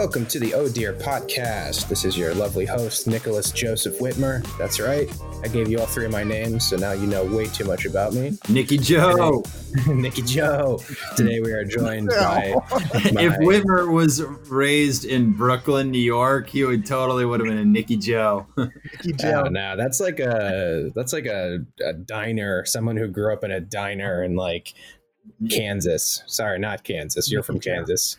Welcome 0.00 0.24
to 0.28 0.40
the 0.40 0.54
Oh 0.54 0.66
Dear 0.66 0.94
podcast. 0.94 1.86
This 1.88 2.06
is 2.06 2.16
your 2.16 2.34
lovely 2.34 2.64
host, 2.64 3.06
Nicholas 3.06 3.52
Joseph 3.52 3.98
Whitmer. 3.98 4.42
That's 4.56 4.80
right. 4.80 5.14
I 5.44 5.48
gave 5.48 5.68
you 5.68 5.78
all 5.78 5.84
three 5.84 6.06
of 6.06 6.10
my 6.10 6.24
names, 6.24 6.66
so 6.66 6.78
now 6.78 6.92
you 6.92 7.06
know 7.06 7.22
way 7.22 7.44
too 7.48 7.64
much 7.64 7.84
about 7.84 8.14
me. 8.14 8.38
Nicky 8.48 8.78
Joe. 8.78 9.44
Nicky 9.86 10.22
Joe. 10.22 10.80
Today 11.16 11.40
we 11.40 11.52
are 11.52 11.66
joined 11.66 12.08
by. 12.08 12.54
if 12.72 13.34
Whitmer 13.40 13.92
was 13.92 14.22
raised 14.48 15.04
in 15.04 15.32
Brooklyn, 15.34 15.90
New 15.90 15.98
York, 15.98 16.48
he 16.48 16.64
would 16.64 16.86
totally 16.86 17.26
would 17.26 17.40
have 17.40 17.48
been 17.50 17.58
a 17.58 17.64
Nicky 17.66 17.98
Joe. 17.98 18.46
Nicky 18.56 19.12
uh, 19.12 19.16
Joe. 19.18 19.42
Oh, 19.44 19.48
no, 19.50 19.76
that's 19.76 20.00
like 20.00 20.18
a 20.18 20.90
that's 20.94 21.12
like 21.12 21.26
a, 21.26 21.58
a 21.84 21.92
diner. 21.92 22.64
Someone 22.64 22.96
who 22.96 23.06
grew 23.06 23.34
up 23.34 23.44
in 23.44 23.50
a 23.50 23.60
diner 23.60 24.24
in 24.24 24.34
like 24.34 24.72
Kansas. 25.50 26.22
Sorry, 26.26 26.58
not 26.58 26.84
Kansas. 26.84 27.30
You're 27.30 27.42
from 27.42 27.60
Kansas 27.60 28.16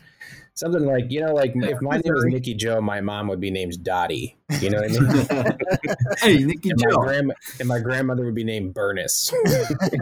something 0.54 0.84
like 0.84 1.10
you 1.10 1.20
know, 1.20 1.32
like 1.32 1.52
if 1.54 1.80
my 1.80 1.96
name 2.04 2.14
was 2.14 2.24
Nicky 2.24 2.54
Joe, 2.54 2.80
my 2.80 3.00
mom 3.00 3.28
would 3.28 3.40
be 3.40 3.50
named 3.50 3.82
Dottie. 3.82 4.36
You 4.60 4.70
know 4.70 4.80
what 4.80 4.90
I 4.90 5.42
mean? 5.42 5.58
hey, 6.18 6.44
Nicky 6.44 6.70
and 6.70 6.80
Joe. 6.80 6.98
My 6.98 7.04
grand, 7.04 7.32
and 7.58 7.68
my 7.68 7.80
grandmother 7.80 8.24
would 8.24 8.34
be 8.34 8.44
named 8.44 8.74
Bernice, 8.74 9.32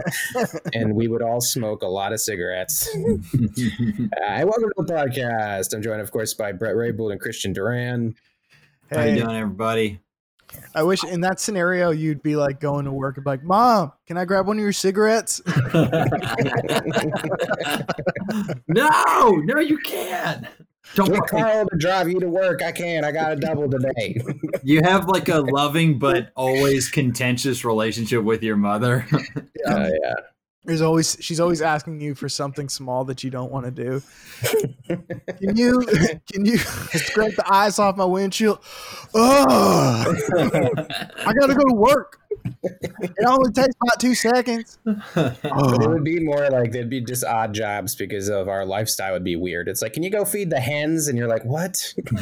and 0.73 0.95
we 0.95 1.07
would 1.07 1.21
all 1.21 1.41
smoke 1.41 1.83
a 1.83 1.87
lot 1.87 2.13
of 2.13 2.19
cigarettes. 2.19 2.89
uh, 2.95 2.99
welcome 3.03 4.69
to 4.69 4.73
the 4.77 4.85
podcast. 4.87 5.73
I'm 5.73 5.81
joined, 5.81 6.01
of 6.01 6.11
course, 6.11 6.33
by 6.33 6.51
Brett 6.51 6.75
Raybould 6.75 7.11
and 7.11 7.21
Christian 7.21 7.53
Duran. 7.53 8.15
Hey. 8.89 8.95
How 8.95 9.03
you 9.03 9.23
doing, 9.23 9.35
everybody? 9.37 9.99
I 10.73 10.83
wish 10.83 11.03
in 11.03 11.21
that 11.21 11.39
scenario 11.39 11.91
you'd 11.91 12.23
be 12.23 12.35
like 12.35 12.59
going 12.59 12.85
to 12.85 12.91
work 12.91 13.17
and 13.17 13.23
be 13.23 13.29
like, 13.29 13.43
"Mom, 13.43 13.91
can 14.07 14.17
I 14.17 14.25
grab 14.25 14.47
one 14.47 14.57
of 14.57 14.63
your 14.63 14.71
cigarettes?" 14.71 15.41
no, 18.67 18.89
no, 19.31 19.59
you 19.59 19.77
can't. 19.79 20.47
Don't 20.95 21.11
Get 21.11 21.27
Carl 21.27 21.67
to 21.67 21.77
drive 21.77 22.09
you 22.09 22.19
to 22.19 22.27
work. 22.27 22.61
I 22.61 22.71
can't. 22.71 23.05
I 23.05 23.11
got 23.11 23.31
a 23.31 23.35
double 23.35 23.69
today. 23.69 24.21
you 24.63 24.81
have 24.83 25.07
like 25.07 25.29
a 25.29 25.39
loving 25.39 25.99
but 25.99 26.31
always 26.35 26.89
contentious 26.89 27.63
relationship 27.63 28.23
with 28.23 28.43
your 28.43 28.57
mother. 28.57 29.05
yeah, 29.11 29.73
uh, 29.73 29.89
yeah. 30.03 30.13
There's 30.63 30.81
always 30.81 31.17
she's 31.19 31.39
always 31.39 31.61
asking 31.61 32.01
you 32.01 32.13
for 32.13 32.29
something 32.29 32.69
small 32.69 33.03
that 33.05 33.23
you 33.23 33.31
don't 33.31 33.51
want 33.51 33.65
to 33.65 33.71
do. 33.71 34.01
can 34.45 35.57
you 35.57 35.81
can 36.31 36.45
you 36.45 36.57
scrape 36.57 37.35
the 37.35 37.43
ice 37.47 37.79
off 37.79 37.97
my 37.97 38.05
windshield? 38.05 38.59
Oh, 39.15 40.05
I 40.37 41.33
gotta 41.33 41.55
go 41.55 41.67
to 41.67 41.73
work 41.73 42.20
it 42.63 43.25
only 43.25 43.51
takes 43.51 43.75
about 43.81 43.99
two 43.99 44.15
seconds. 44.15 44.77
Oh. 45.53 45.81
It 45.81 45.89
would 45.89 46.03
be 46.03 46.19
more 46.19 46.49
like 46.49 46.71
they'd 46.71 46.89
be 46.89 47.01
just 47.01 47.23
odd 47.23 47.53
jobs 47.53 47.95
because 47.95 48.29
of 48.29 48.47
our 48.47 48.65
lifestyle 48.65 49.13
would 49.13 49.23
be 49.23 49.35
weird. 49.35 49.67
It's 49.67 49.81
like, 49.81 49.93
can 49.93 50.03
you 50.03 50.09
go 50.09 50.23
feed 50.23 50.49
the 50.49 50.59
hens? 50.59 51.07
And 51.07 51.17
you're 51.17 51.27
like, 51.27 51.43
what? 51.43 51.93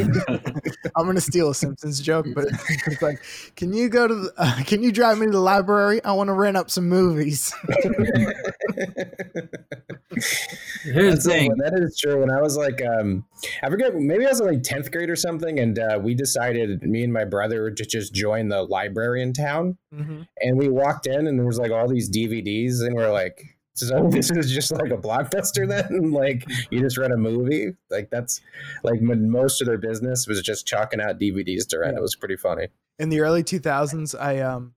I'm 0.96 1.06
gonna 1.06 1.22
steal 1.22 1.50
a 1.50 1.56
Simpsons 1.56 2.00
joke, 2.00 2.26
but 2.34 2.46
it's 2.86 3.02
like, 3.02 3.22
can 3.56 3.74
you 3.74 3.90
go 3.90 4.08
to? 4.08 4.16
The, 4.16 4.34
uh, 4.38 4.64
can 4.64 4.84
you 4.84 4.92
drive 4.92 5.20
me 5.20 5.28
to 5.28 5.32
the 5.32 5.40
library? 5.40 6.04
I 6.04 6.14
want 6.14 6.30
to 6.30 6.34
rent 6.34 6.58
up 6.58 6.70
some 6.70 6.90
movies. 6.90 7.54
Here's 10.84 11.24
the 11.24 11.32
thing. 11.32 11.54
That 11.58 11.74
is 11.76 11.98
true. 11.98 12.20
When 12.20 12.32
I 12.32 12.42
was 12.42 12.58
like, 12.58 12.82
um, 12.84 13.26
I 13.62 13.70
forget, 13.70 13.94
maybe 13.96 14.26
I 14.26 14.30
was 14.30 14.40
in 14.40 14.48
like 14.48 14.64
10th 14.64 14.92
grade 14.92 15.10
or 15.10 15.16
something, 15.16 15.60
and 15.60 15.78
uh, 15.78 16.00
we 16.02 16.16
decided, 16.16 16.82
me 16.84 17.04
and 17.04 17.14
my 17.14 17.26
brother, 17.26 17.70
to 17.70 17.86
just 17.86 18.14
join 18.14 18.48
the 18.48 18.64
library 18.64 19.22
in 19.22 19.34
town. 19.34 19.78
Mm-hmm. 19.94 20.22
And 20.42 20.58
we 20.58 20.68
walked 20.68 21.06
in, 21.06 21.28
and 21.28 21.38
there 21.38 21.46
was 21.46 21.60
like 21.60 21.72
all 21.72 21.88
these 21.88 22.10
DVDs, 22.10 22.82
and 22.82 22.96
we're 22.96 23.12
like, 23.12 23.60
so 23.76 24.08
this 24.12 24.30
is 24.32 24.52
just 24.52 24.72
like 24.72 24.92
a 24.92 24.98
blockbuster 24.98 25.68
then 25.68 26.12
like 26.12 26.46
you 26.70 26.80
just 26.80 26.98
rent 26.98 27.14
a 27.14 27.18
movie 27.18 27.74
like 27.90 28.10
that's 28.10 28.42
like 28.84 29.02
most 29.02 29.62
of 29.62 29.68
their 29.68 29.78
business 29.78 30.28
was 30.28 30.42
just 30.42 30.68
chalking 30.68 31.00
out 31.00 31.20
dvds 31.20 31.68
to 31.68 31.80
rent 31.80 31.94
yeah. 31.94 32.00
it 32.00 32.02
was 32.02 32.16
pretty 32.16 32.36
funny 32.36 32.68
in 32.98 33.10
the 33.10 33.22
early 33.22 33.44
2000s 33.44 34.20
i 34.20 34.40
um 34.40 34.74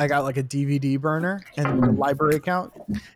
I 0.00 0.06
got 0.06 0.24
like 0.24 0.38
a 0.38 0.42
DVD 0.42 0.98
burner 0.98 1.44
and 1.58 1.84
a 1.84 1.92
library 1.92 2.36
account. 2.36 2.72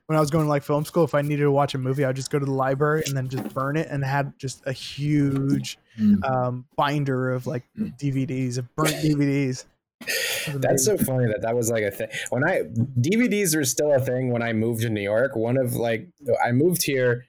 When 0.06 0.18
I 0.18 0.20
was 0.20 0.30
going 0.30 0.44
to 0.44 0.48
like 0.50 0.62
film 0.62 0.84
school, 0.84 1.02
if 1.02 1.14
I 1.14 1.22
needed 1.22 1.44
to 1.44 1.50
watch 1.50 1.74
a 1.74 1.78
movie, 1.78 2.04
I'd 2.04 2.14
just 2.14 2.30
go 2.30 2.38
to 2.38 2.44
the 2.44 2.52
library 2.52 3.02
and 3.06 3.16
then 3.16 3.26
just 3.26 3.54
burn 3.54 3.78
it 3.78 3.88
and 3.90 4.04
had 4.04 4.38
just 4.38 4.62
a 4.66 4.72
huge 4.72 5.78
hmm. 5.96 6.22
um, 6.24 6.66
binder 6.76 7.30
of 7.30 7.46
like 7.46 7.62
DVDs, 7.78 8.58
of 8.58 8.74
burnt 8.76 8.92
DVDs. 8.96 9.64
That's 10.56 10.84
so 10.84 10.98
funny 10.98 11.24
that 11.28 11.40
that 11.40 11.56
was 11.56 11.70
like 11.70 11.84
a 11.84 11.90
thing. 11.90 12.08
When 12.28 12.46
I 12.46 12.64
DVDs 13.00 13.56
were 13.56 13.64
still 13.64 13.94
a 13.94 14.00
thing 14.00 14.30
when 14.30 14.42
I 14.42 14.52
moved 14.52 14.82
to 14.82 14.90
New 14.90 15.00
York. 15.00 15.36
One 15.36 15.56
of 15.56 15.76
like 15.76 16.08
I 16.44 16.52
moved 16.52 16.82
here 16.82 17.24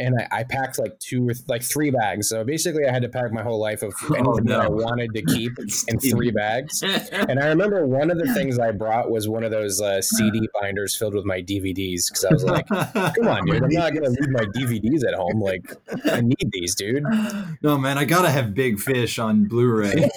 and 0.00 0.18
I, 0.18 0.40
I, 0.40 0.44
packed 0.44 0.78
like 0.78 0.98
two 0.98 1.28
or 1.28 1.34
th- 1.34 1.48
like 1.48 1.62
three 1.62 1.90
bags. 1.90 2.28
So 2.28 2.42
basically, 2.44 2.86
I 2.86 2.92
had 2.92 3.02
to 3.02 3.08
pack 3.08 3.32
my 3.32 3.42
whole 3.42 3.60
life 3.60 3.82
of 3.82 3.94
oh, 4.02 4.14
anything 4.14 4.26
oh, 4.26 4.34
no. 4.36 4.56
that 4.56 4.66
I 4.66 4.68
wanted 4.68 5.14
to 5.14 5.22
keep 5.22 5.52
in 5.88 5.98
three 5.98 6.30
bags. 6.30 6.82
and 6.82 7.38
I 7.38 7.46
remember 7.48 7.86
one 7.86 8.10
of 8.10 8.18
the 8.18 8.32
things 8.34 8.58
I 8.58 8.72
brought 8.72 9.10
was 9.10 9.28
one 9.28 9.44
of 9.44 9.50
those 9.50 9.80
uh, 9.80 10.00
CD 10.00 10.48
binders 10.60 10.96
filled 10.96 11.14
with 11.14 11.24
my 11.24 11.42
DVDs 11.42 12.08
because 12.08 12.24
I 12.24 12.32
was 12.32 12.44
like, 12.44 12.66
"Come 12.68 13.28
on, 13.28 13.44
dude, 13.46 13.62
I'm 13.62 13.70
not 13.70 13.94
gonna 13.94 14.10
leave 14.10 14.30
my 14.30 14.44
DVDs 14.56 15.06
at 15.06 15.14
home. 15.14 15.40
Like, 15.40 15.76
I 16.06 16.20
need 16.20 16.50
these, 16.52 16.74
dude." 16.74 17.04
No, 17.62 17.76
man, 17.76 17.98
I 17.98 18.04
gotta 18.04 18.30
have 18.30 18.54
Big 18.54 18.78
Fish 18.78 19.18
on 19.18 19.44
Blu-ray. 19.44 20.08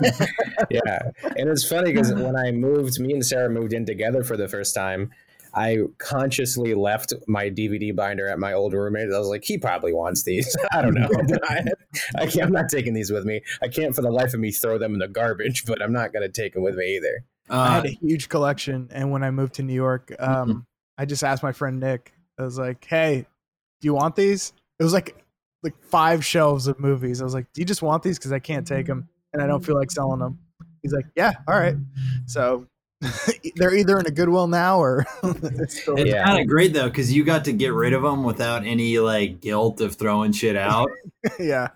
yeah, 0.70 1.00
and 1.36 1.50
it's 1.50 1.68
funny 1.68 1.92
because 1.92 2.14
when 2.14 2.36
I 2.36 2.52
moved, 2.52 3.00
me 3.00 3.14
and 3.14 3.26
Sarah 3.26 3.50
moved 3.50 3.74
in 3.74 3.86
together 3.86 4.24
for 4.24 4.38
the 4.38 4.48
first 4.48 4.74
time 4.74 5.12
I 5.54 5.80
consciously 6.00 6.74
left 6.74 7.14
my 7.28 7.50
DVD 7.50 7.96
binder 7.96 8.28
at 8.28 8.40
my 8.40 8.54
old 8.54 8.74
roommate. 8.74 9.12
I 9.14 9.20
was 9.20 9.28
like, 9.28 9.44
he 9.44 9.58
probably 9.58 9.94
wants 9.94 10.24
these. 10.24 10.56
I 10.72 10.82
don't 10.82 10.96
know. 10.96 11.10
I, 11.44 11.64
I 12.18 12.26
can't, 12.26 12.48
I'm 12.48 12.52
not 12.52 12.70
taking 12.70 12.94
these 12.94 13.12
with 13.12 13.26
me. 13.26 13.42
I 13.62 13.68
can't 13.68 13.96
for 13.96 14.02
the 14.02 14.12
life 14.12 14.34
of 14.34 14.40
me 14.40 14.52
throw 14.52 14.78
them 14.78 14.94
in 14.94 15.00
the 15.00 15.08
garbage, 15.08 15.66
but 15.66 15.82
I'm 15.82 15.94
not 15.94 16.12
going 16.12 16.24
to 16.24 16.30
take 16.32 16.54
them 16.54 16.64
with 16.64 16.76
me 16.76 16.96
either. 16.98 17.26
Uh, 17.50 17.54
I 17.54 17.76
had 17.76 17.86
a 17.86 17.90
huge 17.90 18.30
collection, 18.30 18.90
and 18.92 19.12
when 19.12 19.24
I 19.24 19.30
moved 19.30 19.56
to 19.56 19.64
New 19.64 19.74
York, 19.74 20.14
um, 20.18 20.50
mm-hmm. 20.50 20.60
I 20.98 21.06
just 21.06 21.24
asked 21.24 21.44
my 21.44 21.52
friend 21.52 21.80
Nick. 21.80 22.14
I 22.40 22.44
was 22.44 22.58
like, 22.58 22.86
"Hey, 22.86 23.26
do 23.82 23.86
you 23.86 23.94
want 23.94 24.16
these?" 24.16 24.54
It 24.80 24.84
was 24.84 24.94
like 24.94 25.24
like 25.62 25.76
five 25.84 26.24
shelves 26.24 26.68
of 26.68 26.80
movies. 26.80 27.20
I 27.20 27.26
was 27.26 27.34
like, 27.34 27.52
"Do 27.54 27.60
you 27.60 27.66
just 27.66 27.82
want 27.82 28.02
these? 28.02 28.18
Because 28.18 28.32
I 28.32 28.40
can't 28.40 28.66
take 28.66 28.86
them, 28.86 29.10
and 29.34 29.42
I 29.42 29.48
don't 29.48 29.64
feel 29.64 29.76
like 29.76 29.92
selling 29.92 30.20
them." 30.20 30.40
He's 30.82 30.94
like, 30.94 31.06
"Yeah, 31.18 31.34
all 31.46 31.60
right." 31.60 31.76
So 32.28 32.66
they're 33.56 33.76
either 33.76 34.00
in 34.00 34.06
a 34.06 34.12
Goodwill 34.12 34.48
now 34.48 34.80
or 34.80 35.06
it's, 35.24 35.88
yeah. 35.88 36.26
kind 36.26 36.42
of 36.42 36.48
great 36.48 36.74
though 36.74 36.88
because 36.88 37.12
you 37.12 37.24
got 37.24 37.46
to 37.46 37.54
get 37.54 37.74
rid 37.74 37.94
of 37.94 38.02
them 38.02 38.24
without 38.24 38.66
any 38.66 39.00
like 39.00 39.42
guilt 39.42 39.82
of 39.82 39.96
throwing 39.96 40.32
shit 40.32 40.56
out. 40.56 40.90
yeah, 41.40 41.70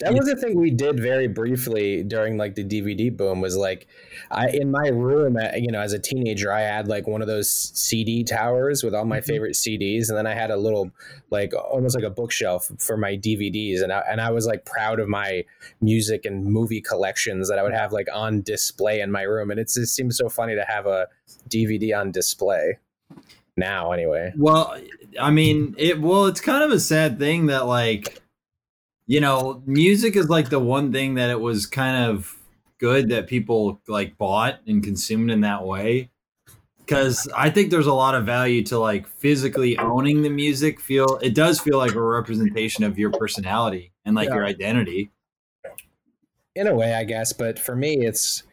that 0.00 0.14
was 0.14 0.26
the 0.26 0.36
thing 0.36 0.58
we 0.58 0.70
did 0.70 0.98
very 0.98 1.28
briefly 1.28 2.02
during 2.02 2.36
like 2.36 2.54
the 2.54 2.64
DVD 2.64 3.14
boom 3.14 3.40
was 3.40 3.56
like 3.56 3.86
I 4.30 4.48
in 4.48 4.70
my 4.70 4.88
room 4.88 5.36
at, 5.36 5.60
you 5.60 5.70
know 5.70 5.80
as 5.80 5.92
a 5.92 5.98
teenager 5.98 6.52
I 6.52 6.62
had 6.62 6.88
like 6.88 7.06
one 7.06 7.20
of 7.20 7.28
those 7.28 7.50
CD 7.50 8.24
towers 8.24 8.82
with 8.82 8.94
all 8.94 9.04
my 9.04 9.18
mm-hmm. 9.18 9.26
favorite 9.26 9.54
CDs 9.54 10.08
and 10.08 10.16
then 10.16 10.26
I 10.26 10.34
had 10.34 10.50
a 10.50 10.56
little 10.56 10.90
like 11.30 11.52
almost 11.54 11.94
like 11.94 12.04
a 12.04 12.10
bookshelf 12.10 12.70
for 12.78 12.96
my 12.96 13.16
DVDs 13.16 13.82
and 13.82 13.92
I, 13.92 14.02
and 14.10 14.20
I 14.20 14.30
was 14.30 14.46
like 14.46 14.64
proud 14.64 15.00
of 15.00 15.08
my 15.08 15.44
music 15.80 16.24
and 16.24 16.44
movie 16.44 16.80
collections 16.80 17.48
that 17.48 17.58
I 17.58 17.62
would 17.62 17.74
have 17.74 17.92
like 17.92 18.08
on 18.12 18.42
display 18.42 19.00
in 19.00 19.12
my 19.12 19.22
room 19.22 19.50
and 19.50 19.60
it 19.60 19.68
just 19.68 19.94
seems 19.94 20.16
so 20.16 20.28
funny 20.28 20.54
to 20.54 20.64
have 20.64 20.86
a 20.86 21.08
DVD 21.48 21.98
on 21.98 22.10
display 22.10 22.78
now 23.56 23.92
anyway. 23.92 24.32
Well, 24.36 24.76
I 25.20 25.30
mean, 25.30 25.74
it 25.78 26.00
well 26.00 26.26
it's 26.26 26.40
kind 26.40 26.64
of 26.64 26.70
a 26.70 26.80
sad 26.80 27.18
thing 27.18 27.46
that 27.46 27.66
like 27.66 28.19
you 29.10 29.20
know, 29.20 29.60
music 29.66 30.14
is 30.14 30.28
like 30.28 30.50
the 30.50 30.60
one 30.60 30.92
thing 30.92 31.14
that 31.14 31.30
it 31.30 31.40
was 31.40 31.66
kind 31.66 32.08
of 32.08 32.38
good 32.78 33.08
that 33.08 33.26
people 33.26 33.82
like 33.88 34.16
bought 34.16 34.60
and 34.68 34.84
consumed 34.84 35.32
in 35.32 35.40
that 35.40 35.66
way. 35.66 36.10
Cause 36.86 37.28
I 37.36 37.50
think 37.50 37.72
there's 37.72 37.88
a 37.88 37.92
lot 37.92 38.14
of 38.14 38.24
value 38.24 38.62
to 38.66 38.78
like 38.78 39.08
physically 39.08 39.76
owning 39.78 40.22
the 40.22 40.30
music. 40.30 40.78
Feel 40.80 41.18
it 41.20 41.34
does 41.34 41.58
feel 41.58 41.76
like 41.76 41.96
a 41.96 42.00
representation 42.00 42.84
of 42.84 43.00
your 43.00 43.10
personality 43.10 43.92
and 44.04 44.14
like 44.14 44.28
yeah. 44.28 44.36
your 44.36 44.44
identity. 44.44 45.10
In 46.54 46.68
a 46.68 46.74
way, 46.76 46.94
I 46.94 47.02
guess, 47.02 47.32
but 47.32 47.58
for 47.58 47.74
me, 47.74 48.06
it's 48.06 48.44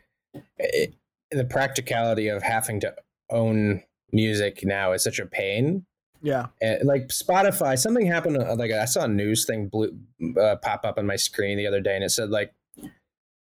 it, 0.58 0.96
the 1.30 1.46
practicality 1.46 2.30
of 2.30 2.42
having 2.42 2.80
to 2.80 2.96
own 3.30 3.84
music 4.12 4.62
now 4.64 4.94
is 4.94 5.04
such 5.04 5.20
a 5.20 5.28
pain 5.28 5.86
yeah, 6.22 6.48
and 6.62 6.88
like 6.88 7.08
Spotify, 7.08 7.78
something 7.78 8.06
happened. 8.06 8.38
Like 8.58 8.72
I 8.72 8.86
saw 8.86 9.04
a 9.04 9.08
news 9.08 9.46
thing 9.46 9.68
blue, 9.68 9.98
uh, 10.40 10.56
pop 10.58 10.86
up 10.86 10.98
on 10.98 11.06
my 11.06 11.16
screen 11.16 11.58
the 11.58 11.68
other 11.68 11.82
day, 11.82 11.96
and 11.96 12.04
it 12.04 12.10
said 12.10 12.30
like 12.30 12.54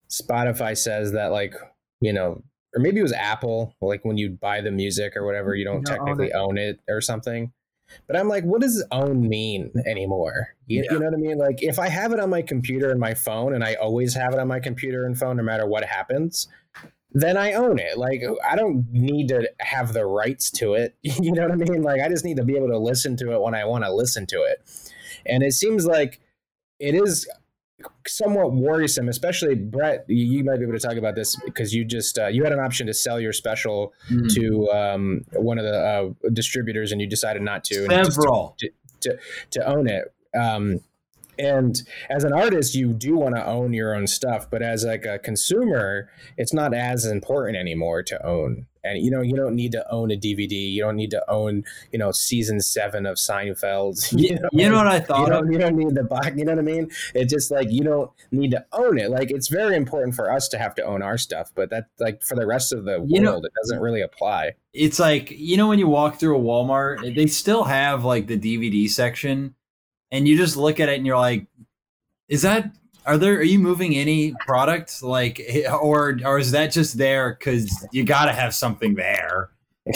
Spotify 0.09 0.77
says 0.77 1.11
that 1.13 1.31
like 1.31 1.55
you 2.01 2.13
know, 2.13 2.43
or 2.75 2.79
maybe 2.79 2.99
it 2.99 3.03
was 3.03 3.13
Apple. 3.13 3.73
Like 3.81 4.05
when 4.05 4.17
you 4.17 4.29
buy 4.29 4.61
the 4.61 4.71
music 4.71 5.15
or 5.15 5.25
whatever, 5.25 5.55
you 5.55 5.65
don't, 5.65 5.83
technically 5.83 6.33
own 6.33 6.57
it. 6.57 6.61
own 6.61 6.75
it. 6.75 6.79
or 6.87 7.01
something. 7.01 7.51
But 8.05 8.17
I'm 8.17 8.27
like, 8.27 8.43
what 8.43 8.61
does 8.61 8.83
own 8.91 9.27
mean 9.27 9.71
anymore? 9.85 10.49
You, 10.65 10.83
yeah. 10.83 10.93
you 10.93 10.99
know 10.99 11.05
what 11.05 11.13
I 11.13 11.17
mean? 11.17 11.37
Like 11.37 11.63
if 11.63 11.79
I 11.79 11.87
have 11.87 12.11
it 12.11 12.19
on 12.19 12.29
my 12.29 12.41
computer 12.41 12.91
and 12.91 12.99
my 12.99 13.13
phone, 13.13 13.53
and 13.53 13.63
I 13.63 13.75
always 13.75 14.13
have 14.13 14.33
it 14.33 14.39
on 14.39 14.47
my 14.47 14.59
computer 14.59 15.05
and 15.05 15.17
phone, 15.17 15.37
no 15.37 15.43
matter 15.43 15.65
what 15.65 15.85
happens, 15.85 16.47
then 17.21 17.37
I 17.37 17.53
own 17.53 17.79
it. 17.79 17.97
Like 17.97 18.23
I 18.47 18.55
don't 18.55 18.91
need 18.91 19.29
to 19.29 19.49
have 19.59 19.93
the 19.93 20.05
rights 20.05 20.51
to 20.51 20.73
it. 20.73 20.95
You 21.03 21.31
know 21.31 21.43
what 21.43 21.51
I 21.51 21.55
mean? 21.55 21.81
Like 21.81 22.01
I 22.01 22.09
just 22.09 22.23
need 22.25 22.37
to 22.37 22.43
be 22.43 22.55
able 22.55 22.69
to 22.69 22.77
listen 22.77 23.15
to 23.17 23.33
it 23.33 23.41
when 23.41 23.55
I 23.55 23.65
want 23.65 23.83
to 23.83 23.93
listen 23.93 24.25
to 24.27 24.43
it. 24.43 24.61
And 25.25 25.43
it 25.43 25.53
seems 25.53 25.85
like 25.85 26.19
it 26.79 26.95
is 26.95 27.27
somewhat 28.07 28.53
worrisome, 28.53 29.07
especially 29.09 29.55
Brett. 29.55 30.05
You, 30.07 30.43
might 30.43 30.57
be 30.57 30.63
able 30.63 30.73
to 30.73 30.79
talk 30.79 30.97
about 30.97 31.15
this 31.15 31.35
because 31.45 31.73
you 31.73 31.85
just 31.85 32.17
uh, 32.17 32.27
you 32.27 32.43
had 32.43 32.53
an 32.53 32.59
option 32.59 32.87
to 32.87 32.93
sell 32.93 33.19
your 33.19 33.33
special 33.33 33.93
Mm. 34.09 34.33
to 34.35 34.71
um, 34.71 35.25
one 35.33 35.57
of 35.57 35.65
the 35.65 35.77
uh, 35.77 36.29
distributors, 36.31 36.91
and 36.91 37.01
you 37.01 37.07
decided 37.07 37.41
not 37.41 37.63
to. 37.65 37.85
Several. 37.87 38.55
to, 39.01 39.17
to 39.51 39.65
own 39.65 39.87
it. 39.87 40.13
Um, 40.37 40.79
and 41.39 41.81
as 42.09 42.23
an 42.23 42.33
artist, 42.33 42.75
you 42.75 42.93
do 42.93 43.15
want 43.17 43.35
to 43.35 43.45
own 43.45 43.73
your 43.73 43.95
own 43.95 44.07
stuff, 44.07 44.49
but 44.49 44.61
as 44.61 44.83
like 44.85 45.05
a 45.05 45.19
consumer, 45.19 46.09
it's 46.37 46.53
not 46.53 46.73
as 46.73 47.05
important 47.05 47.57
anymore 47.57 48.03
to 48.03 48.25
own. 48.25 48.67
And 48.83 49.03
you 49.03 49.11
know, 49.11 49.19
you 49.21 49.35
don't 49.35 49.55
need 49.55 49.73
to 49.73 49.85
own 49.91 50.11
a 50.11 50.15
DVD. 50.15 50.51
You 50.51 50.81
don't 50.83 50.95
need 50.95 51.11
to 51.11 51.21
own, 51.29 51.65
you 51.91 51.99
know, 51.99 52.11
season 52.13 52.61
seven 52.61 53.05
of 53.05 53.17
Seinfeld. 53.17 53.97
You, 54.17 54.37
you 54.53 54.69
know 54.69 54.77
what 54.77 54.87
I 54.87 54.99
thought 55.01 55.23
of? 55.31 55.41
don't, 55.43 55.51
you 55.51 55.57
don't 55.59 55.75
need 55.75 55.93
the 55.93 56.03
box. 56.03 56.31
You 56.37 56.45
know 56.45 56.53
what 56.53 56.59
I 56.59 56.61
mean? 56.61 56.89
It's 57.13 57.31
just 57.33 57.51
like 57.51 57.69
you 57.69 57.83
don't 57.83 58.09
need 58.31 58.51
to 58.51 58.65
own 58.71 58.97
it. 58.97 59.09
Like 59.11 59.29
it's 59.29 59.49
very 59.49 59.75
important 59.75 60.15
for 60.15 60.31
us 60.31 60.47
to 60.49 60.57
have 60.57 60.73
to 60.75 60.83
own 60.83 61.01
our 61.01 61.17
stuff, 61.17 61.51
but 61.53 61.69
that 61.71 61.87
like 61.99 62.23
for 62.23 62.35
the 62.35 62.45
rest 62.47 62.71
of 62.71 62.85
the 62.85 63.03
You 63.05 63.19
know- 63.19 63.31
world, 63.31 63.45
it 63.45 63.51
doesn't 63.61 63.79
really 63.81 64.01
apply. 64.01 64.53
It's 64.73 64.99
like 64.99 65.31
you 65.31 65.57
know 65.57 65.67
when 65.67 65.79
you 65.79 65.87
walk 65.87 66.19
through 66.19 66.37
a 66.37 66.39
Walmart, 66.41 67.15
they 67.15 67.27
still 67.27 67.63
have 67.65 68.05
like 68.05 68.27
the 68.27 68.37
DVD 68.37 68.89
section, 68.89 69.55
and 70.11 70.27
you 70.27 70.37
just 70.37 70.55
look 70.57 70.79
at 70.79 70.89
it 70.89 70.95
and 70.97 71.05
you're 71.05 71.17
like, 71.17 71.45
"Is 72.29 72.41
that? 72.43 72.71
Are 73.05 73.17
there? 73.17 73.35
Are 73.35 73.43
you 73.43 73.59
moving 73.59 73.95
any 73.95 74.33
product? 74.45 75.01
Like, 75.01 75.41
or 75.81 76.19
or 76.25 76.39
is 76.39 76.51
that 76.51 76.71
just 76.71 76.97
there 76.97 77.35
because 77.39 77.87
you 77.91 78.03
got 78.03 78.25
to 78.25 78.33
have 78.33 78.53
something 78.53 78.95
there? 78.95 79.51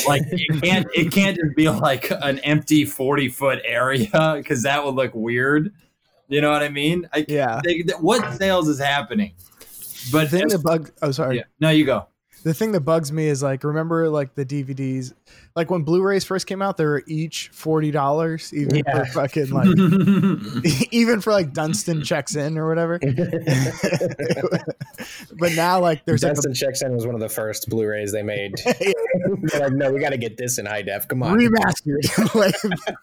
Like, 0.08 0.22
it 0.31 0.62
can't 0.63 0.88
it 0.96 1.12
can't 1.12 1.36
just 1.38 1.56
be 1.56 1.68
like 1.69 2.10
an 2.22 2.40
empty 2.40 2.86
forty 2.86 3.28
foot 3.28 3.60
area 3.66 4.08
because 4.38 4.63
that 4.63 4.84
would 4.86 4.96
look 4.96 5.13
weird. 5.13 5.74
You 6.30 6.40
know 6.40 6.50
what 6.52 6.64
I 6.64 6.69
mean? 6.69 7.10
I, 7.12 7.25
Yeah. 7.28 7.60
they, 7.66 7.81
what 8.00 8.38
sales 8.38 8.69
is 8.69 8.80
happening? 8.80 9.34
But 10.14 10.31
then 10.31 10.48
The 10.48 10.48
thing 10.48 10.48
that 10.48 10.64
bugs. 10.64 10.92
Oh, 11.02 11.12
sorry. 11.12 11.36
yeah. 11.38 11.44
no, 11.60 11.72
you 11.72 11.84
go. 11.84 12.07
The 12.44 12.54
thing 12.56 12.72
that 12.72 12.80
bugs 12.82 13.12
me 13.12 13.28
is 13.28 13.44
like, 13.44 13.64
remember 13.64 14.10
like 14.10 14.34
the 14.36 14.46
DVDs, 14.46 15.14
like 15.56 15.70
when 15.70 15.84
Blu-rays 15.84 16.24
first 16.24 16.48
came 16.48 16.62
out, 16.62 16.78
they 16.78 16.86
were 16.86 17.04
each 17.08 17.50
forty 17.50 17.92
dollars, 17.92 18.52
even 18.54 18.78
Yeah. 18.78 19.04
for 19.06 19.28
fucking 19.28 19.50
like, 19.52 19.68
even 20.92 21.22
for 21.22 21.32
like 21.32 21.54
Dunston 21.54 22.04
checks 22.04 22.36
in 22.36 22.58
or 22.58 22.68
whatever. 22.68 23.00
but 25.40 25.54
now 25.56 25.80
like 25.80 26.06
there's 26.06 26.24
like 26.24 26.32
a 26.32 26.36
Dunston 26.36 26.54
checks 26.54 26.82
in 26.82 26.94
was 26.96 27.06
one 27.06 27.16
of 27.16 27.22
the 27.22 27.30
first 27.30 27.70
Blu-rays 27.70 28.12
they 28.12 28.24
made. 28.24 28.56
They're 28.66 29.62
like, 29.62 29.74
no, 29.74 29.92
we 29.92 30.00
got 30.00 30.10
to 30.12 30.18
get 30.18 30.38
this 30.38 30.58
in 30.58 30.66
high 30.66 30.82
def. 30.82 31.08
Come 31.08 31.24
on. 31.24 31.38
remastered. 31.38 32.36
like 32.36 32.56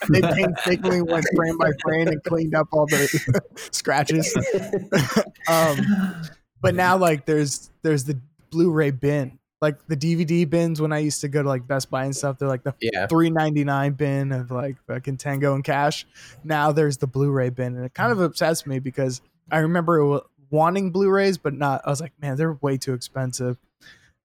they 0.09 0.21
painstakingly 0.21 1.03
went 1.03 1.27
frame 1.37 1.59
by 1.59 1.71
frame 1.83 2.09
and 2.09 2.23
cleaned 2.25 2.55
up 2.55 2.69
all 2.73 2.87
the 2.87 3.41
scratches. 3.73 4.35
um, 5.49 5.79
but 6.61 6.75
now 6.75 6.97
like 6.97 7.25
there's 7.27 7.71
there's 7.83 8.05
the 8.05 8.21
Blu-ray 8.51 8.91
bin, 8.93 9.39
like 9.61 9.87
the 9.87 9.97
DVD 9.97 10.49
bins. 10.49 10.81
When 10.81 10.93
I 10.93 10.99
used 10.99 11.21
to 11.23 11.29
go 11.29 11.43
to 11.43 11.49
like 11.49 11.67
Best 11.67 11.91
Buy 11.91 12.05
and 12.05 12.15
stuff, 12.17 12.39
they're 12.39 12.49
like 12.49 12.63
the 12.63 12.75
Yeah. 12.81 13.07
three 13.07 13.31
ninety 13.31 13.65
nine 13.65 13.93
bin 13.93 14.33
of 14.33 14.51
like 14.51 14.77
fucking 14.87 15.17
Tango 15.19 15.55
and 15.55 15.65
Cash. 15.65 16.07
Now 16.45 16.73
there's 16.73 16.99
the 16.99 17.07
Blu-ray 17.07 17.51
bin, 17.51 17.77
and 17.77 17.85
it 17.85 17.95
kind 17.95 18.13
of 18.13 18.21
upsets 18.21 18.67
me 18.67 18.79
because 18.79 19.21
I 19.51 19.59
remember 19.59 20.21
wanting 20.51 20.91
Blu-rays, 20.91 21.39
but 21.39 21.55
not. 21.55 21.83
I 21.85 21.91
was 21.91 22.01
like, 22.01 22.13
man, 22.21 22.37
they're 22.37 22.55
way 22.55 22.77
too 22.77 22.95
expensive, 22.95 23.57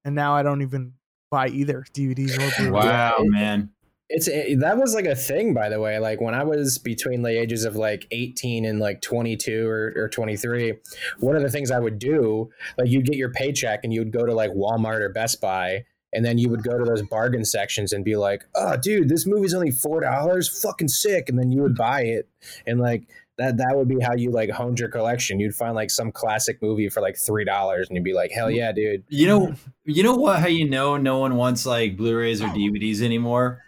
and 0.04 0.14
now 0.14 0.34
I 0.34 0.42
don't 0.42 0.62
even 0.62 0.94
buy 1.30 1.48
either 1.48 1.84
DVDs 1.92 2.34
or 2.34 2.62
Blu-rays. 2.62 2.84
Wow, 2.84 3.16
man. 3.20 3.70
It's 4.16 4.28
it, 4.28 4.60
that 4.60 4.78
was 4.78 4.94
like 4.94 5.06
a 5.06 5.16
thing, 5.16 5.54
by 5.54 5.68
the 5.68 5.80
way. 5.80 5.98
Like 5.98 6.20
when 6.20 6.34
I 6.34 6.44
was 6.44 6.78
between 6.78 7.22
the 7.22 7.36
ages 7.36 7.64
of 7.64 7.74
like 7.74 8.06
18 8.12 8.64
and 8.64 8.78
like 8.78 9.02
22 9.02 9.66
or, 9.66 9.92
or 9.96 10.08
23, 10.08 10.74
one 11.18 11.34
of 11.34 11.42
the 11.42 11.50
things 11.50 11.72
I 11.72 11.80
would 11.80 11.98
do, 11.98 12.48
like 12.78 12.88
you'd 12.88 13.06
get 13.06 13.16
your 13.16 13.32
paycheck 13.32 13.80
and 13.82 13.92
you 13.92 14.00
would 14.00 14.12
go 14.12 14.24
to 14.24 14.32
like 14.32 14.52
Walmart 14.52 15.00
or 15.00 15.08
Best 15.08 15.40
Buy, 15.40 15.84
and 16.12 16.24
then 16.24 16.38
you 16.38 16.48
would 16.48 16.62
go 16.62 16.78
to 16.78 16.84
those 16.84 17.02
bargain 17.02 17.44
sections 17.44 17.92
and 17.92 18.04
be 18.04 18.14
like, 18.14 18.44
"Oh, 18.54 18.76
dude, 18.76 19.08
this 19.08 19.26
movie's 19.26 19.52
only 19.52 19.72
four 19.72 20.00
dollars, 20.00 20.62
fucking 20.62 20.88
sick," 20.88 21.28
and 21.28 21.36
then 21.36 21.50
you 21.50 21.62
would 21.62 21.74
buy 21.74 22.02
it, 22.02 22.28
and 22.68 22.78
like 22.78 23.08
that 23.36 23.56
that 23.56 23.72
would 23.74 23.88
be 23.88 23.98
how 24.00 24.14
you 24.14 24.30
like 24.30 24.50
honed 24.50 24.78
your 24.78 24.90
collection. 24.90 25.40
You'd 25.40 25.56
find 25.56 25.74
like 25.74 25.90
some 25.90 26.12
classic 26.12 26.62
movie 26.62 26.88
for 26.88 27.00
like 27.00 27.16
three 27.16 27.44
dollars, 27.44 27.88
and 27.88 27.96
you'd 27.96 28.04
be 28.04 28.14
like, 28.14 28.30
"Hell 28.30 28.48
yeah, 28.48 28.70
dude!" 28.70 29.02
You 29.08 29.26
know, 29.26 29.54
you 29.84 30.04
know 30.04 30.14
what? 30.14 30.38
How 30.38 30.46
you 30.46 30.70
know 30.70 30.96
no 30.96 31.18
one 31.18 31.34
wants 31.34 31.66
like 31.66 31.96
Blu-rays 31.96 32.40
or 32.40 32.46
DVDs 32.46 33.02
anymore? 33.02 33.63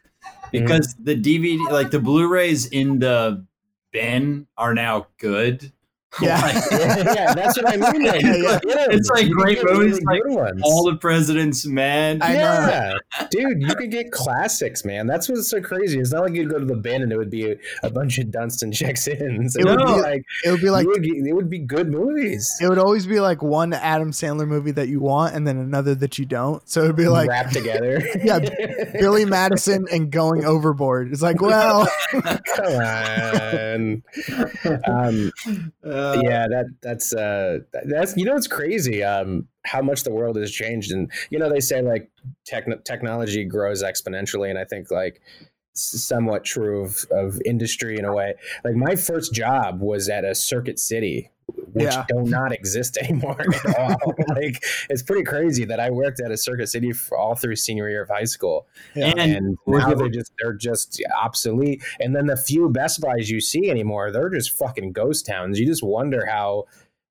Mm-hmm. 0.53 0.65
Because 0.65 0.95
the 0.95 1.15
DVD, 1.15 1.59
like 1.71 1.91
the 1.91 2.01
Blu-rays 2.01 2.67
in 2.67 2.99
the 2.99 3.45
bin, 3.93 4.47
are 4.57 4.75
now 4.75 5.07
good. 5.19 5.73
Yeah. 6.23 6.41
Like, 6.41 6.55
yeah, 6.71 7.35
that's 7.35 7.57
what 7.61 7.69
I 7.69 7.77
mean. 7.77 8.05
Like, 8.07 8.23
Yeah, 8.23 8.37
yeah. 8.37 8.59
yeah, 8.67 8.87
It's 8.91 9.09
like 9.11 9.27
you 9.27 9.35
great 9.35 9.57
get 9.61 9.67
movies, 9.67 10.01
like 10.03 10.25
ones. 10.27 10.61
all 10.65 10.85
the 10.91 10.97
President's 10.97 11.67
Man. 11.67 12.23
I 12.23 12.33
know. 12.35 12.39
yeah, 12.39 12.95
dude, 13.31 13.61
you 13.63 13.75
could 13.75 13.91
get 13.91 14.13
classics, 14.13 14.85
man. 14.85 15.07
That's 15.07 15.29
what's 15.29 15.49
so 15.51 15.61
crazy. 15.61 15.99
It's 16.01 16.13
not 16.13 16.23
like 16.25 16.33
you'd 16.35 16.49
go 16.51 16.59
to 16.59 16.65
the 16.65 16.75
bin 16.77 17.03
and 17.03 17.13
it 17.13 17.19
would 17.19 17.31
be 17.31 17.51
a, 17.53 17.57
a 17.83 17.91
bunch 17.91 18.19
of 18.19 18.31
Dunston 18.31 18.73
checks 18.73 19.07
ins. 19.09 19.57
It, 19.57 19.61
It 19.61 19.65
would 19.67 19.79
would 19.81 19.87
be 19.87 19.95
be- 19.95 20.01
like, 20.01 20.23
It 20.45 20.51
would 20.51 20.61
be 20.61 20.71
like 20.71 20.87
would 20.87 21.03
get- 21.03 21.17
it 21.27 21.33
would 21.35 21.51
be 21.51 21.59
good 21.59 21.91
movies. 21.91 22.51
it 22.63 22.69
would 22.69 22.79
always 22.79 23.07
be 23.07 23.21
like 23.21 23.43
one 23.43 23.73
Adam 23.75 24.11
Sandler 24.13 24.49
movie 24.49 24.71
that 24.73 24.89
you 24.89 25.01
want 25.01 25.35
and 25.35 25.47
then 25.47 25.59
another 25.59 25.95
that 25.97 26.19
you 26.19 26.25
don't. 26.25 26.67
So 26.69 26.85
it'd 26.85 26.97
be 26.97 27.09
like 27.09 27.29
wrapped 27.29 27.53
together. 27.53 28.03
Yeah, 28.25 28.39
Billy 28.99 29.25
Madison 29.27 29.87
and 29.93 30.11
going 30.11 30.45
overboard. 30.45 31.13
It's 31.13 31.23
like, 31.23 31.41
well, 31.41 31.87
Come 32.11 32.23
on. 32.73 34.03
Um, 34.87 35.33
Uh, 35.85 36.06
yeah, 36.15 36.47
that 36.49 36.67
that's 36.83 37.15
uh 37.15 37.59
that's 37.85 38.17
you 38.17 38.25
know 38.25 38.37
it's 38.37 38.47
crazy 38.47 39.03
um 39.03 39.49
how 39.65 39.83
much 39.83 40.05
the 40.05 40.13
world 40.13 40.37
has 40.37 40.51
changed. 40.51 40.93
And 40.93 41.11
you 41.31 41.39
know 41.39 41.49
they 41.49 41.61
say 41.61 41.83
like 41.83 42.11
techn 42.51 42.85
technology 42.85 43.45
grows 43.45 43.83
exponentially. 43.83 44.51
And 44.51 44.59
I 44.59 44.65
think 44.65 44.91
like 44.91 45.21
somewhat 45.79 46.45
true 46.45 46.85
of, 46.85 47.05
of 47.11 47.41
industry 47.45 47.99
in 47.99 48.05
a 48.05 48.15
way. 48.15 48.35
Like 48.65 48.75
my 48.75 48.97
first 48.97 49.33
job 49.33 49.81
was 49.81 50.09
at 50.09 50.25
a 50.25 50.35
Circuit 50.35 50.79
City 50.79 51.31
which 51.73 51.85
Yeah. 51.85 52.05
do 52.09 52.23
not 52.23 52.51
exist 52.53 52.97
anymore 53.03 53.41
at 53.41 53.79
all. 53.79 54.15
like 54.35 54.65
it's 54.91 55.03
pretty 55.03 55.23
crazy 55.23 55.65
that 55.67 55.79
I 55.79 55.91
worked 55.91 56.21
at 56.21 56.31
a 56.33 56.37
Circuit 56.37 56.67
City 56.69 56.93
for 56.93 57.17
all 57.17 57.35
through 57.37 57.55
senior 57.57 57.89
year 57.89 58.03
of 58.03 58.09
high 58.09 58.25
school 58.25 58.67
Yeah. 58.97 59.13
and 59.17 59.57
Was 59.67 59.83
now 59.83 59.95
they're 59.95 60.09
just 60.09 60.33
they're 60.43 60.55
just 60.55 61.01
obsolete. 61.23 61.85
And 62.01 62.17
then 62.17 62.27
the 62.27 62.37
few 62.37 62.69
Best 62.71 63.01
Buys 63.01 63.31
you 63.31 63.41
see 63.41 63.71
anymore, 63.71 64.11
they're 64.11 64.31
just 64.31 64.57
fucking 64.59 64.93
ghost 64.93 65.25
towns. 65.27 65.61
You 65.61 65.67
just 65.67 65.85
wonder 65.85 66.27
how 66.27 66.65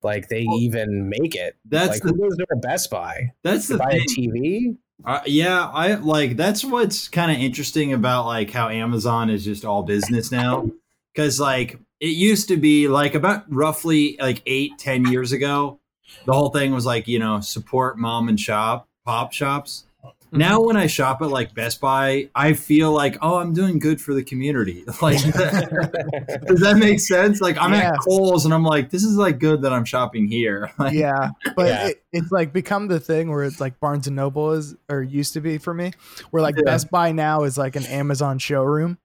like 0.04 0.28
they 0.28 0.42
even 0.58 1.08
make 1.10 1.34
it. 1.36 1.56
That's 1.66 1.90
like 1.92 2.02
the 2.02 2.10
who 2.10 2.18
goes 2.30 2.36
to 2.38 2.46
a 2.52 2.58
Best 2.58 2.90
Buy 2.92 3.32
that's 3.44 3.68
to 3.68 3.74
the 3.74 3.80
buy 3.80 3.92
thing. 3.92 4.02
a 4.02 4.06
TV? 4.20 4.78
Uh, 5.04 5.22
yeah, 5.26 5.68
I 5.68 5.96
like 5.96 6.38
that's 6.38 6.64
what's 6.64 7.08
kind 7.08 7.32
of 7.32 7.38
interesting 7.38 7.94
about 7.94 8.26
like 8.26 8.52
how 8.52 8.70
Amazon 8.70 9.30
is 9.30 9.44
just 9.44 9.66
all 9.66 9.84
business 9.84 10.32
now. 10.32 10.70
Because 11.14 11.40
like 11.40 11.80
it 12.00 12.08
used 12.08 12.48
to 12.50 12.58
be 12.58 12.88
like 12.88 13.16
about 13.16 13.44
roughly 13.52 14.18
like 14.20 14.42
eight, 14.46 14.78
ten 14.78 15.06
years 15.06 15.32
ago, 15.32 15.80
the 16.26 16.34
whole 16.34 16.50
thing 16.50 16.74
was 16.74 16.86
like 16.86 17.08
you 17.08 17.20
know 17.20 17.40
support 17.42 17.98
mom 17.98 18.30
and 18.30 18.40
shop 18.40 18.88
pop 19.06 19.34
shops. 19.34 19.86
Mm-hmm. 20.28 20.38
Now 20.40 20.62
when 20.62 20.76
I 20.76 20.88
shop 20.88 21.22
at 21.22 21.30
like 21.30 21.54
Best 21.54 21.80
Buy, 21.80 22.30
I 22.36 22.54
feel 22.54 22.92
like 22.92 23.18
oh 23.22 23.36
I'm 23.38 23.54
doing 23.54 23.80
good 23.80 24.02
for 24.02 24.14
the 24.14 24.24
community. 24.24 24.84
Like 25.02 25.22
does 25.24 26.60
that 26.62 26.78
make 26.80 27.00
sense? 27.00 27.42
Like 27.42 27.58
I'm 27.58 27.74
Yeah. 27.74 27.90
at 27.94 28.00
Kohl's 28.00 28.46
and 28.46 28.54
I'm 28.54 28.64
like 28.64 28.90
this 28.90 29.04
is 29.04 29.18
like 29.18 29.40
good 29.40 29.62
that 29.62 29.72
I'm 29.74 29.86
shopping 29.86 30.28
here. 30.28 30.72
Like, 30.80 30.94
yeah, 30.94 31.30
but 31.56 31.68
Yeah. 31.68 31.88
It, 31.88 32.04
it's 32.12 32.32
like 32.32 32.54
become 32.54 32.88
the 32.88 33.00
thing 33.00 33.30
where 33.30 33.44
it's 33.44 33.60
like 33.62 33.80
Barnes 33.80 34.08
and 34.08 34.16
Noble 34.16 34.52
is 34.54 34.76
or 34.90 35.02
used 35.04 35.34
to 35.34 35.42
be 35.42 35.58
for 35.58 35.74
me, 35.74 35.92
where 36.32 36.42
like 36.42 36.56
Yeah. 36.58 36.64
Best 36.66 36.90
Buy 36.90 37.12
now 37.12 37.44
is 37.44 37.58
like 37.58 37.76
an 37.76 37.86
Amazon 37.86 38.40
showroom. 38.40 38.98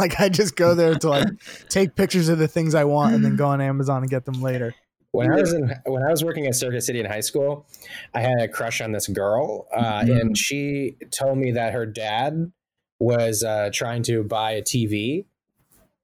like 0.00 0.18
I 0.20 0.28
just 0.28 0.56
go 0.56 0.74
there 0.74 0.94
to 0.94 1.08
like 1.08 1.28
take 1.68 1.94
pictures 1.94 2.28
of 2.28 2.38
the 2.38 2.48
things 2.48 2.74
I 2.74 2.84
want 2.84 3.14
and 3.14 3.24
then 3.24 3.36
go 3.36 3.48
on 3.48 3.60
Amazon 3.60 4.02
and 4.02 4.10
get 4.10 4.24
them 4.24 4.40
later. 4.40 4.74
When 5.12 5.32
I 5.32 5.36
was 5.40 5.52
in 5.52 5.72
when 5.86 6.02
I 6.02 6.10
was 6.10 6.24
working 6.24 6.46
at 6.46 6.54
Circuit 6.54 6.82
City 6.82 7.00
in 7.00 7.06
high 7.06 7.20
school, 7.20 7.66
I 8.14 8.20
had 8.20 8.40
a 8.40 8.48
crush 8.48 8.80
on 8.80 8.92
this 8.92 9.06
girl, 9.08 9.66
uh, 9.74 10.02
Mhm. 10.02 10.20
and 10.20 10.38
she 10.38 10.96
told 11.10 11.38
me 11.38 11.52
that 11.52 11.72
her 11.72 11.86
dad 11.86 12.52
was 13.00 13.42
uh, 13.44 13.70
trying 13.72 14.02
to 14.04 14.22
buy 14.24 14.52
a 14.52 14.62
TV. 14.62 15.26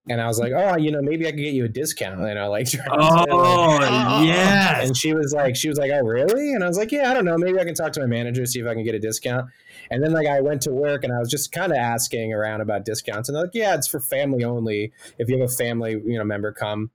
And 0.06 0.20
I 0.20 0.26
was 0.26 0.38
like, 0.38 0.52
oh, 0.54 0.76
you 0.76 0.90
know, 0.92 1.00
maybe 1.00 1.26
I 1.26 1.30
could 1.30 1.38
get 1.38 1.54
you 1.54 1.64
a 1.64 1.68
discount. 1.68 2.20
And 2.20 2.38
I 2.38 2.44
like, 2.46 2.66
trying 2.70 2.90
to, 2.90 2.96
like, 3.00 3.28
Oh 3.30 4.22
yes. 4.22 4.86
and 4.86 4.94
she 4.94 5.14
was 5.14 5.32
like, 5.34 5.56
she 5.56 5.66
was 5.70 5.78
like, 5.78 5.90
oh, 5.94 6.00
really? 6.02 6.52
And 6.52 6.62
I 6.62 6.68
was 6.68 6.76
like, 6.76 6.92
yeah, 6.92 7.10
I 7.10 7.14
don't 7.14 7.24
know. 7.24 7.38
Maybe 7.38 7.58
I 7.58 7.64
can 7.64 7.72
talk 7.74 7.92
to 7.92 8.00
my 8.00 8.06
manager, 8.06 8.44
see 8.44 8.60
if 8.60 8.66
I 8.66 8.74
can 8.74 8.84
get 8.84 8.94
a 8.94 8.98
discount. 8.98 9.46
And 9.90 10.02
then 10.04 10.12
like 10.12 10.26
I 10.26 10.42
went 10.42 10.60
to 10.62 10.72
work 10.72 11.04
and 11.04 11.12
I 11.12 11.18
was 11.20 11.30
just 11.30 11.52
kind 11.52 11.72
of 11.72 11.78
asking 11.78 12.34
around 12.34 12.60
about 12.60 12.84
discounts. 12.84 13.30
And 13.30 13.34
they're 13.36 13.44
like, 13.44 13.54
yeah, 13.54 13.74
it's 13.74 13.88
for 13.88 13.98
family 13.98 14.44
only. 14.44 14.92
If 15.18 15.30
you 15.30 15.38
have 15.40 15.48
a 15.48 15.52
family, 15.52 15.92
you 15.92 16.18
know, 16.18 16.24
member 16.24 16.52
come. 16.52 16.90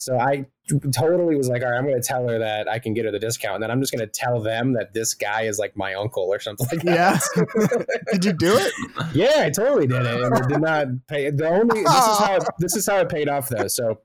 So 0.00 0.18
I 0.18 0.46
totally 0.94 1.36
was 1.36 1.50
like, 1.50 1.62
all 1.62 1.70
right, 1.70 1.76
I'm 1.76 1.84
going 1.84 2.00
to 2.00 2.06
tell 2.06 2.26
her 2.26 2.38
that 2.38 2.66
I 2.66 2.78
can 2.78 2.94
get 2.94 3.04
her 3.04 3.10
the 3.10 3.18
discount. 3.18 3.56
And 3.56 3.62
then 3.62 3.70
I'm 3.70 3.80
just 3.80 3.92
going 3.92 4.00
to 4.00 4.10
tell 4.10 4.40
them 4.40 4.72
that 4.72 4.94
this 4.94 5.12
guy 5.12 5.42
is 5.42 5.58
like 5.58 5.76
my 5.76 5.92
uncle 5.92 6.22
or 6.22 6.40
something 6.40 6.66
like 6.72 6.82
that. 6.84 7.22
Yeah. 7.36 7.84
Did 8.12 8.24
you 8.24 8.32
do 8.32 8.56
it? 8.56 8.72
Yeah, 9.14 9.42
I 9.44 9.50
totally 9.50 9.86
did 9.86 10.06
it, 10.06 10.22
and 10.22 10.36
it 10.38 10.48
did 10.48 10.60
not 10.62 10.86
pay. 11.06 11.30
The 11.30 11.48
only 11.48 11.82
this 11.82 11.90
is 11.90 12.18
how 12.18 12.38
this 12.58 12.76
is 12.76 12.86
how 12.86 12.96
it 12.98 13.10
paid 13.10 13.28
off 13.28 13.50
though. 13.50 13.68
So 13.68 14.00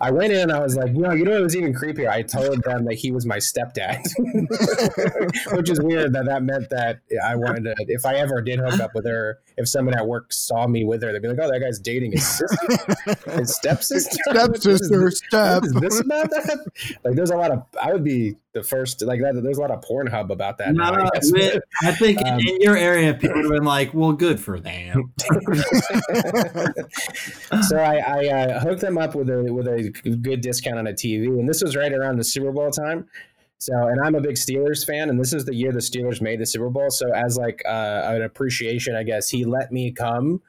I 0.00 0.10
went 0.10 0.32
in 0.32 0.40
and 0.40 0.52
I 0.52 0.60
was 0.60 0.76
like, 0.76 0.92
you 0.92 1.00
know, 1.00 1.12
you 1.12 1.24
know 1.24 1.32
what 1.32 1.42
was 1.42 1.56
even 1.56 1.74
creepier? 1.74 2.08
I 2.08 2.22
told 2.22 2.62
them 2.62 2.84
that 2.86 2.94
he 2.94 3.12
was 3.12 3.26
my 3.26 3.36
stepdad, 3.36 4.02
which 5.56 5.68
is 5.68 5.80
weird 5.80 6.14
that 6.14 6.24
that 6.24 6.42
meant 6.42 6.70
that 6.70 7.00
I 7.22 7.36
wanted 7.36 7.64
to, 7.64 7.74
if 7.88 8.06
I 8.06 8.14
ever 8.14 8.40
did 8.40 8.60
hook 8.60 8.80
up 8.80 8.94
with 8.94 9.06
her, 9.06 9.40
if 9.58 9.68
someone 9.68 9.94
at 9.94 10.06
work 10.06 10.32
saw 10.32 10.66
me 10.66 10.84
with 10.84 11.02
her, 11.02 11.12
they'd 11.12 11.20
be 11.20 11.28
like, 11.28 11.38
oh, 11.40 11.50
that 11.50 11.60
guy's 11.60 11.78
dating 11.78 12.12
his 12.12 12.26
sister, 12.26 13.36
his 13.38 13.54
stepsister. 13.54 14.16
Stepsister, 14.30 15.10
step. 15.10 15.64
Is 15.64 15.72
this 15.74 16.00
about 16.00 16.30
that? 16.30 16.66
Like, 17.04 17.14
there's 17.14 17.30
a 17.30 17.36
lot 17.36 17.50
of, 17.50 17.62
I 17.80 17.92
would 17.92 18.04
be 18.04 18.36
the 18.52 18.62
first, 18.62 19.02
like, 19.02 19.20
that. 19.20 19.40
there's 19.42 19.58
a 19.58 19.60
lot 19.60 19.70
of 19.70 19.82
Pornhub 19.82 20.30
about 20.30 20.58
that. 20.58 20.74
No, 20.74 20.90
now, 20.90 21.08
I 21.14 21.60
I 21.82 21.92
think 21.92 22.20
in- 22.20 22.26
Um, 22.26 22.40
in 22.40 22.60
your 22.60 22.76
area, 22.76 23.14
people 23.14 23.36
would 23.36 23.44
have 23.44 23.52
been 23.52 23.64
like, 23.64 23.94
"Well, 23.94 24.12
good 24.12 24.40
for 24.40 24.58
them." 24.58 25.12
so 27.68 27.78
I, 27.78 27.96
I 27.98 28.26
uh, 28.28 28.60
hooked 28.60 28.80
them 28.80 28.98
up 28.98 29.14
with 29.14 29.28
a 29.30 29.52
with 29.52 29.66
a 29.68 29.90
good 30.22 30.40
discount 30.40 30.78
on 30.78 30.86
a 30.86 30.92
TV, 30.92 31.26
and 31.26 31.48
this 31.48 31.62
was 31.62 31.76
right 31.76 31.92
around 31.92 32.18
the 32.18 32.24
Super 32.24 32.52
Bowl 32.52 32.70
time. 32.70 33.06
So, 33.58 33.74
and 33.74 34.00
I'm 34.00 34.14
a 34.14 34.20
big 34.22 34.36
Steelers 34.36 34.86
fan, 34.86 35.10
and 35.10 35.20
this 35.20 35.34
is 35.34 35.44
the 35.44 35.54
year 35.54 35.70
the 35.70 35.80
Steelers 35.80 36.22
made 36.22 36.40
the 36.40 36.46
Super 36.46 36.70
Bowl. 36.70 36.90
So, 36.90 37.12
as 37.12 37.36
like 37.36 37.62
uh, 37.66 38.02
an 38.06 38.22
appreciation, 38.22 38.96
I 38.96 39.02
guess 39.02 39.28
he 39.28 39.44
let 39.44 39.70
me 39.70 39.92
come 39.92 40.40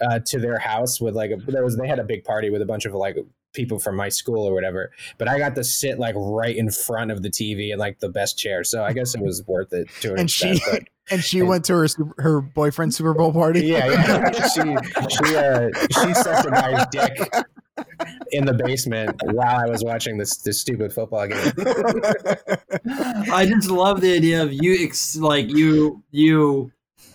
uh, 0.00 0.20
to 0.26 0.38
their 0.38 0.58
house 0.58 1.00
with 1.00 1.14
like 1.14 1.30
a, 1.30 1.36
there 1.36 1.62
was 1.62 1.76
they 1.76 1.86
had 1.86 1.98
a 1.98 2.04
big 2.04 2.24
party 2.24 2.48
with 2.50 2.62
a 2.62 2.66
bunch 2.66 2.86
of 2.86 2.94
like 2.94 3.16
people 3.54 3.78
from 3.78 3.96
my 3.96 4.10
school 4.10 4.44
or 4.46 4.52
whatever. 4.52 4.90
But 5.16 5.28
I 5.28 5.38
got 5.38 5.54
to 5.54 5.64
sit 5.64 5.98
like 5.98 6.14
right 6.18 6.54
in 6.54 6.70
front 6.70 7.10
of 7.10 7.22
the 7.22 7.30
TV 7.30 7.72
in 7.72 7.78
like 7.78 8.00
the 8.00 8.10
best 8.10 8.36
chair. 8.36 8.62
So 8.64 8.84
I 8.84 8.92
guess 8.92 9.14
it 9.14 9.22
was 9.22 9.42
worth 9.46 9.72
it 9.72 9.88
to 10.02 10.12
an 10.12 10.20
And 10.20 10.30
she 10.30 10.60
but- 10.70 10.82
and 11.10 11.22
she 11.22 11.42
went 11.42 11.64
to 11.66 11.74
her 11.74 11.86
her 12.18 12.40
boyfriend's 12.40 12.96
Super 12.96 13.14
Bowl 13.14 13.32
party. 13.32 13.60
yeah, 13.66 13.86
yeah. 13.88 14.30
she 14.48 14.60
she 14.60 15.36
uh, 15.36 15.68
she 15.90 16.14
sucked 16.14 16.46
a 16.46 16.50
guy's 16.50 16.86
dick 16.90 17.32
in 18.30 18.46
the 18.46 18.54
basement 18.54 19.14
while 19.32 19.56
I 19.64 19.66
was 19.68 19.82
watching 19.84 20.16
this 20.18 20.36
this 20.38 20.60
stupid 20.60 20.92
football 20.92 21.26
game. 21.26 21.52
I 23.32 23.46
just 23.46 23.70
love 23.70 24.00
the 24.00 24.14
idea 24.14 24.42
of 24.42 24.52
you, 24.52 24.76
ex- 24.84 25.16
like 25.16 25.48
you, 25.48 26.02
you, 26.10 26.72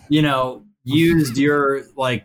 you 0.08 0.22
know, 0.22 0.64
used 0.84 1.36
your 1.36 1.82
like 1.96 2.24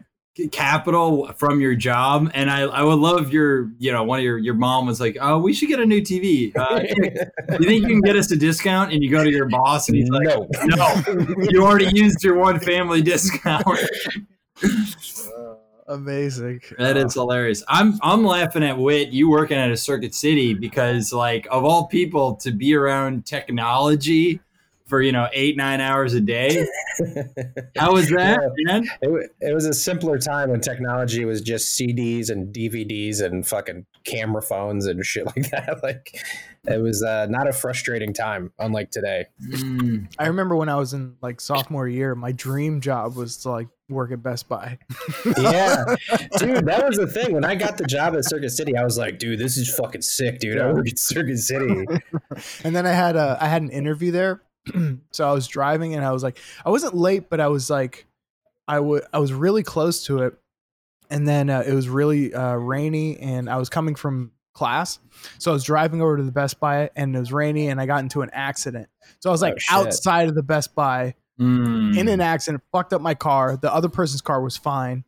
capital 0.51 1.31
from 1.37 1.61
your 1.61 1.75
job, 1.75 2.29
and 2.33 2.51
I, 2.51 2.61
I 2.61 2.83
would 2.83 2.99
love 2.99 3.31
your, 3.31 3.71
you 3.79 3.91
know, 3.91 4.03
one 4.03 4.19
of 4.19 4.25
your 4.25 4.37
your 4.37 4.53
mom 4.53 4.85
was 4.85 4.99
like, 4.99 5.17
"Oh, 5.21 5.39
we 5.39 5.53
should 5.53 5.69
get 5.69 5.79
a 5.79 5.85
new 5.85 6.01
TV. 6.01 6.55
Uh, 6.55 6.81
you 7.59 7.65
think 7.65 7.83
you 7.83 7.87
can 7.87 8.01
get 8.01 8.15
us 8.15 8.31
a 8.31 8.35
discount?" 8.35 8.91
And 8.91 9.01
you 9.03 9.09
go 9.09 9.23
to 9.23 9.31
your 9.31 9.47
boss, 9.47 9.87
and 9.87 9.97
he's 9.97 10.09
like, 10.09 10.23
no, 10.27 10.47
"No, 10.65 11.03
you 11.49 11.63
already 11.65 11.89
used 11.97 12.23
your 12.23 12.35
one 12.35 12.59
family 12.59 13.01
discount." 13.01 13.65
Amazing. 15.87 16.61
That 16.79 16.97
is 16.97 17.13
hilarious. 17.13 17.63
I'm 17.67 17.99
I'm 18.01 18.25
laughing 18.25 18.63
at 18.63 18.77
Whit 18.77 19.09
you 19.09 19.29
working 19.29 19.57
at 19.57 19.69
a 19.69 19.77
Circuit 19.77 20.15
City 20.15 20.53
because 20.53 21.13
like 21.13 21.47
of 21.51 21.63
all 21.63 21.85
people 21.87 22.35
to 22.37 22.51
be 22.51 22.73
around 22.73 23.25
technology 23.25 24.41
for 24.87 25.01
you 25.01 25.11
know 25.11 25.27
eight 25.33 25.57
nine 25.57 25.81
hours 25.81 26.13
a 26.13 26.21
day. 26.21 26.67
How 27.77 27.93
was 27.93 28.09
that, 28.09 28.51
man? 28.65 28.87
it, 29.01 29.31
it 29.41 29.53
was 29.53 29.65
a 29.65 29.73
simpler 29.73 30.17
time 30.19 30.51
when 30.51 30.61
technology 30.61 31.25
was 31.25 31.41
just 31.41 31.77
CDs 31.77 32.29
and 32.29 32.53
DVDs 32.53 33.21
and 33.21 33.47
fucking 33.47 33.85
camera 34.05 34.41
phones 34.41 34.85
and 34.85 35.03
shit 35.05 35.25
like 35.35 35.49
that. 35.51 35.81
Like 35.83 36.23
it 36.65 36.81
was 36.81 37.03
uh, 37.03 37.25
not 37.27 37.47
a 37.47 37.53
frustrating 37.53 38.13
time, 38.13 38.51
unlike 38.59 38.91
today. 38.91 39.25
Mm, 39.49 40.07
I 40.19 40.27
remember 40.27 40.55
when 40.55 40.69
I 40.69 40.75
was 40.75 40.93
in 40.93 41.15
like 41.21 41.41
sophomore 41.41 41.87
year, 41.87 42.15
my 42.15 42.31
dream 42.31 42.81
job 42.81 43.15
was 43.15 43.37
to 43.37 43.49
like 43.49 43.67
work 43.89 44.11
at 44.11 44.23
Best 44.23 44.47
Buy. 44.47 44.77
Yeah, 45.37 45.95
dude, 46.37 46.65
that 46.65 46.85
was 46.87 46.97
the 46.97 47.07
thing. 47.07 47.33
When 47.33 47.45
I 47.45 47.55
got 47.55 47.77
the 47.77 47.85
job 47.85 48.15
at 48.15 48.25
Circuit 48.25 48.51
City, 48.51 48.77
I 48.77 48.83
was 48.83 48.97
like, 48.97 49.19
dude, 49.19 49.39
this 49.39 49.57
is 49.57 49.73
fucking 49.75 50.01
sick, 50.01 50.39
dude. 50.39 50.59
I 50.59 50.71
work 50.71 50.87
at 50.87 50.99
Circuit 50.99 51.37
City. 51.37 51.85
and 52.63 52.75
then 52.75 52.85
I 52.85 52.91
had 52.91 53.15
a 53.15 53.37
I 53.39 53.47
had 53.47 53.61
an 53.63 53.69
interview 53.69 54.11
there. 54.11 54.41
so 55.11 55.27
I 55.27 55.31
was 55.33 55.47
driving 55.47 55.95
and 55.95 56.05
I 56.05 56.11
was 56.11 56.23
like 56.23 56.39
I 56.65 56.69
wasn't 56.69 56.95
late, 56.95 57.29
but 57.29 57.39
I 57.39 57.47
was 57.47 57.69
like 57.69 58.05
I 58.67 58.79
would 58.79 59.03
I 59.13 59.19
was 59.19 59.33
really 59.33 59.63
close 59.63 60.05
to 60.05 60.23
it. 60.23 60.37
And 61.09 61.27
then 61.27 61.49
uh, 61.49 61.63
it 61.65 61.73
was 61.73 61.87
really 61.87 62.33
uh, 62.33 62.55
rainy 62.55 63.19
and 63.19 63.49
I 63.49 63.57
was 63.57 63.69
coming 63.69 63.93
from 63.93 64.31
class. 64.53 64.99
So 65.37 65.51
I 65.51 65.53
was 65.53 65.63
driving 65.63 66.01
over 66.01 66.17
to 66.17 66.23
the 66.23 66.31
Best 66.31 66.59
Buy 66.59 66.89
and 66.95 67.15
it 67.15 67.19
was 67.19 67.31
rainy 67.31 67.67
and 67.67 67.79
I 67.79 67.85
got 67.85 68.01
into 68.01 68.21
an 68.21 68.29
accident. 68.33 68.89
So 69.19 69.29
I 69.29 69.31
was 69.31 69.41
like 69.41 69.57
Oh, 69.69 69.81
outside 69.81 70.29
of 70.29 70.35
the 70.35 70.43
Best 70.43 70.73
Buy 70.73 71.13
mm. 71.39 71.95
in 71.95 72.07
an 72.07 72.21
accident, 72.21 72.63
fucked 72.71 72.93
up 72.93 73.01
my 73.01 73.13
car. 73.13 73.57
The 73.57 73.73
other 73.73 73.89
person's 73.89 74.21
car 74.21 74.41
was 74.41 74.57
fine. 74.57 75.03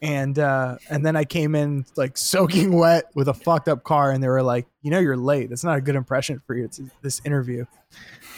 And 0.00 0.36
uh, 0.36 0.78
and 0.90 1.06
then 1.06 1.14
I 1.14 1.24
came 1.24 1.54
in 1.54 1.86
like 1.96 2.18
soaking 2.18 2.76
wet 2.76 3.04
with 3.14 3.28
a 3.28 3.34
fucked 3.34 3.68
up 3.68 3.84
car, 3.84 4.10
and 4.10 4.20
they 4.20 4.26
were 4.26 4.42
like, 4.42 4.66
"You 4.82 4.90
know, 4.90 4.98
you're 4.98 5.16
late. 5.16 5.48
That's 5.48 5.62
not 5.62 5.78
a 5.78 5.80
good 5.80 5.94
impression 5.94 6.42
for 6.44 6.56
you. 6.56 6.64
It's 6.64 6.80
this 7.02 7.20
interview." 7.24 7.66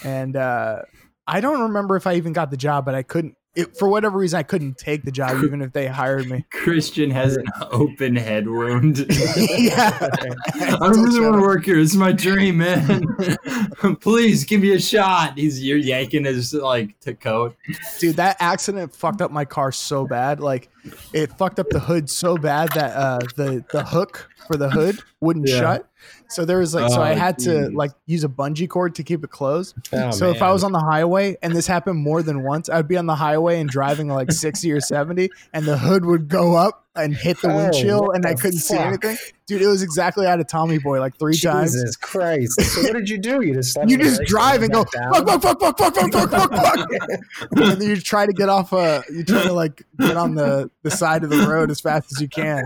And 0.04 0.37
uh, 0.37 0.82
I 1.26 1.40
don't 1.40 1.61
remember 1.62 1.96
if 1.96 2.06
I 2.06 2.14
even 2.14 2.32
got 2.32 2.50
the 2.50 2.56
job, 2.56 2.84
but 2.84 2.94
I 2.94 3.02
couldn't. 3.02 3.37
It, 3.56 3.76
for 3.76 3.88
whatever 3.88 4.18
reason, 4.18 4.37
I 4.37 4.42
couldn't 4.42 4.78
take 4.78 5.04
the 5.04 5.12
job, 5.12 5.44
even 5.44 5.62
if 5.62 5.73
they 5.73 5.87
hired 5.87 6.28
me. 6.28 6.44
Christian 6.50 7.08
has 7.12 7.37
an 7.37 7.46
open 7.70 8.16
head 8.16 8.49
wound. 8.49 9.06
yeah, 9.37 9.96
I 10.54 10.88
really 10.88 11.20
want 11.20 11.37
to 11.37 11.40
work 11.40 11.64
here. 11.64 11.78
It's 11.78 11.94
my 11.94 12.11
dream, 12.11 12.56
man. 12.58 13.04
Please 14.00 14.42
give 14.44 14.61
me 14.61 14.73
a 14.73 14.80
shot. 14.80 15.38
He's 15.38 15.62
you're 15.62 15.78
yanking 15.78 16.25
his 16.25 16.52
like 16.52 16.99
to 17.02 17.14
coat. 17.14 17.54
dude 18.00 18.16
that 18.16 18.37
accident 18.40 18.92
fucked 18.92 19.23
up 19.23 19.30
my 19.30 19.44
car 19.44 19.70
so 19.70 20.04
bad 20.04 20.40
like 20.40 20.68
it 21.12 21.30
fucked 21.38 21.61
up 21.61 21.68
the 21.70 21.78
hood 21.78 22.11
so 22.11 22.37
bad 22.37 22.68
that 22.75 22.96
uh 22.96 23.18
the 23.37 23.64
the 23.70 23.84
hook 23.84 24.28
for 24.49 24.56
the 24.56 24.68
hood 24.70 24.99
wouldn't 25.20 25.49
Yeah. 25.49 25.61
shut 25.61 25.88
so 26.28 26.45
there 26.45 26.59
was 26.59 26.75
like 26.75 26.90
so 26.90 27.00
i 27.00 27.12
Oh, 27.12 27.14
had 27.14 27.38
to 27.40 27.71
like 27.71 27.93
use 28.07 28.25
a 28.25 28.28
bungee 28.28 28.69
cord 28.69 28.95
to 28.97 29.02
keep 29.02 29.23
it 29.25 29.31
closed. 29.31 29.75
Oh, 29.93 30.11
so 30.11 30.31
if 30.31 30.43
i 30.43 30.52
was 30.52 30.64
on 30.64 30.73
the 30.73 30.81
highway 30.81 31.37
and 31.43 31.54
this 31.54 31.66
happened 31.66 31.99
more 31.99 32.23
than 32.23 32.43
once 32.43 32.69
i'd 32.69 32.88
be 32.88 32.97
on 32.97 33.07
the 33.07 33.14
highway 33.14 33.61
and 33.61 33.69
driving 33.69 34.09
like 34.09 34.33
60 34.33 34.71
or 34.73 34.81
70 34.81 35.31
and 35.52 35.64
the 35.66 35.78
hood 35.78 36.04
would 36.04 36.28
go 36.28 36.54
up 36.54 36.84
and 36.96 37.14
hit 37.14 37.40
the 37.42 37.50
Oh, 37.50 37.56
windshield 37.56 38.06
what 38.06 38.16
and 38.16 38.26
i 38.26 38.34
couldn't 38.34 38.60
see 38.60 38.76
anything 38.76 39.16
dude 39.46 39.60
it 39.62 39.66
was 39.66 39.82
exactly 39.82 40.26
out 40.26 40.38
of 40.40 40.46
tommy 40.46 40.78
boy 40.78 41.00
like 41.00 41.16
three 41.18 41.36
times 41.36 41.72
Jesus 41.72 41.96
Christ! 41.96 42.60
So 42.62 42.82
what 42.82 42.92
did 42.94 43.08
you 43.10 43.18
do? 43.18 43.42
You 43.42 43.54
just 43.54 43.76
you 43.86 43.98
just 43.98 44.22
drive 44.22 44.62
and 44.62 44.72
go 44.72 44.84
down? 44.84 45.12
fuck, 45.12 45.26
fuck, 45.26 45.42
fuck, 45.42 45.60
fuck, 45.60 45.76
fuck, 45.78 45.94
fuck, 46.12 46.30
fuck, 46.30 46.30
fuck, 46.30 46.52
fuck. 46.52 46.88
and 47.56 47.80
then 47.80 47.82
you 47.82 47.96
try 48.00 48.24
to 48.26 48.32
get 48.32 48.48
off 48.48 48.72
uh 48.72 49.02
you 49.10 49.22
try 49.24 49.42
to 49.42 49.52
like 49.52 49.82
get 49.98 50.16
on 50.16 50.34
the 50.34 50.70
the 50.82 50.90
side 50.90 51.24
of 51.24 51.30
the 51.30 51.46
road 51.46 51.70
as 51.70 51.80
fast 51.80 52.10
as 52.12 52.20
you 52.22 52.28
can 52.28 52.64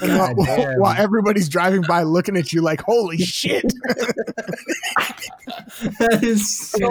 and 0.00 0.16
while, 0.18 0.34
God 0.34 0.74
while 0.78 0.94
everybody's 0.96 1.48
driving 1.48 1.82
by 1.82 2.02
looking 2.02 2.36
at 2.36 2.52
you 2.52 2.60
like 2.62 2.80
holy 2.82 3.18
shit 3.18 3.64
That 5.98 6.20
is 6.22 6.48
so 6.58 6.88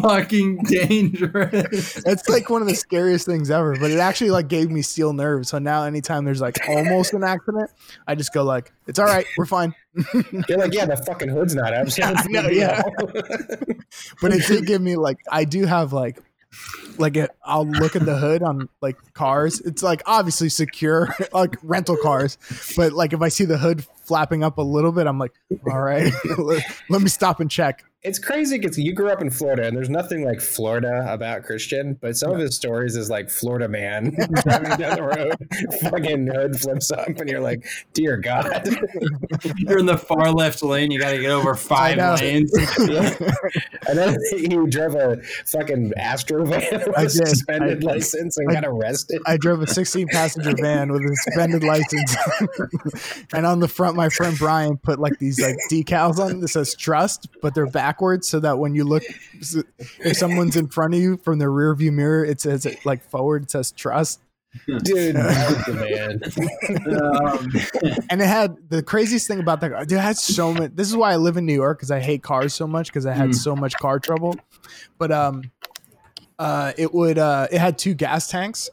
fucking 0.00 0.62
dangerous. 0.64 2.02
it's 2.04 2.28
like 2.28 2.48
one 2.50 2.62
of 2.62 2.68
the 2.68 2.74
scariest 2.74 3.26
things 3.26 3.50
ever 3.50 3.76
but 3.78 3.90
it 3.90 3.98
actually 3.98 4.30
like 4.30 4.48
gave 4.48 4.70
me 4.70 4.82
steel 4.82 5.12
nerves 5.12 5.48
so 5.50 5.58
now 5.58 5.73
anytime 5.82 6.24
there's 6.24 6.40
like 6.40 6.58
almost 6.68 7.12
an 7.12 7.24
accident 7.24 7.70
i 8.06 8.14
just 8.14 8.32
go 8.32 8.44
like 8.44 8.72
it's 8.86 8.98
all 8.98 9.06
right 9.06 9.26
we're 9.36 9.46
fine 9.46 9.74
You're 10.48 10.58
like, 10.58 10.74
yeah, 10.74 10.86
the 10.86 10.96
fucking 11.06 11.28
hood's 11.28 11.54
not 11.54 11.72
up. 11.72 11.86
Yeah, 11.96 12.14
I 12.16 12.26
know, 12.26 12.48
yeah. 12.48 12.82
but 14.20 14.32
it 14.32 14.44
did 14.46 14.66
give 14.66 14.82
me 14.82 14.96
like 14.96 15.18
I 15.30 15.44
do 15.44 15.66
have 15.66 15.92
like 15.92 16.18
like 16.98 17.16
it, 17.16 17.30
I'll 17.44 17.66
look 17.66 17.94
at 17.96 18.04
the 18.04 18.16
hood 18.16 18.42
on 18.42 18.68
like 18.80 18.96
cars. 19.14 19.60
It's 19.60 19.82
like 19.82 20.02
obviously 20.06 20.48
secure 20.48 21.14
like 21.32 21.56
rental 21.62 21.96
cars, 21.96 22.38
but 22.76 22.92
like 22.92 23.12
if 23.12 23.22
I 23.22 23.28
see 23.28 23.44
the 23.44 23.58
hood 23.58 23.84
flapping 24.04 24.42
up 24.42 24.58
a 24.58 24.62
little 24.62 24.92
bit, 24.92 25.06
I'm 25.06 25.18
like, 25.18 25.32
all 25.70 25.80
right, 25.80 26.12
let, 26.38 26.64
let 26.90 27.02
me 27.02 27.08
stop 27.08 27.40
and 27.40 27.50
check. 27.50 27.84
It's 28.04 28.18
crazy 28.18 28.58
because 28.58 28.78
you 28.78 28.92
grew 28.92 29.08
up 29.08 29.22
in 29.22 29.30
Florida 29.30 29.66
and 29.66 29.74
there's 29.76 29.88
nothing 29.88 30.24
like 30.26 30.40
Florida 30.40 31.06
about 31.08 31.42
Christian, 31.42 31.94
but 32.02 32.16
some 32.16 32.30
of 32.32 32.38
his 32.38 32.54
stories 32.54 32.96
is 32.96 33.08
like 33.08 33.30
Florida 33.30 33.66
man 33.66 34.14
driving 34.44 34.76
down 34.76 34.96
the 34.96 35.02
road, 35.02 35.80
fucking 35.90 36.26
hood 36.26 36.60
flips 36.60 36.90
up, 36.90 37.08
and 37.08 37.28
you're 37.30 37.40
like, 37.40 37.64
dear 37.94 38.16
God. 38.18 38.68
You're 39.56 39.78
in 39.78 39.86
the 39.86 39.96
far 39.98 40.30
left 40.32 40.62
lane. 40.62 40.90
You 40.90 40.98
got 40.98 41.10
to 41.12 41.18
get 41.20 41.30
over 41.30 41.54
five 41.54 41.96
lanes. 42.20 42.52
And 43.88 43.98
then 43.98 44.16
he 44.30 44.48
drove 44.48 44.94
a 44.94 45.22
fucking 45.46 45.92
Astro 45.96 46.44
van 46.46 46.60
with 46.72 46.96
I 46.98 47.02
did. 47.02 47.10
suspended 47.10 47.84
I- 47.84 47.92
license 47.92 48.36
and 48.36 48.50
I- 48.50 48.54
got 48.54 48.64
arrested. 48.66 49.20
I 49.26 49.36
drove 49.36 49.60
a 49.62 49.66
16 49.66 50.08
passenger 50.08 50.54
van 50.60 50.92
with 50.92 51.02
a 51.02 51.16
suspended 51.24 51.64
license, 51.64 52.16
and 53.32 53.46
on 53.46 53.60
the 53.60 53.68
front, 53.68 53.96
my 53.96 54.08
friend 54.08 54.36
Brian 54.38 54.76
put 54.76 54.98
like 54.98 55.18
these 55.18 55.40
like 55.40 55.56
decals 55.70 56.18
on 56.18 56.40
that 56.40 56.48
says 56.48 56.74
"trust," 56.74 57.28
but 57.42 57.54
they're 57.54 57.66
backwards, 57.94 58.28
so 58.28 58.40
that 58.40 58.58
when 58.58 58.74
you 58.74 58.84
look, 58.84 59.02
if 59.40 60.16
someone's 60.16 60.56
in 60.56 60.68
front 60.68 60.94
of 60.94 61.00
you 61.00 61.16
from 61.16 61.38
the 61.38 61.48
rear 61.48 61.74
view 61.74 61.92
mirror, 61.92 62.24
it 62.24 62.40
says 62.40 62.66
like 62.84 63.02
forward, 63.08 63.44
it 63.44 63.50
says 63.50 63.72
"trust." 63.72 64.20
Dude, 64.66 65.16
that 65.16 65.50
was 65.50 65.64
the 65.66 65.74
man. 65.74 66.20
Um, 67.02 68.02
and 68.10 68.20
it 68.22 68.26
had 68.26 68.56
the 68.68 68.82
craziest 68.84 69.26
thing 69.26 69.40
about 69.40 69.60
that 69.60 69.72
car. 69.72 69.84
Dude, 69.84 69.98
it 69.98 70.02
had 70.02 70.16
so 70.16 70.54
much. 70.54 70.72
This 70.74 70.88
is 70.88 70.96
why 70.96 71.12
I 71.12 71.16
live 71.16 71.36
in 71.36 71.44
New 71.46 71.54
York 71.54 71.78
because 71.78 71.90
I 71.90 71.98
hate 72.00 72.22
cars 72.22 72.54
so 72.54 72.66
much 72.66 72.86
because 72.88 73.04
I 73.06 73.12
had 73.12 73.30
Mm. 73.30 73.34
so 73.34 73.56
much 73.56 73.74
car 73.78 73.98
trouble. 73.98 74.36
But 74.98 75.10
um, 75.10 75.50
uh, 76.38 76.72
it 76.78 76.92
would 76.94 77.18
uh, 77.18 77.48
it 77.50 77.58
had 77.58 77.78
two 77.78 77.94
gas 77.94 78.28
tanks, 78.28 78.70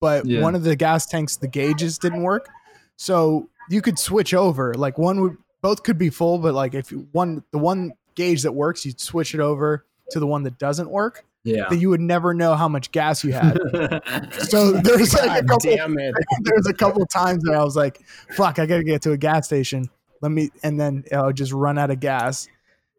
but 0.00 0.26
Yeah. 0.26 0.42
one 0.42 0.54
of 0.54 0.62
the 0.62 0.76
gas 0.76 1.06
tanks 1.06 1.36
the 1.36 1.48
gauges 1.48 1.98
didn't 1.98 2.22
work. 2.22 2.48
So 2.96 3.48
you 3.70 3.80
could 3.80 3.98
switch 3.98 4.34
over. 4.34 4.74
Like 4.74 4.98
one 4.98 5.20
would 5.22 5.36
both 5.62 5.84
could 5.84 5.96
be 5.96 6.10
full, 6.10 6.38
but 6.38 6.52
like 6.54 6.74
if 6.74 6.90
you- 6.92 7.08
one 7.12 7.42
the 7.52 7.58
one 7.58 7.92
gauge 8.14 8.42
that 8.42 8.52
works, 8.52 8.84
you'd 8.86 9.00
switch 9.00 9.34
it 9.34 9.40
over 9.40 9.84
to 10.10 10.20
the 10.20 10.26
one 10.26 10.42
that 10.44 10.58
doesn't 10.58 10.90
work. 10.90 11.24
Yeah. 11.44 11.64
Then 11.68 11.80
you 11.80 11.88
would 11.90 12.00
never 12.00 12.34
know 12.34 12.54
how 12.54 12.68
much 12.68 12.92
gas 12.92 13.24
you 13.24 13.32
had. 13.32 13.58
So 14.48 14.72
there's 14.72 15.12
like 15.14 15.42
a 15.42 15.46
couple 15.46 15.74
damn 15.74 15.98
it. 15.98 16.14
there's 16.42 16.66
a 16.68 16.72
couple 16.74 17.04
times 17.06 17.42
that 17.44 17.54
I 17.54 17.64
was 17.64 17.74
like, 17.76 18.00
"Fuck, 18.30 18.58
I 18.58 18.66
gotta 18.66 18.84
get 18.84 19.02
to 19.02 19.12
a 19.12 19.16
gas 19.16 19.46
station." 19.46 19.88
Let 20.20 20.30
me, 20.30 20.50
and 20.62 20.78
then 20.78 21.04
I'll 21.12 21.32
just 21.32 21.52
run 21.52 21.78
out 21.78 21.90
of 21.90 21.98
gas. 21.98 22.46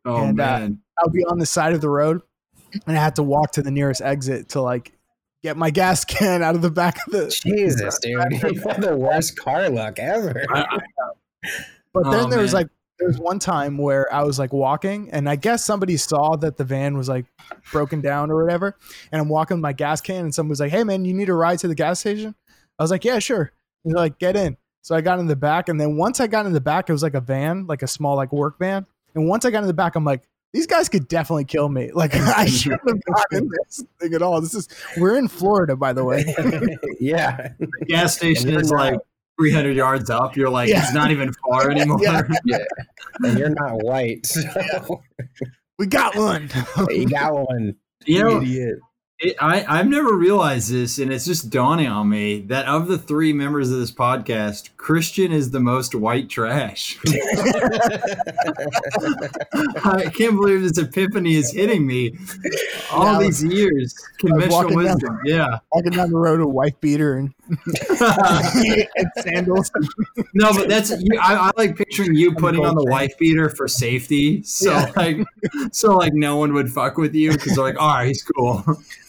oh 0.05 0.23
And, 0.23 0.39
uh, 0.39 0.43
man. 0.59 0.79
I'll 0.97 1.09
be 1.09 1.23
on 1.25 1.39
the 1.39 1.45
side 1.45 1.73
of 1.73 1.79
the 1.81 1.89
road, 1.89 2.21
and 2.85 2.97
I 2.97 3.01
had 3.01 3.15
to 3.15 3.23
walk 3.23 3.53
to 3.53 3.61
the 3.61 3.71
nearest 3.71 4.01
exit 4.01 4.49
to 4.49 4.61
like 4.61 4.91
get 5.41 5.55
my 5.55 5.69
gas 5.69 6.03
can 6.05 6.43
out 6.43 6.55
of 6.55 6.61
the 6.61 6.71
back 6.71 6.97
of 7.07 7.13
the. 7.13 7.29
Jesus, 7.45 7.97
dude. 7.99 8.11
You 8.31 8.59
had 8.61 8.81
the 8.81 8.95
worst 8.97 9.37
car 9.37 9.69
luck 9.69 9.99
ever. 9.99 10.45
But 11.93 12.03
then 12.11 12.25
Oh, 12.25 12.29
there 12.29 12.39
was 12.39 12.53
man. 12.53 12.63
like 12.63 12.67
there 12.99 13.07
was 13.07 13.19
one 13.19 13.39
time 13.39 13.77
where 13.77 14.11
I 14.13 14.23
was 14.23 14.39
like 14.39 14.53
walking, 14.53 15.09
and 15.11 15.27
I 15.29 15.35
guess 15.35 15.65
somebody 15.65 15.97
saw 15.97 16.35
that 16.37 16.57
the 16.57 16.63
van 16.63 16.97
was 16.97 17.09
like 17.09 17.25
broken 17.71 18.01
down 18.01 18.31
or 18.31 18.43
whatever, 18.43 18.77
and 19.11 19.21
I'm 19.21 19.29
walking 19.29 19.57
with 19.57 19.61
my 19.63 19.73
gas 19.73 20.01
can, 20.01 20.25
and 20.25 20.33
someone 20.35 20.49
was 20.49 20.59
like, 20.59 20.71
"Hey 20.71 20.83
man, 20.83 21.05
you 21.05 21.13
need 21.13 21.29
a 21.29 21.33
ride 21.33 21.59
to 21.59 21.67
the 21.67 21.75
gas 21.75 21.99
station?" 21.99 22.35
I 22.79 22.83
was 22.83 22.91
like, 22.91 23.03
"Yeah, 23.03 23.19
sure." 23.19 23.51
And 23.83 23.93
they're 23.93 24.01
like, 24.01 24.19
"Get 24.19 24.35
in." 24.35 24.57
So 24.81 24.95
I 24.95 25.01
got 25.01 25.19
in 25.19 25.27
the 25.27 25.35
back, 25.35 25.69
and 25.69 25.79
then 25.79 25.97
once 25.97 26.19
I 26.19 26.27
got 26.27 26.45
in 26.45 26.53
the 26.53 26.61
back, 26.61 26.89
it 26.89 26.91
was 26.91 27.03
like 27.03 27.13
a 27.15 27.21
van, 27.21 27.65
like 27.67 27.81
a 27.83 27.87
small 27.87 28.15
like 28.15 28.31
work 28.33 28.59
van. 28.59 28.85
And 29.15 29.27
once 29.27 29.45
I 29.45 29.51
got 29.51 29.61
in 29.63 29.67
the 29.67 29.73
back, 29.73 29.95
I'm 29.95 30.03
like, 30.03 30.23
these 30.51 30.67
guys 30.67 30.89
could 30.89 31.07
definitely 31.07 31.45
kill 31.45 31.69
me. 31.69 31.91
Like 31.95 32.15
I 32.15 32.45
shouldn't 32.47 32.81
have 32.87 33.03
gotten 33.03 33.37
in 33.39 33.49
this 33.49 33.83
thing 33.99 34.13
at 34.13 34.21
all. 34.21 34.39
This 34.41 34.53
is 34.53 34.67
we're 34.97 35.17
in 35.17 35.27
Florida, 35.27 35.75
by 35.75 35.93
the 35.93 36.03
way. 36.03 36.23
yeah. 36.99 37.53
The 37.59 37.85
gas 37.87 38.15
station 38.15 38.49
is 38.49 38.69
you're 38.69 38.77
like 38.77 38.93
not- 38.93 39.03
300 39.51 39.75
yards 39.75 40.09
up. 40.09 40.35
You're 40.37 40.49
like, 40.49 40.69
Yeah. 40.69 40.83
it's 40.83 40.93
not 40.93 41.11
even 41.11 41.31
far 41.33 41.69
anymore. 41.71 41.99
Yeah. 42.45 42.59
And 43.23 43.37
you're 43.37 43.49
not 43.49 43.83
white. 43.83 44.25
So 44.25 44.41
We 45.77 45.87
got 45.87 46.15
one. 46.15 46.49
you 46.89 47.07
got 47.09 47.33
one. 47.33 47.75
You 48.05 48.23
know, 48.23 48.41
idiot. 48.41 48.75
It, 49.23 49.35
I, 49.39 49.65
I've 49.67 49.87
never 49.87 50.15
realized 50.17 50.69
this, 50.71 50.99
and 50.99 51.11
it's 51.11 51.25
just 51.25 51.49
dawning 51.49 51.87
on 51.87 52.09
me 52.09 52.41
that 52.41 52.65
of 52.67 52.87
the 52.87 52.97
three 52.97 53.31
members 53.33 53.71
of 53.71 53.79
this 53.79 53.91
podcast, 53.91 54.69
Christian 54.77 55.31
is 55.31 55.51
the 55.51 55.59
most 55.61 55.95
white 55.95 56.29
trash. 56.29 56.99
I 59.85 60.09
can't 60.13 60.35
believe 60.35 60.61
this 60.61 60.77
epiphany 60.77 61.35
is 61.35 61.51
hitting 61.51 61.85
me. 61.87 62.17
All 62.91 63.03
I 63.07 63.23
these 63.23 63.43
years, 63.43 63.95
conventional 64.19 64.63
walking 64.63 64.77
down- 64.83 64.93
wisdom. 64.93 65.19
Yeah. 65.25 65.59
Walking 65.71 65.91
down 65.91 66.09
the 66.11 66.17
road 66.17 66.41
a 66.41 66.47
wife 66.47 66.79
beater 66.81 67.15
and, 67.15 67.33
and 67.89 69.07
sandals. 69.19 69.71
no, 70.33 70.51
but 70.53 70.67
that's 70.69 70.91
you, 70.91 71.19
I, 71.21 71.35
I 71.35 71.51
like 71.57 71.75
picturing 71.77 72.15
you 72.15 72.33
putting 72.35 72.65
on 72.65 72.75
the 72.75 72.85
wife 72.85 73.17
beater 73.17 73.49
for 73.49 73.67
safety, 73.67 74.43
so 74.43 74.71
Yeah. 74.71 74.91
like, 74.95 75.17
so 75.71 75.95
like 75.95 76.13
no 76.13 76.37
one 76.37 76.53
would 76.53 76.69
fuck 76.71 76.97
with 76.97 77.15
you 77.15 77.31
because 77.31 77.55
they're 77.55 77.63
like, 77.63 77.79
all 77.79 77.93
right, 77.95 78.07
he's 78.07 78.23
cool. 78.23 78.63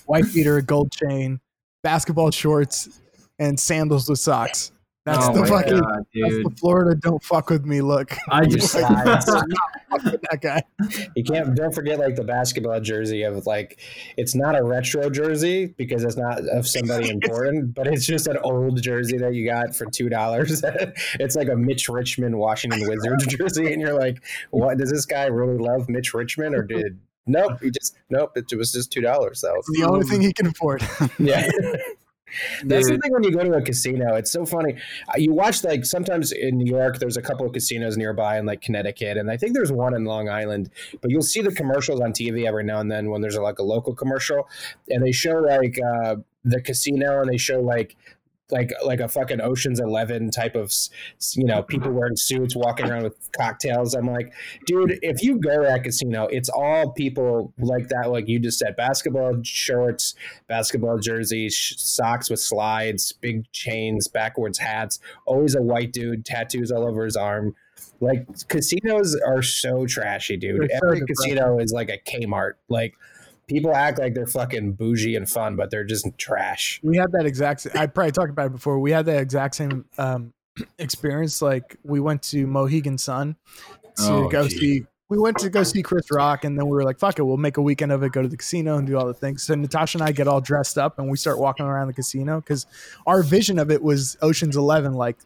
Wife 0.06 0.34
beater, 0.34 0.56
a 0.56 0.62
gold 0.62 0.92
chain, 0.92 1.40
basketball 1.82 2.30
shorts, 2.30 3.00
and 3.38 3.58
sandals 3.58 4.08
with 4.08 4.18
socks. 4.18 4.72
That's 5.04 5.26
oh 5.26 5.34
the 5.34 5.46
fucking 5.46 5.80
God, 5.80 6.06
that's 6.14 6.34
the 6.34 6.54
Florida 6.58 6.98
don't 6.98 7.22
fuck 7.22 7.50
with 7.50 7.66
me 7.66 7.82
look. 7.82 8.16
I 8.30 8.44
just 8.46 8.74
Like, 8.74 9.22
Slides. 9.22 9.26
that 9.90 10.38
guy. 10.40 10.62
You 11.14 11.22
can't 11.22 11.54
don't 11.54 11.74
forget 11.74 11.98
like 11.98 12.16
the 12.16 12.24
basketball 12.24 12.80
jersey 12.80 13.22
of 13.22 13.46
like 13.46 13.80
it's 14.16 14.34
not 14.34 14.58
a 14.58 14.64
retro 14.64 15.10
jersey 15.10 15.66
because 15.66 16.04
it's 16.04 16.16
not 16.16 16.40
of 16.48 16.66
somebody 16.66 17.10
important, 17.10 17.74
but 17.74 17.86
it's 17.86 18.06
just 18.06 18.26
an 18.28 18.38
old 18.38 18.80
jersey 18.80 19.18
that 19.18 19.34
you 19.34 19.46
got 19.46 19.76
for 19.76 19.84
two 19.90 20.08
dollars. 20.08 20.62
it's 21.20 21.36
like 21.36 21.48
a 21.48 21.56
Mitch 21.56 21.86
Richmond 21.90 22.38
Washington 22.38 22.88
Wizards 22.88 23.26
jersey, 23.26 23.74
and 23.74 23.82
you're 23.82 23.98
like, 23.98 24.22
what 24.52 24.78
does 24.78 24.90
this 24.90 25.04
guy 25.04 25.26
really 25.26 25.58
love 25.58 25.90
Mitch 25.90 26.14
Richmond 26.14 26.54
or 26.54 26.62
did 26.62 26.98
nope, 27.26 27.60
he 27.62 27.70
just 27.70 27.96
nope, 28.10 28.32
it 28.36 28.52
was 28.56 28.72
just 28.72 28.92
two 28.92 29.00
dollars 29.00 29.40
though. 29.40 29.56
It's 29.56 29.70
the 29.78 29.84
only 29.84 30.06
thing 30.06 30.20
he 30.20 30.32
can 30.32 30.46
afford. 30.46 30.82
Yeah. 31.18 31.50
That's 32.64 32.88
the 32.88 32.98
thing 32.98 33.12
when 33.12 33.22
you 33.22 33.30
go 33.30 33.44
to 33.44 33.52
a 33.52 33.62
casino. 33.62 34.14
It's 34.16 34.32
so 34.32 34.44
funny. 34.44 34.74
Uh, 35.08 35.12
You 35.18 35.32
watch 35.32 35.62
like 35.62 35.84
sometimes 35.84 36.32
in 36.32 36.58
New 36.58 36.66
York, 36.66 36.98
there's 36.98 37.16
a 37.16 37.22
couple 37.22 37.46
of 37.46 37.52
casinos 37.52 37.96
nearby 37.96 38.38
in 38.38 38.46
like 38.46 38.60
Connecticut, 38.60 39.16
and 39.16 39.30
I 39.30 39.36
think 39.36 39.54
there's 39.54 39.70
one 39.70 39.94
in 39.94 40.04
Long 40.04 40.28
Island. 40.28 40.70
But 41.00 41.10
you'll 41.12 41.22
see 41.22 41.42
the 41.42 41.52
commercials 41.52 42.00
on 42.00 42.12
TV 42.12 42.46
every 42.46 42.64
now 42.64 42.80
and 42.80 42.90
then 42.90 43.10
when 43.10 43.20
there's 43.20 43.36
like 43.36 43.60
a 43.60 43.62
local 43.62 43.94
commercial, 43.94 44.48
and 44.88 45.04
they 45.04 45.12
show 45.12 45.38
like 45.38 45.78
uh, 45.80 46.16
the 46.44 46.60
casino, 46.60 47.20
and 47.20 47.30
they 47.30 47.36
show 47.36 47.60
like 47.60 47.96
like 48.50 48.70
like 48.84 49.00
a 49.00 49.08
fucking 49.08 49.40
Ocean's 49.40 49.80
Eleven 49.80 50.30
type 50.30 50.54
of 50.54 50.72
you 51.34 51.44
know 51.44 51.62
people 51.62 51.88
mm-hmm. 51.88 51.96
wearing 51.96 52.16
suits 52.16 52.54
walking 52.54 52.90
around 52.90 53.04
with 53.04 53.16
cocktails. 53.36 53.94
I'm 53.94 54.06
like, 54.06 54.32
dude, 54.66 54.98
if 55.02 55.22
you 55.22 55.38
go 55.38 55.62
to 55.62 55.68
that 55.68 55.84
casino, 55.84 56.26
it's 56.26 56.48
all 56.48 56.92
people 56.92 57.52
like 57.58 57.88
that, 57.88 58.10
like 58.10 58.28
you 58.28 58.38
just 58.38 58.58
said, 58.58 58.76
basketball 58.76 59.40
shorts, 59.42 60.14
basketball 60.46 60.98
jerseys, 60.98 61.54
sh- 61.54 61.74
socks 61.76 62.28
with 62.28 62.40
slides, 62.40 63.12
big 63.12 63.50
chains, 63.52 64.08
backwards 64.08 64.58
hats, 64.58 65.00
always 65.26 65.54
a 65.54 65.62
white 65.62 65.92
dude, 65.92 66.26
tattoos 66.26 66.70
all 66.70 66.86
over 66.86 67.04
his 67.04 67.16
arm. 67.16 67.54
Like 68.00 68.26
casinos 68.48 69.16
are 69.26 69.42
so 69.42 69.86
trashy, 69.86 70.36
dude. 70.36 70.70
So 70.70 70.76
Every 70.84 71.00
depressing. 71.00 71.06
casino 71.06 71.58
is 71.58 71.72
like 71.72 71.88
a 71.88 71.98
Kmart. 71.98 72.54
Like 72.68 72.94
people 73.46 73.74
act 73.74 73.98
like 73.98 74.14
they're 74.14 74.26
fucking 74.26 74.72
bougie 74.72 75.16
and 75.16 75.28
fun, 75.28 75.56
but 75.56 75.70
they're 75.70 75.84
just 75.84 76.06
trash. 76.18 76.80
We 76.82 76.96
had 76.96 77.12
that 77.12 77.26
exact. 77.26 77.66
I 77.74 77.86
probably 77.86 78.12
talked 78.12 78.30
about 78.30 78.46
it 78.46 78.52
before. 78.52 78.78
We 78.78 78.90
had 78.90 79.06
that 79.06 79.20
exact 79.20 79.54
same 79.56 79.84
um, 79.98 80.32
experience. 80.78 81.42
Like 81.42 81.76
we 81.84 82.00
went 82.00 82.22
to 82.24 82.46
Mohegan 82.46 82.98
Sun 82.98 83.36
to 83.96 84.02
Oh, 84.02 84.28
go 84.28 84.48
gee. 84.48 84.58
see. 84.58 84.86
We 85.10 85.18
went 85.18 85.36
to 85.38 85.50
go 85.50 85.62
see 85.62 85.82
Chris 85.82 86.10
Rock, 86.10 86.44
and 86.44 86.58
then 86.58 86.64
we 86.64 86.72
were 86.72 86.82
like, 86.82 86.98
"Fuck 86.98 87.18
it, 87.18 87.22
we'll 87.22 87.36
make 87.36 87.58
a 87.58 87.62
weekend 87.62 87.92
of 87.92 88.02
it. 88.02 88.10
Go 88.12 88.22
to 88.22 88.26
the 88.28 88.38
casino 88.38 88.78
and 88.78 88.86
do 88.86 88.96
all 88.96 89.06
the 89.06 89.12
things." 89.14 89.42
So 89.42 89.54
Natasha 89.54 89.98
and 89.98 90.02
I 90.08 90.12
get 90.12 90.26
all 90.26 90.40
dressed 90.40 90.78
up, 90.78 90.98
and 90.98 91.10
we 91.10 91.16
start 91.18 91.38
walking 91.38 91.66
around 91.66 91.88
the 91.88 91.92
casino 91.92 92.40
because 92.40 92.66
our 93.06 93.22
vision 93.22 93.58
of 93.58 93.70
it 93.70 93.82
was 93.82 94.16
Ocean's 94.22 94.56
Eleven, 94.56 94.94
like 94.94 95.18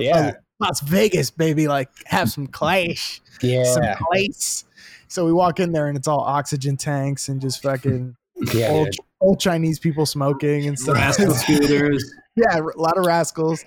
Yeah. 0.00 0.32
Las 0.58 0.80
Vegas, 0.80 1.30
baby, 1.30 1.68
like 1.68 1.90
have 2.06 2.30
some 2.30 2.46
clash, 2.46 3.20
yeah, 3.42 3.62
some 3.64 3.82
Yeah, 3.82 3.98
place. 4.10 4.64
So 5.08 5.24
we 5.24 5.32
walk 5.32 5.60
in 5.60 5.72
there, 5.72 5.88
and 5.88 5.96
it's 5.96 6.08
all 6.08 6.20
oxygen 6.20 6.76
tanks 6.76 7.28
and 7.28 7.40
just 7.40 7.62
fucking 7.62 8.16
yeah. 8.54 8.68
old, 8.68 8.86
dude. 8.86 8.96
old 9.20 9.40
Chinese 9.40 9.78
people 9.78 10.06
smoking 10.06 10.66
and 10.66 10.78
stuff. 10.78 10.96
Rascal 10.96 11.34
scooters. 11.34 12.12
yeah, 12.34 12.58
a 12.58 12.80
lot 12.80 12.98
of 12.98 13.06
rascals, 13.06 13.64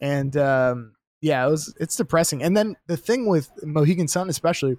and 0.00 0.36
um, 0.36 0.92
yeah, 1.20 1.46
it 1.46 1.50
was 1.50 1.74
it's 1.78 1.96
depressing. 1.96 2.42
And 2.42 2.56
then 2.56 2.76
the 2.86 2.96
thing 2.96 3.26
with 3.26 3.50
Mohegan 3.62 4.08
Sun, 4.08 4.28
especially, 4.28 4.76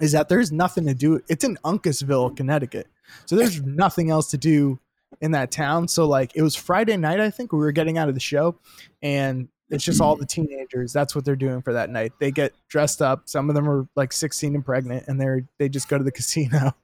is 0.00 0.12
that 0.12 0.28
there's 0.28 0.52
nothing 0.52 0.86
to 0.86 0.94
do. 0.94 1.20
It's 1.28 1.44
in 1.44 1.56
Uncasville, 1.64 2.36
Connecticut, 2.36 2.88
so 3.26 3.36
there's 3.36 3.62
nothing 3.64 4.10
else 4.10 4.30
to 4.30 4.38
do 4.38 4.78
in 5.20 5.32
that 5.32 5.50
town. 5.50 5.88
So 5.88 6.06
like, 6.06 6.32
it 6.34 6.42
was 6.42 6.54
Friday 6.54 6.96
night, 6.96 7.20
I 7.20 7.30
think 7.30 7.52
we 7.52 7.58
were 7.58 7.72
getting 7.72 7.98
out 7.98 8.08
of 8.08 8.14
the 8.14 8.20
show, 8.20 8.58
and 9.02 9.48
it's 9.70 9.84
just 9.84 10.00
all 10.00 10.16
the 10.16 10.26
teenagers. 10.26 10.92
That's 10.92 11.14
what 11.14 11.24
they're 11.24 11.36
doing 11.36 11.62
for 11.62 11.72
that 11.74 11.90
night. 11.90 12.12
They 12.18 12.30
get 12.30 12.54
dressed 12.68 13.02
up. 13.02 13.28
Some 13.28 13.48
of 13.48 13.54
them 13.54 13.68
are 13.68 13.86
like 13.96 14.12
16 14.12 14.54
and 14.54 14.64
pregnant, 14.64 15.06
and 15.08 15.20
they're 15.20 15.42
they 15.58 15.68
just 15.68 15.88
go 15.88 15.98
to 15.98 16.04
the 16.04 16.12
casino. 16.18 16.74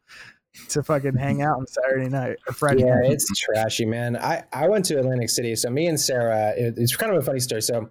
To 0.69 0.85
fucking 0.85 1.17
hang 1.17 1.43
out 1.43 1.57
on 1.57 1.67
Saturday 1.67 2.09
night 2.09 2.37
or 2.47 2.53
Friday 2.53 2.83
Yeah, 2.85 2.95
night. 3.01 3.11
it's 3.11 3.27
trashy, 3.41 3.85
man. 3.85 4.17
I, 4.17 4.45
I 4.53 4.69
went 4.69 4.85
to 4.85 4.99
Atlantic 5.01 5.29
City. 5.29 5.57
So 5.57 5.69
me 5.69 5.89
and 5.89 5.99
Sarah, 5.99 6.53
it, 6.57 6.75
it's 6.77 6.95
kind 6.95 7.11
of 7.13 7.19
a 7.21 7.23
funny 7.27 7.41
story. 7.41 7.61
So 7.61 7.91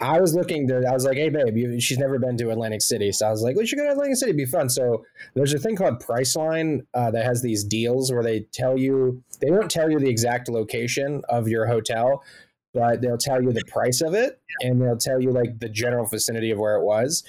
I 0.00 0.20
was 0.20 0.34
looking 0.34 0.66
to, 0.66 0.78
I 0.88 0.92
was 0.92 1.04
like, 1.04 1.16
hey, 1.16 1.28
babe, 1.28 1.56
you, 1.56 1.80
she's 1.80 1.98
never 1.98 2.18
been 2.18 2.36
to 2.38 2.50
Atlantic 2.50 2.82
City. 2.82 3.12
So 3.12 3.26
I 3.28 3.30
was 3.30 3.42
like, 3.42 3.54
we 3.54 3.66
should 3.68 3.78
go 3.78 3.84
to 3.84 3.92
Atlantic 3.92 4.16
City. 4.16 4.30
It'd 4.30 4.38
be 4.38 4.46
fun. 4.46 4.68
So 4.68 5.04
there's 5.34 5.54
a 5.54 5.60
thing 5.60 5.76
called 5.76 6.02
Priceline 6.02 6.86
uh, 6.92 7.12
that 7.12 7.24
has 7.24 7.40
these 7.40 7.62
deals 7.62 8.10
where 8.10 8.24
they 8.24 8.40
tell 8.52 8.76
you, 8.76 9.22
they 9.40 9.52
won't 9.52 9.70
tell 9.70 9.88
you 9.88 10.00
the 10.00 10.08
exact 10.08 10.48
location 10.48 11.22
of 11.28 11.46
your 11.46 11.66
hotel, 11.66 12.24
but 12.72 13.00
they'll 13.00 13.18
tell 13.18 13.42
you 13.42 13.52
the 13.52 13.64
price 13.66 14.00
of 14.00 14.14
it 14.14 14.40
and 14.62 14.80
they'll 14.80 14.96
tell 14.96 15.20
you 15.20 15.30
like 15.30 15.58
the 15.58 15.68
general 15.68 16.06
vicinity 16.06 16.50
of 16.50 16.58
where 16.58 16.76
it 16.76 16.84
was. 16.84 17.24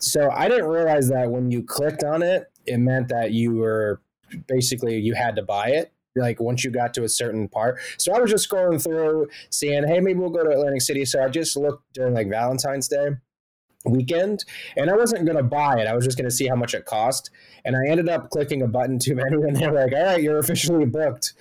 So 0.00 0.30
I 0.30 0.48
didn't 0.48 0.66
realize 0.66 1.08
that 1.08 1.30
when 1.30 1.50
you 1.50 1.62
clicked 1.62 2.04
on 2.04 2.22
it, 2.22 2.50
it 2.66 2.78
meant 2.78 3.08
that 3.08 3.32
you 3.32 3.54
were 3.54 4.00
basically 4.46 4.98
you 4.98 5.14
had 5.14 5.36
to 5.36 5.42
buy 5.42 5.68
it 5.68 5.92
like 6.16 6.40
once 6.40 6.64
you 6.64 6.70
got 6.70 6.94
to 6.94 7.04
a 7.04 7.08
certain 7.08 7.48
part. 7.48 7.78
So 7.98 8.12
I 8.12 8.20
was 8.20 8.30
just 8.30 8.48
scrolling 8.48 8.82
through, 8.82 9.28
seeing, 9.50 9.86
hey, 9.86 10.00
maybe 10.00 10.18
we'll 10.18 10.30
go 10.30 10.42
to 10.42 10.50
Atlantic 10.50 10.82
City. 10.82 11.04
So 11.04 11.22
I 11.22 11.28
just 11.28 11.56
looked 11.56 11.92
during 11.94 12.14
like 12.14 12.28
Valentine's 12.28 12.88
Day 12.88 13.10
weekend, 13.84 14.44
and 14.76 14.90
I 14.90 14.96
wasn't 14.96 15.26
gonna 15.26 15.42
buy 15.42 15.80
it. 15.80 15.86
I 15.86 15.94
was 15.94 16.04
just 16.04 16.18
gonna 16.18 16.30
see 16.30 16.48
how 16.48 16.56
much 16.56 16.74
it 16.74 16.84
cost, 16.84 17.30
and 17.64 17.76
I 17.76 17.88
ended 17.88 18.08
up 18.08 18.30
clicking 18.30 18.62
a 18.62 18.66
button 18.66 18.98
too 18.98 19.14
many, 19.14 19.36
and 19.36 19.54
they're 19.54 19.72
like, 19.72 19.92
all 19.92 20.04
right, 20.04 20.22
you're 20.22 20.38
officially 20.38 20.84
booked, 20.84 21.34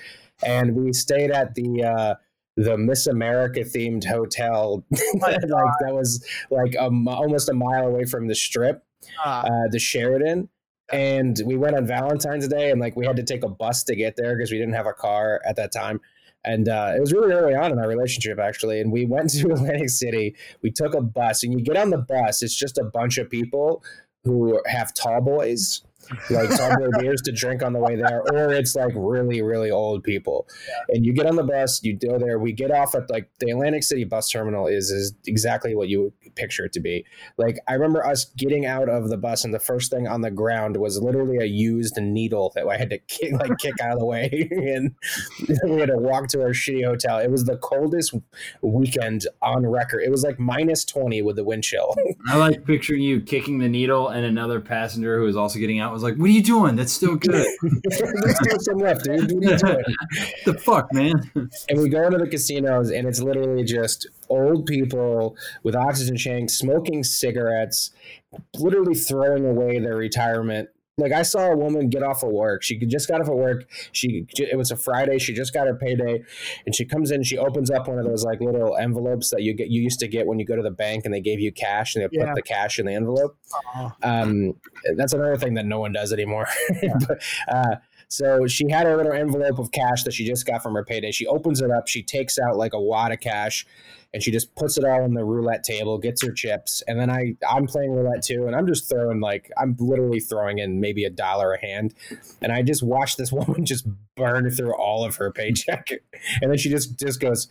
and 0.43 0.75
we 0.75 0.93
stayed 0.93 1.31
at 1.31 1.55
the. 1.55 1.83
uh 1.83 2.15
the 2.57 2.77
Miss 2.77 3.07
America 3.07 3.61
themed 3.61 4.05
hotel, 4.05 4.83
like 5.21 5.39
that 5.39 5.93
was 5.93 6.25
like 6.51 6.73
a, 6.73 6.89
almost 7.07 7.47
a 7.47 7.53
mile 7.53 7.87
away 7.87 8.03
from 8.03 8.27
the 8.27 8.35
strip 8.35 8.83
Ah, 9.23 9.43
uh, 9.43 9.67
the 9.69 9.79
Sheraton, 9.79 10.49
and 10.91 11.39
we 11.45 11.57
went 11.57 11.75
on 11.75 11.85
Valentine's 11.85 12.47
Day, 12.47 12.71
and 12.71 12.79
like 12.79 12.95
we 12.95 13.05
had 13.05 13.15
to 13.17 13.23
take 13.23 13.43
a 13.43 13.49
bus 13.49 13.83
to 13.85 13.95
get 13.95 14.15
there 14.15 14.35
because 14.35 14.51
we 14.51 14.57
didn't 14.57 14.73
have 14.73 14.87
a 14.87 14.93
car 14.93 15.41
at 15.45 15.55
that 15.55 15.71
time. 15.71 16.01
and 16.43 16.69
uh, 16.69 16.93
it 16.95 16.99
was 16.99 17.11
really 17.11 17.33
early 17.33 17.55
on 17.55 17.71
in 17.71 17.79
our 17.79 17.87
relationship 17.87 18.39
actually. 18.39 18.79
And 18.79 18.91
we 18.91 19.05
went 19.15 19.29
to 19.31 19.51
Atlantic 19.51 19.89
City. 19.89 20.35
We 20.61 20.71
took 20.71 20.93
a 20.93 21.01
bus, 21.01 21.43
and 21.43 21.53
you 21.53 21.63
get 21.63 21.77
on 21.77 21.89
the 21.89 21.97
bus. 21.97 22.43
It's 22.43 22.55
just 22.55 22.77
a 22.77 22.83
bunch 22.83 23.17
of 23.17 23.29
people 23.29 23.83
who 24.23 24.61
have 24.65 24.93
tall 24.93 25.21
boys 25.21 25.83
like 26.29 26.49
tall 26.55 26.75
beers 26.99 27.21
to 27.23 27.31
drink 27.31 27.63
on 27.63 27.73
the 27.73 27.79
way 27.79 27.95
there, 27.95 28.21
or 28.31 28.53
it's 28.53 28.75
like 28.75 28.93
really, 28.95 29.41
really 29.41 29.71
old 29.71 30.03
people. 30.03 30.47
Yeah. 30.67 30.95
And 30.95 31.05
you 31.05 31.13
get 31.13 31.25
on 31.25 31.35
the 31.35 31.43
bus, 31.43 31.83
you 31.83 31.97
go 31.97 32.17
there. 32.17 32.39
We 32.39 32.51
get 32.51 32.71
off 32.71 32.95
at 32.95 33.09
like 33.09 33.29
the 33.39 33.51
Atlantic 33.51 33.83
City 33.83 34.03
bus 34.03 34.29
terminal 34.29 34.67
is 34.67 34.91
is 34.91 35.13
exactly 35.25 35.75
what 35.75 35.89
you 35.89 36.03
would 36.03 36.35
picture 36.35 36.65
it 36.65 36.73
to 36.73 36.79
be. 36.79 37.05
Like 37.37 37.59
I 37.67 37.73
remember 37.73 38.05
us 38.05 38.25
getting 38.25 38.65
out 38.65 38.89
of 38.89 39.09
the 39.09 39.17
bus, 39.17 39.43
and 39.43 39.53
the 39.53 39.59
first 39.59 39.91
thing 39.91 40.07
on 40.07 40.21
the 40.21 40.31
ground 40.31 40.77
was 40.77 41.01
literally 41.01 41.37
a 41.37 41.45
used 41.45 41.97
needle 41.97 42.51
that 42.55 42.67
I 42.67 42.77
had 42.77 42.89
to 42.89 42.97
kick, 42.97 43.33
like 43.33 43.57
kick 43.57 43.79
out 43.81 43.93
of 43.93 43.99
the 43.99 44.05
way, 44.05 44.47
and 44.51 44.95
we 45.63 45.79
had 45.79 45.89
to 45.89 45.97
walk 45.97 46.27
to 46.29 46.41
our 46.41 46.49
shitty 46.49 46.85
hotel. 46.85 47.19
It 47.19 47.31
was 47.31 47.45
the 47.45 47.57
coldest 47.57 48.13
weekend 48.61 49.27
on 49.41 49.65
record. 49.65 50.01
It 50.01 50.11
was 50.11 50.23
like 50.23 50.39
minus 50.39 50.85
twenty 50.85 51.21
with 51.21 51.35
the 51.35 51.43
wind 51.43 51.63
chill. 51.63 51.95
I 52.27 52.37
like 52.37 52.65
picturing 52.65 53.01
you 53.01 53.21
kicking 53.21 53.59
the 53.59 53.69
needle, 53.69 54.09
and 54.09 54.25
another 54.25 54.59
passenger 54.59 55.17
who 55.17 55.23
was 55.23 55.35
also 55.35 55.59
getting 55.59 55.79
out 55.79 55.93
was 55.97 56.03
like, 56.03 56.15
"What 56.15 56.29
are 56.29 56.33
you 56.33 56.43
doing? 56.43 56.75
That's 56.75 56.93
still 56.93 57.15
good." 57.17 57.47
There's 57.61 58.35
still 58.37 58.59
some 58.59 58.77
left, 58.77 59.03
dude. 59.03 59.29
the 60.45 60.59
fuck, 60.63 60.93
man? 60.93 61.31
And 61.69 61.81
we 61.81 61.89
go 61.89 62.05
into 62.05 62.17
the 62.17 62.27
casinos, 62.27 62.91
and 62.91 63.07
it's 63.07 63.21
literally 63.21 63.63
just 63.63 64.07
old 64.29 64.65
people 64.65 65.35
with 65.63 65.75
oxygen 65.75 66.17
tanks, 66.17 66.53
smoking 66.53 67.03
cigarettes, 67.03 67.91
literally 68.55 68.95
throwing 68.95 69.45
away 69.45 69.79
their 69.79 69.95
retirement 69.95 70.69
like 70.97 71.11
I 71.11 71.21
saw 71.21 71.51
a 71.51 71.55
woman 71.55 71.89
get 71.89 72.01
off 72.01 72.23
of 72.23 72.31
work. 72.31 72.63
She 72.63 72.75
just 72.77 73.07
got 73.07 73.21
off 73.21 73.27
of 73.27 73.35
work. 73.35 73.69
She 73.91 74.25
it 74.37 74.57
was 74.57 74.71
a 74.71 74.75
Friday. 74.75 75.19
She 75.19 75.33
just 75.33 75.53
got 75.53 75.67
her 75.67 75.75
payday, 75.75 76.23
and 76.65 76.75
she 76.75 76.85
comes 76.85 77.11
in. 77.11 77.21
She 77.23 77.37
opens 77.37 77.69
up 77.69 77.87
one 77.87 77.99
of 77.99 78.05
those 78.05 78.23
like 78.23 78.41
little 78.41 78.75
envelopes 78.75 79.29
that 79.29 79.43
you 79.43 79.53
get 79.53 79.69
you 79.69 79.81
used 79.81 79.99
to 79.99 80.07
get 80.07 80.25
when 80.25 80.39
you 80.39 80.45
go 80.45 80.55
to 80.55 80.63
the 80.63 80.71
bank 80.71 81.05
and 81.05 81.13
they 81.13 81.21
gave 81.21 81.39
you 81.39 81.51
cash 81.51 81.95
and 81.95 82.03
they 82.03 82.17
yeah. 82.17 82.25
put 82.25 82.35
the 82.35 82.41
cash 82.41 82.79
in 82.79 82.87
the 82.87 82.93
envelope. 82.93 83.37
Um, 84.01 84.55
that's 84.95 85.13
another 85.13 85.37
thing 85.37 85.53
that 85.53 85.65
no 85.65 85.79
one 85.79 85.91
does 85.91 86.11
anymore. 86.11 86.47
Yeah. 86.83 86.93
but, 87.07 87.23
uh, 87.47 87.75
so 88.07 88.47
she 88.47 88.69
had 88.69 88.85
her 88.85 88.95
little 88.95 89.11
envelope 89.11 89.59
of 89.59 89.71
cash 89.71 90.03
that 90.03 90.13
she 90.13 90.25
just 90.25 90.45
got 90.45 90.63
from 90.63 90.73
her 90.75 90.85
payday. 90.85 91.11
She 91.11 91.27
opens 91.27 91.61
it 91.61 91.71
up. 91.71 91.87
She 91.87 92.03
takes 92.03 92.39
out 92.39 92.55
like 92.55 92.73
a 92.73 92.79
wad 92.79 93.11
of 93.11 93.19
cash 93.19 93.65
and 94.13 94.23
she 94.23 94.31
just 94.31 94.55
puts 94.55 94.77
it 94.77 94.85
all 94.85 95.03
on 95.03 95.13
the 95.13 95.23
roulette 95.23 95.63
table, 95.63 95.97
gets 95.97 96.23
her 96.25 96.31
chips, 96.31 96.81
and 96.87 96.99
then 96.99 97.09
I 97.09 97.35
I'm 97.47 97.67
playing 97.67 97.91
roulette 97.91 98.23
too, 98.23 98.47
and 98.47 98.55
I'm 98.55 98.65
just 98.65 98.89
throwing 98.89 99.19
like 99.19 99.51
I'm 99.57 99.75
literally 99.79 100.19
throwing 100.19 100.59
in 100.59 100.79
maybe 100.79 101.03
a 101.03 101.09
dollar 101.09 101.53
a 101.53 101.61
hand, 101.61 101.93
and 102.41 102.51
I 102.51 102.61
just 102.61 102.81
watch 102.81 103.17
this 103.17 103.31
woman 103.33 103.65
just 103.65 103.87
burn 104.15 104.49
through 104.49 104.73
all 104.75 105.05
of 105.05 105.17
her 105.17 105.31
paycheck, 105.31 105.89
and 106.41 106.51
then 106.51 106.57
she 106.57 106.69
just 106.69 106.97
just 106.97 107.19
goes, 107.19 107.47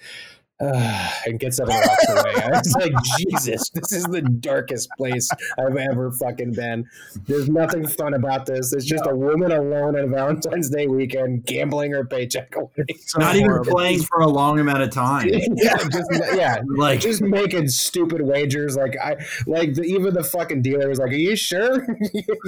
uh, 0.61 1.11
and 1.27 1.39
gets 1.39 1.61
up 1.61 1.69
and 1.69 1.77
walks 1.77 2.09
away. 2.09 2.35
I 2.45 2.49
was 2.51 2.75
like, 2.75 2.93
Jesus, 3.19 3.69
this 3.71 3.93
is 3.93 4.05
the 4.05 4.23
darkest 4.23 4.89
place 4.97 5.29
I've 5.59 5.77
ever 5.77 6.11
fucking 6.13 6.53
been. 6.53 6.87
There's 7.27 7.49
nothing 7.49 7.87
fun 7.87 8.15
about 8.15 8.47
this. 8.47 8.73
It's 8.73 8.85
just 8.85 9.07
a 9.07 9.15
woman 9.15 9.53
alone 9.53 9.99
on 9.99 10.11
Valentine's 10.11 10.71
Day 10.71 10.87
weekend 10.87 11.45
gambling 11.45 11.93
her 11.93 12.05
paycheck 12.05 12.55
away. 12.57 12.71
So 13.07 13.21
Not 13.21 13.37
horrible. 13.37 13.67
even 13.67 13.73
playing 13.75 14.03
for 14.03 14.21
a 14.21 14.27
long 14.27 14.59
amount 14.59 14.83
of 14.83 14.91
time. 14.91 15.29
yeah, 15.31 15.77
just 15.77 16.11
yeah, 16.35 16.57
like 16.77 17.01
just 17.01 17.23
making 17.23 17.69
stupid 17.69 18.23
wagers. 18.23 18.77
Like 18.77 18.97
I 19.03 19.17
like 19.47 19.75
the, 19.75 19.83
even 19.83 20.13
the 20.15 20.25
fucking 20.25 20.63
dealer 20.63 20.89
was 20.89 20.99
like, 20.99 21.11
"Are 21.11 21.15
you 21.15 21.37
sure? 21.37 21.83
Are 21.83 21.99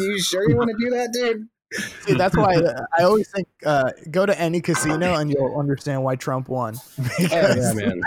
you 0.03 0.21
sure 0.21 0.49
you 0.49 0.57
want 0.57 0.71
to 0.71 0.77
do 0.85 0.91
that, 0.91 1.13
dude?" 1.13 1.49
See, 1.73 2.15
that's 2.15 2.37
why 2.37 2.57
I 2.99 3.03
always 3.03 3.31
think 3.31 3.47
uh, 3.65 3.93
go 4.11 4.25
to 4.25 4.39
any 4.41 4.61
casino 4.61 5.15
and 5.15 5.31
you'll 5.31 5.59
understand 5.59 6.03
why 6.03 6.17
Trump 6.17 6.49
won. 6.49 6.77
Because, 7.19 7.31
yeah, 7.31 7.73
man. 7.75 8.03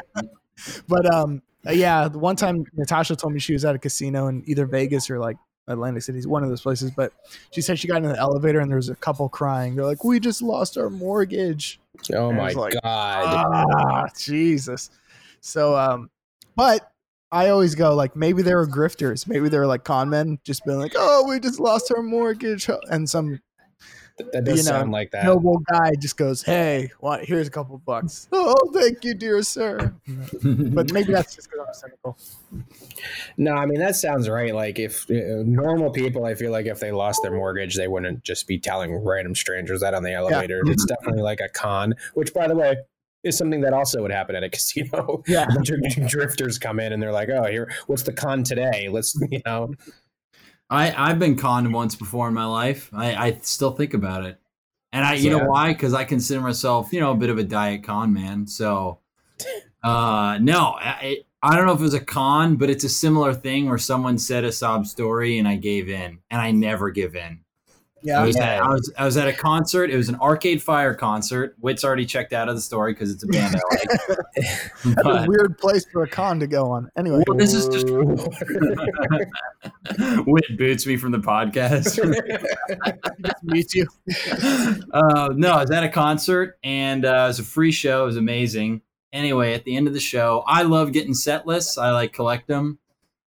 but 0.88 1.13
um, 1.13 1.41
yeah, 1.69 2.08
one 2.08 2.36
time 2.36 2.65
Natasha 2.74 3.15
told 3.15 3.34
me 3.34 3.39
she 3.39 3.54
was 3.54 3.65
at 3.65 3.76
a 3.76 3.80
casino 3.80 4.28
in 4.28 4.43
either 4.47 4.65
Vegas 4.65 5.10
or 5.10 5.19
like 5.19 5.38
Atlantic 5.67 6.04
City, 6.04 6.26
one 6.26 6.43
of 6.43 6.50
those 6.50 6.62
places. 6.62 6.91
But 6.91 7.13
she 7.52 7.62
said 7.62 7.78
she 7.78 7.88
got 7.88 7.97
in 7.97 8.10
the 8.10 8.17
elevator 8.17 8.60
and 8.60 8.69
there 8.69 8.78
was 8.78 8.89
a 8.89 8.95
couple 8.95 9.30
crying. 9.30 9.76
They're 9.76 9.86
like, 9.86 10.04
"We 10.04 10.19
just 10.19 10.41
lost 10.41 10.78
our 10.78 10.89
mortgage." 10.89 11.80
Oh 12.13 12.30
and 12.30 12.38
my 12.38 12.52
like, 12.52 12.74
god! 12.82 12.84
Ah, 12.84 14.08
Jesus. 14.17 14.89
So, 15.41 15.78
um, 15.78 16.10
but 16.56 16.91
I 17.32 17.50
always 17.50 17.76
go 17.76 17.95
like 17.95 18.15
maybe 18.15 18.41
they 18.41 18.54
were 18.54 18.67
grifters, 18.67 19.28
maybe 19.28 19.50
they 19.50 19.58
were 19.58 19.67
like 19.67 19.84
con 19.84 20.10
men, 20.10 20.39
just 20.43 20.65
being 20.65 20.80
like, 20.80 20.93
"Oh, 20.95 21.26
we 21.28 21.39
just 21.39 21.60
lost 21.60 21.91
our 21.95 22.02
mortgage," 22.02 22.69
and 22.89 23.10
some 23.10 23.39
that 24.34 24.43
does 24.43 24.60
you 24.60 24.63
know, 24.63 24.79
sound 24.79 24.91
like 24.91 25.12
that. 25.12 25.25
Noble 25.25 25.60
guy 25.60 25.91
just 25.99 26.17
goes, 26.17 26.41
"Hey, 26.41 26.91
what? 26.99 27.25
Here's 27.25 27.47
a 27.47 27.51
couple 27.51 27.77
bucks." 27.77 28.27
Oh, 28.43 28.71
thank 28.73 29.05
you, 29.05 29.13
dear 29.13 29.41
sir. 29.43 29.93
but 30.43 30.91
maybe 30.91 31.13
that's 31.13 31.36
just 31.36 31.49
because 31.49 31.67
I'm 31.67 31.73
cynical. 31.73 32.17
No, 33.38 33.53
I 33.53 33.65
mean 33.65 33.79
that 33.79 33.95
sounds 33.95 34.27
right. 34.27 34.53
Like 34.53 34.79
if 34.79 35.10
uh, 35.10 35.43
normal 35.45 35.91
people, 35.91 36.25
I 36.25 36.34
feel 36.34 36.51
like 36.51 36.65
if 36.65 36.79
they 36.79 36.91
lost 36.91 37.21
their 37.21 37.31
mortgage, 37.31 37.75
they 37.75 37.88
wouldn't 37.88 38.23
just 38.23 38.47
be 38.47 38.57
telling 38.57 38.95
random 38.95 39.36
strangers 39.36 39.81
that 39.81 39.93
on 39.93 40.03
the 40.03 40.13
elevator. 40.13 40.62
Yeah. 40.65 40.73
It's 40.73 40.86
definitely 40.86 41.21
like 41.21 41.39
a 41.39 41.49
con. 41.49 41.93
Which, 42.13 42.34
by 42.34 42.47
the 42.47 42.55
way, 42.55 42.77
is 43.23 43.38
something 43.38 43.62
that 43.62 43.73
also 43.73 44.01
would 44.01 44.12
happen 44.12 44.36
at 44.36 44.43
a 44.43 44.49
casino. 44.51 45.23
Yeah, 45.27 45.43
a 45.43 45.53
bunch 45.53 45.69
of 45.69 46.07
drifters 46.07 46.57
come 46.57 46.79
in 46.79 46.93
and 46.93 47.01
they're 47.01 47.12
like, 47.12 47.29
"Oh, 47.29 47.45
here, 47.45 47.71
what's 47.88 48.03
the 48.03 48.13
con 48.13 48.43
today? 48.43 48.89
Let's, 48.89 49.19
you 49.29 49.41
know." 49.45 49.73
I 50.71 50.93
I've 51.10 51.19
been 51.19 51.36
conned 51.36 51.71
once 51.73 51.95
before 51.95 52.27
in 52.27 52.34
my 52.34 52.45
life. 52.45 52.89
I 52.93 53.13
I 53.13 53.39
still 53.41 53.71
think 53.71 53.93
about 53.93 54.25
it, 54.25 54.39
and 54.91 55.05
I 55.05 55.15
you 55.15 55.29
yeah. 55.29 55.38
know 55.38 55.45
why? 55.49 55.73
Because 55.73 55.93
I 55.93 56.05
consider 56.05 56.41
myself 56.41 56.91
you 56.93 57.01
know 57.01 57.12
a 57.12 57.15
bit 57.15 57.29
of 57.29 57.38
a 57.38 57.43
diet 57.43 57.84
con 57.84 58.13
man. 58.13 58.47
So, 58.47 58.99
uh, 59.84 60.39
no, 60.41 60.77
I 60.79 61.23
I 61.43 61.55
don't 61.55 61.65
know 61.65 61.73
if 61.73 61.79
it 61.79 61.84
was 61.84 61.93
a 61.93 61.99
con, 61.99 62.55
but 62.55 62.69
it's 62.69 62.86
a 62.86 62.89
similar 62.89 63.34
thing 63.34 63.67
where 63.67 63.77
someone 63.77 64.17
said 64.17 64.45
a 64.45 64.51
sob 64.51 64.88
story 64.88 65.38
and 65.38 65.47
I 65.47 65.57
gave 65.57 65.89
in, 65.89 66.19
and 66.29 66.41
I 66.41 66.51
never 66.51 66.89
give 66.89 67.15
in. 67.15 67.41
Yeah, 68.03 68.21
I 68.21 68.25
was, 68.25 68.35
at, 68.35 68.63
I 68.63 68.69
was, 68.69 68.93
I 68.97 69.05
was 69.05 69.15
at 69.17 69.27
a 69.27 69.33
concert. 69.33 69.91
It 69.91 69.97
was 69.97 70.09
an 70.09 70.15
Arcade 70.15 70.63
Fire 70.63 70.95
concert. 70.95 71.55
Whit's 71.59 71.83
already 71.83 72.05
checked 72.05 72.31
out 72.33 72.49
of 72.49 72.55
the 72.55 72.61
story 72.61 72.93
because 72.93 73.11
it's 73.11 73.21
a 73.23 73.27
band 73.27 73.55
I 73.55 73.59
like. 73.75 73.85
but, 75.03 75.23
a 75.23 75.25
weird 75.27 75.59
place 75.59 75.85
for 75.91 76.01
a 76.03 76.07
con 76.07 76.39
to 76.39 76.47
go 76.47 76.71
on. 76.71 76.89
Anyway, 76.97 77.23
well, 77.27 77.37
this 77.37 77.53
is 77.53 77.67
just 77.67 77.87
Whit 80.25 80.57
boots 80.57 80.87
me 80.87 80.97
from 80.97 81.11
the 81.11 81.19
podcast. 81.19 81.99
meet 83.43 83.75
you. 83.75 83.85
Uh, 84.91 85.29
no, 85.35 85.53
I 85.53 85.61
was 85.61 85.69
at 85.71 85.83
a 85.83 85.89
concert 85.89 86.57
and 86.63 87.05
uh, 87.05 87.25
it 87.25 87.27
was 87.27 87.39
a 87.39 87.43
free 87.43 87.71
show. 87.71 88.03
It 88.03 88.07
was 88.07 88.17
amazing. 88.17 88.81
Anyway, 89.13 89.53
at 89.53 89.65
the 89.65 89.75
end 89.75 89.87
of 89.87 89.93
the 89.93 89.99
show, 89.99 90.43
I 90.47 90.63
love 90.63 90.91
getting 90.91 91.13
set 91.13 91.45
lists. 91.45 91.77
I 91.77 91.91
like 91.91 92.13
collect 92.13 92.47
them. 92.47 92.79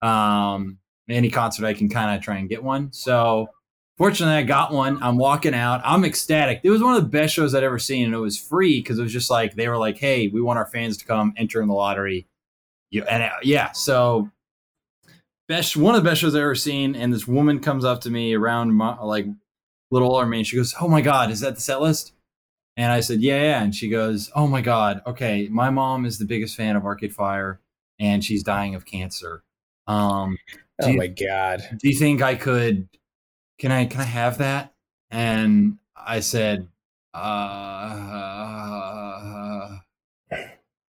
Um, 0.01 0.79
any 1.09 1.31
concert 1.31 1.67
I 1.67 1.75
can 1.75 1.89
kind 1.89 2.17
of 2.17 2.23
try 2.23 2.37
and 2.37 2.49
get 2.49 2.63
one. 2.63 2.93
So 2.93 3.49
Fortunately, 3.97 4.35
I 4.35 4.43
got 4.43 4.73
one. 4.73 5.01
I'm 5.03 5.17
walking 5.17 5.55
out. 5.55 5.81
I'm 5.85 6.05
ecstatic. 6.05 6.61
It 6.65 6.71
was 6.71 6.83
one 6.83 6.97
of 6.97 7.03
the 7.03 7.09
best 7.09 7.33
shows 7.33 7.55
I'd 7.55 7.63
ever 7.63 7.79
seen, 7.79 8.07
and 8.07 8.15
it 8.15 8.19
was 8.19 8.37
free 8.37 8.81
because 8.81 8.99
it 8.99 9.03
was 9.03 9.13
just 9.13 9.31
like 9.31 9.55
they 9.55 9.69
were 9.69 9.79
like, 9.79 9.99
"Hey, 9.99 10.27
we 10.27 10.41
want 10.41 10.59
our 10.59 10.67
fans 10.67 10.97
to 10.99 11.05
come 11.05 11.33
enter 11.37 11.63
in 11.63 11.69
the 11.69 11.75
lottery." 11.75 12.27
You 12.91 13.05
and 13.05 13.23
uh, 13.23 13.31
yeah, 13.43 13.71
so 13.73 14.31
best 15.49 15.77
one 15.77 15.95
of 15.95 16.03
the 16.03 16.11
best 16.11 16.21
shows 16.21 16.35
I've 16.35 16.43
ever 16.43 16.57
seen. 16.57 16.97
And 16.97 17.13
this 17.13 17.29
woman 17.29 17.61
comes 17.61 17.85
up 17.85 18.01
to 18.03 18.11
me 18.11 18.35
around 18.35 18.75
my, 18.75 18.99
like 19.01 19.27
little 19.93 20.13
older 20.13 20.27
me, 20.27 20.39
and 20.39 20.47
she 20.47 20.57
goes, 20.57 20.75
"Oh 20.81 20.89
my 20.89 21.01
god, 21.01 21.31
is 21.31 21.41
that 21.41 21.55
the 21.55 21.61
set 21.61 21.81
list?" 21.81 22.15
And 22.77 22.91
I 22.91 22.99
said, 22.99 23.21
"Yeah, 23.21 23.43
yeah." 23.43 23.63
And 23.63 23.73
she 23.73 23.89
goes, 23.89 24.29
"Oh 24.35 24.49
my 24.49 24.61
god, 24.61 25.03
okay. 25.07 25.49
My 25.53 25.71
mom 25.71 26.05
is 26.05 26.19
the 26.19 26.25
biggest 26.25 26.57
fan 26.57 26.75
of 26.75 26.85
Arcade 26.85 27.15
Fire, 27.15 27.61
and 28.01 28.25
she's 28.25 28.43
dying 28.43 28.75
of 28.75 28.87
cancer. 28.87 29.45
Um, 29.87 30.37
oh 30.83 30.89
you, 30.89 30.97
my 30.97 31.07
god, 31.07 31.63
do 31.81 31.89
you 31.89 31.97
think 31.97 32.23
I 32.23 32.35
could?" 32.35 32.89
Can 33.59 33.73
I 33.73 33.87
can 33.87 34.01
I 34.01 34.05
have 34.05 34.39
that? 34.39 34.75
And 35.11 35.79
I 35.97 36.21
said, 36.21 36.69
uh, 37.13 37.79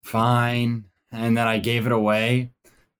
fine. 0.04 0.86
And 1.12 1.38
then 1.38 1.48
I 1.48 1.60
gave 1.60 1.86
it 1.86 1.92
away. 1.92 2.52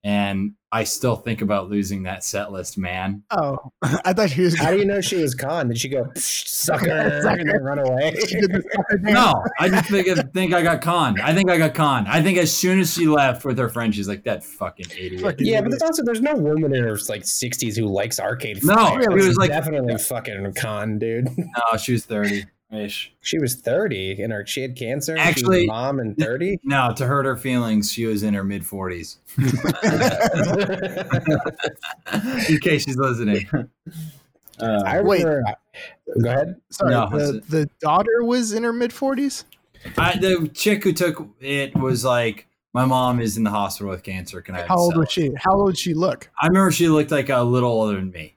And 0.04 0.55
I 0.72 0.84
still 0.84 1.16
think 1.16 1.42
about 1.42 1.70
losing 1.70 2.02
that 2.02 2.24
set 2.24 2.50
list, 2.50 2.76
man. 2.76 3.22
Oh, 3.30 3.56
I 3.82 4.12
thought 4.12 4.30
she 4.30 4.42
was. 4.42 4.58
How 4.58 4.72
do 4.72 4.78
you 4.78 4.84
know 4.84 5.00
she 5.00 5.16
was 5.16 5.34
gone? 5.34 5.68
Did 5.68 5.78
she 5.78 5.88
go 5.88 6.10
sucker 6.16 6.90
and 6.90 7.48
then 7.48 7.62
run 7.62 7.78
away? 7.78 8.14
no, 9.00 9.44
I 9.60 9.68
just 9.68 9.88
think 9.88 10.08
think 10.32 10.52
I 10.52 10.62
got 10.62 10.82
conned. 10.82 11.20
I 11.20 11.32
think 11.32 11.50
I 11.50 11.58
got 11.58 11.74
conned. 11.74 12.08
I 12.08 12.20
think 12.20 12.38
as 12.38 12.54
soon 12.54 12.80
as 12.80 12.92
she 12.92 13.06
left 13.06 13.44
with 13.44 13.58
her 13.58 13.68
friend, 13.68 13.94
she's 13.94 14.08
like 14.08 14.24
that 14.24 14.42
fucking 14.44 14.86
idiot. 14.98 15.22
Fucking 15.22 15.46
yeah, 15.46 15.58
idiot. 15.58 15.64
but 15.64 15.70
there's 15.70 15.82
also 15.82 16.02
there's 16.02 16.20
no 16.20 16.34
woman 16.34 16.74
in 16.74 16.82
her 16.82 16.98
like 17.08 17.22
60s 17.22 17.76
who 17.76 17.86
likes 17.86 18.18
arcade. 18.18 18.64
No, 18.64 18.98
she 19.00 19.08
was 19.08 19.36
like 19.36 19.50
definitely 19.50 19.96
fucking 19.98 20.52
con, 20.54 20.98
dude. 20.98 21.28
No, 21.38 21.76
she 21.78 21.92
was 21.92 22.04
30 22.06 22.44
ish. 22.72 23.12
She 23.20 23.38
was 23.38 23.56
30 23.56 24.22
and 24.22 24.32
her 24.32 24.46
she 24.46 24.62
had 24.62 24.76
cancer. 24.76 25.16
Actually, 25.18 25.66
mom 25.66 25.98
and 26.00 26.16
30. 26.16 26.58
No, 26.64 26.92
to 26.94 27.06
hurt 27.06 27.26
her 27.26 27.36
feelings, 27.36 27.92
she 27.92 28.06
was 28.06 28.22
in 28.22 28.32
her 28.34 28.44
mid 28.44 28.62
40s. 28.62 29.18
in 32.50 32.58
case 32.60 32.84
she's 32.84 32.96
listening. 32.96 33.46
Uh, 34.58 34.82
I 34.84 34.96
remember. 34.96 35.42
Wait, 35.44 36.22
go 36.22 36.30
ahead. 36.30 36.60
Sorry, 36.70 36.90
no, 36.90 37.08
the, 37.10 37.42
the 37.48 37.70
daughter 37.80 38.24
was 38.24 38.52
in 38.52 38.62
her 38.62 38.72
mid 38.72 38.90
40s. 38.90 39.44
The 39.94 40.50
chick 40.54 40.84
who 40.84 40.92
took 40.92 41.28
it 41.40 41.74
was 41.76 42.04
like, 42.04 42.48
my 42.72 42.84
mom 42.84 43.20
is 43.20 43.36
in 43.36 43.44
the 43.44 43.50
hospital 43.50 43.90
with 43.90 44.02
cancer. 44.02 44.40
Can 44.42 44.54
I? 44.54 44.66
How 44.66 44.76
old 44.76 44.96
was 44.96 45.10
she? 45.10 45.30
How 45.36 45.52
old 45.52 45.70
did 45.70 45.78
she 45.78 45.94
look? 45.94 46.30
I 46.40 46.46
remember 46.48 46.70
she 46.72 46.88
looked 46.88 47.10
like 47.10 47.28
a 47.28 47.42
little 47.42 47.70
older 47.70 47.96
than 47.96 48.10
me. 48.10 48.36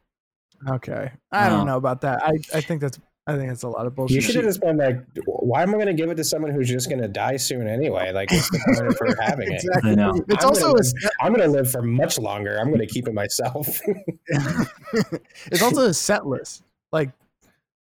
Okay, 0.68 1.12
I 1.32 1.50
No. 1.50 1.58
don't 1.58 1.68
know 1.68 1.78
about 1.78 2.02
that. 2.02 2.24
I, 2.24 2.32
I 2.54 2.62
think 2.62 2.82
that's 2.82 3.00
I 3.30 3.38
think 3.38 3.50
that's 3.50 3.64
a 3.64 3.68
lot 3.68 3.86
of 3.86 3.96
bullshit. 3.96 4.16
You 4.16 4.22
bullshit. 4.22 4.34
should 4.34 4.44
have 4.44 4.50
just 4.50 4.62
been 4.62 4.78
like, 4.78 5.06
why 5.26 5.62
am 5.62 5.70
I 5.70 5.74
going 5.74 5.86
to 5.86 5.94
give 5.94 6.10
it 6.10 6.16
to 6.16 6.24
someone 6.24 6.52
who's 6.52 6.68
just 6.68 6.90
going 6.90 7.02
to 7.02 7.08
die 7.08 7.38
soon 7.38 7.68
anyway? 7.68 8.12
Like, 8.12 8.32
what's 8.32 8.50
the 8.50 8.60
point 8.66 8.88
of 8.88 8.98
her 9.00 9.22
having 9.22 9.52
it? 9.52 9.56
exactly. 9.64 9.92
I 9.92 9.96
know. 9.96 10.14
It's 10.28 10.44
I'm 10.44 10.50
also 10.50 10.74
gonna, 10.74 10.82
a, 10.82 11.10
I'm 11.24 11.34
going 11.34 11.46
to 11.46 11.52
live 11.52 11.72
for 11.72 11.84
much 11.84 12.18
longer. 12.18 12.58
I'm 12.60 12.70
going 12.70 12.80
to 12.80 12.88
keep 12.88 13.08
it 13.08 13.14
myself. 13.14 13.80
it's 14.28 15.62
also 15.62 15.84
a 15.84 15.94
set 15.94 16.26
list. 16.26 16.64
Like 16.92 17.12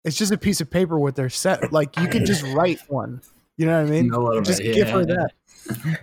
it's 0.04 0.18
just 0.18 0.32
a 0.32 0.38
piece 0.38 0.60
of 0.60 0.70
paper 0.70 0.98
with 0.98 1.16
their 1.16 1.30
set. 1.30 1.72
Like 1.72 1.96
you 1.98 2.08
can 2.08 2.26
just 2.26 2.42
write 2.54 2.80
one. 2.88 3.22
You 3.58 3.66
know 3.66 3.82
what 3.82 3.88
I 3.88 3.90
mean? 3.90 4.12
A 4.12 4.18
little 4.18 4.40
Just 4.40 4.60
bit, 4.60 4.74
give 4.74 4.88
her 4.88 5.04
that. 5.04 5.30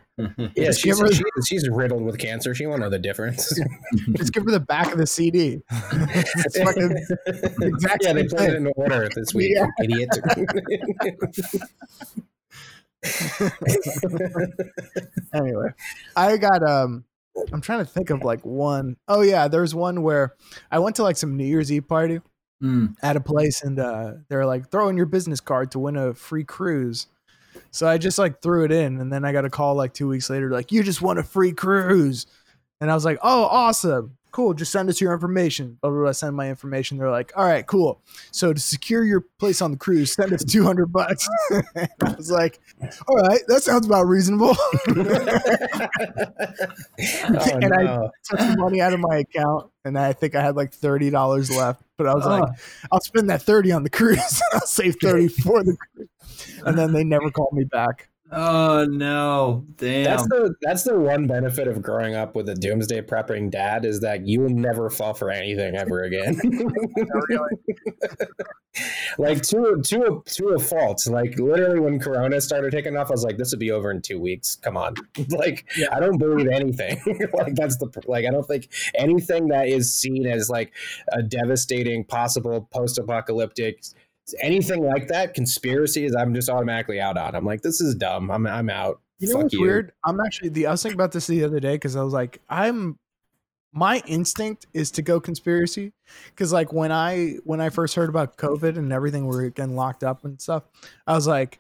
yeah, 0.56 0.66
Just 0.66 0.82
she's, 0.82 1.00
give 1.00 1.08
her- 1.08 1.12
she, 1.14 1.24
she's 1.48 1.68
riddled 1.70 2.04
with 2.04 2.20
cancer. 2.20 2.54
She 2.54 2.68
won't 2.68 2.82
know 2.82 2.90
the 2.90 3.00
difference. 3.00 3.58
Just 4.18 4.34
give 4.34 4.44
her 4.44 4.52
the 4.52 4.60
back 4.60 4.92
of 4.92 4.98
the 5.00 5.08
CD. 5.08 5.62
it's 5.72 6.58
fucking 6.60 6.90
the 6.90 7.56
exact 7.74 8.04
yeah, 8.04 8.14
they 8.14 8.28
same 8.28 8.30
played 8.38 8.50
it 8.50 8.54
thing. 8.58 8.66
in 8.68 8.74
order 8.76 9.10
this 9.16 9.34
week, 9.34 9.54
Yeah. 9.56 9.66
idiot. 9.82 10.10
Anyway, 15.34 15.70
I 16.16 16.38
got 16.38 16.64
um. 16.64 17.06
I'm 17.52 17.60
trying 17.60 17.80
to 17.80 17.86
think 17.86 18.12
of 18.12 18.24
like 18.24 18.46
one 18.46 18.96
oh 19.10 19.22
yeah, 19.22 19.50
there's 19.50 19.76
one 19.76 20.02
where 20.04 20.36
I 20.72 20.80
went 20.80 20.96
to 20.98 21.04
like 21.04 21.18
some 21.18 21.36
New 21.36 21.44
Year's 21.46 21.72
Eve 21.72 21.88
party 21.88 22.22
Mm. 22.64 22.96
at 23.04 23.18
a 23.18 23.20
place 23.20 23.62
and 23.62 23.78
uh, 23.78 24.14
they're 24.30 24.46
like 24.46 24.72
throw 24.72 24.88
in 24.88 24.96
your 24.96 25.06
business 25.08 25.42
card 25.42 25.72
to 25.72 25.80
win 25.80 25.98
a 25.98 26.14
free 26.14 26.46
cruise. 26.46 27.08
So 27.72 27.88
I 27.88 27.98
just 27.98 28.18
like 28.18 28.42
threw 28.42 28.66
it 28.66 28.72
in 28.72 29.00
and 29.00 29.12
then 29.12 29.26
I 29.26 29.32
got 29.32 29.46
a 29.46 29.50
call 29.50 29.76
like 29.76 29.94
two 29.94 30.08
weeks 30.08 30.30
later, 30.30 30.50
like, 30.50 30.72
you 30.72 30.84
just 30.84 31.02
won 31.02 31.18
a 31.18 31.24
free 31.24 31.52
cruise. 31.52 32.26
And 32.82 32.92
I 32.92 32.94
was 32.94 33.06
like, 33.06 33.20
oh, 33.22 33.46
awesome. 33.46 34.18
Cool. 34.36 34.54
Just 34.54 34.74
send 34.74 34.90
us 34.90 35.00
your 35.00 35.14
information. 35.14 35.78
Blah, 35.82 35.92
blah. 35.92 36.12
Send 36.12 36.36
my 36.36 36.50
information. 36.50 36.98
They're 36.98 37.10
like, 37.10 37.32
all 37.38 37.46
right, 37.46 37.66
cool. 37.66 38.02
So 38.32 38.52
to 38.52 38.60
secure 38.60 39.06
your 39.06 39.22
place 39.40 39.62
on 39.62 39.72
the 39.72 39.78
cruise, 39.78 40.12
send 40.12 40.34
us 40.34 40.44
200 40.44 40.92
bucks. 40.92 41.26
I 41.54 41.88
was 42.18 42.30
like, 42.30 42.60
all 43.08 43.16
right, 43.16 43.40
that 43.48 43.64
sounds 43.64 43.86
about 43.86 44.08
reasonable. 44.08 44.54
oh, 44.60 44.76
And 47.62 47.74
I- 47.74 48.10
Took 48.26 48.40
the 48.40 48.56
money 48.58 48.82
out 48.82 48.92
of 48.92 49.00
my 49.00 49.20
account 49.20 49.72
and 49.86 49.98
I 49.98 50.12
think 50.12 50.36
I 50.36 50.42
had 50.42 50.58
like 50.58 50.72
$30 50.76 51.56
left. 51.58 51.82
But 51.98 52.08
I 52.08 52.14
was 52.14 52.26
like, 52.26 52.44
oh. 52.46 52.52
I'll 52.92 53.00
spend 53.00 53.30
that 53.30 53.42
30 53.42 53.72
on 53.72 53.84
the 53.84 53.90
cruise. 53.90 54.42
I'll 54.54 54.60
save 54.68 54.98
30 55.02 55.30
for 55.30 55.64
the 55.64 55.78
cruise. 55.78 56.10
And 56.66 56.78
then 56.78 56.92
they 56.92 57.06
never 57.06 57.32
called 57.32 57.54
me 57.54 57.64
back. 57.64 58.10
Oh 58.32 58.86
no! 58.90 59.66
Damn. 59.78 60.04
That's 60.04 60.24
the 60.24 60.56
that's 60.62 60.84
the 60.84 60.98
one 60.98 61.28
benefit 61.28 61.68
of 61.68 61.82
growing 61.82 62.16
up 62.16 62.36
with 62.36 62.50
a 62.50 62.56
doomsday 62.56 63.02
prepping 63.02 63.52
dad 63.52 63.86
is 63.86 64.00
that 64.00 64.28
you 64.28 64.42
will 64.42 64.50
never 64.50 64.90
fall 64.90 65.14
for 65.14 65.30
anything 65.30 65.76
ever 65.76 66.02
again. 66.02 66.36
like 69.18 69.42
to 69.44 69.80
to 69.84 70.02
a 70.02 70.30
to 70.32 70.48
a 70.50 70.60
fault. 70.60 71.06
Like 71.08 71.38
literally 71.38 71.80
when 71.80 72.00
Corona 72.00 72.42
started 72.42 72.72
taking 72.72 72.98
off, 72.98 73.08
I 73.08 73.12
was 73.12 73.24
like, 73.24 73.38
this 73.38 73.52
would 73.52 73.60
be 73.60 73.72
over 73.72 73.92
in 73.92 74.02
two 74.02 74.20
weeks. 74.20 74.56
Come 74.56 74.76
on. 74.76 74.96
like 75.30 75.66
I 75.92 76.00
don't 76.00 76.18
believe 76.18 76.48
anything. 76.48 77.00
like 77.34 77.56
that's 77.56 77.78
the 77.78 77.90
like 78.08 78.26
I 78.26 78.32
don't 78.32 78.48
think 78.48 78.70
anything 78.96 79.50
that 79.50 79.68
is 79.68 79.96
seen 79.96 80.26
as 80.26 80.50
like 80.50 80.74
a 81.12 81.22
devastating 81.22 82.04
possible 82.04 82.68
post 82.72 82.98
apocalyptic 82.98 83.84
anything 84.42 84.84
like 84.84 85.08
that 85.08 85.34
conspiracies 85.34 86.16
i'm 86.16 86.34
just 86.34 86.50
automatically 86.50 87.00
out 87.00 87.18
on 87.18 87.36
i'm 87.36 87.46
like 87.46 87.62
this 87.62 87.80
is 87.82 87.94
dumb 87.96 88.32
i'm, 88.32 88.48
I'm 88.48 88.70
out 88.70 89.00
You 89.20 89.28
know 89.30 89.34
Fuck 89.36 89.44
what's 89.44 89.54
you. 89.54 89.62
weird? 89.62 89.92
I'm 90.04 90.20
actually 90.20 90.50
the 90.50 90.68
I 90.68 90.72
was 90.72 90.82
thinking 90.84 90.98
about 91.00 91.12
this 91.14 91.28
the 91.28 91.44
other 91.44 91.60
day 91.62 91.76
because 91.76 91.96
I 91.96 92.04
was 92.04 92.12
like, 92.14 92.42
I'm 92.50 92.98
my 93.72 94.02
instinct 94.08 94.66
is 94.74 94.92
to 94.92 95.02
go 95.02 95.20
conspiracy 95.22 95.94
because 96.32 96.52
like 96.52 96.74
when 96.74 96.92
I 96.92 97.36
when 97.46 97.62
I 97.62 97.70
first 97.70 97.96
heard 97.96 98.10
about 98.10 98.36
COVID 98.38 98.78
and 98.78 98.92
everything 98.92 99.26
we 99.28 99.36
were 99.36 99.50
getting 99.50 99.76
locked 99.78 100.04
up 100.04 100.26
and 100.26 100.42
stuff, 100.42 100.64
I 101.08 101.14
was 101.16 101.28
like 101.28 101.60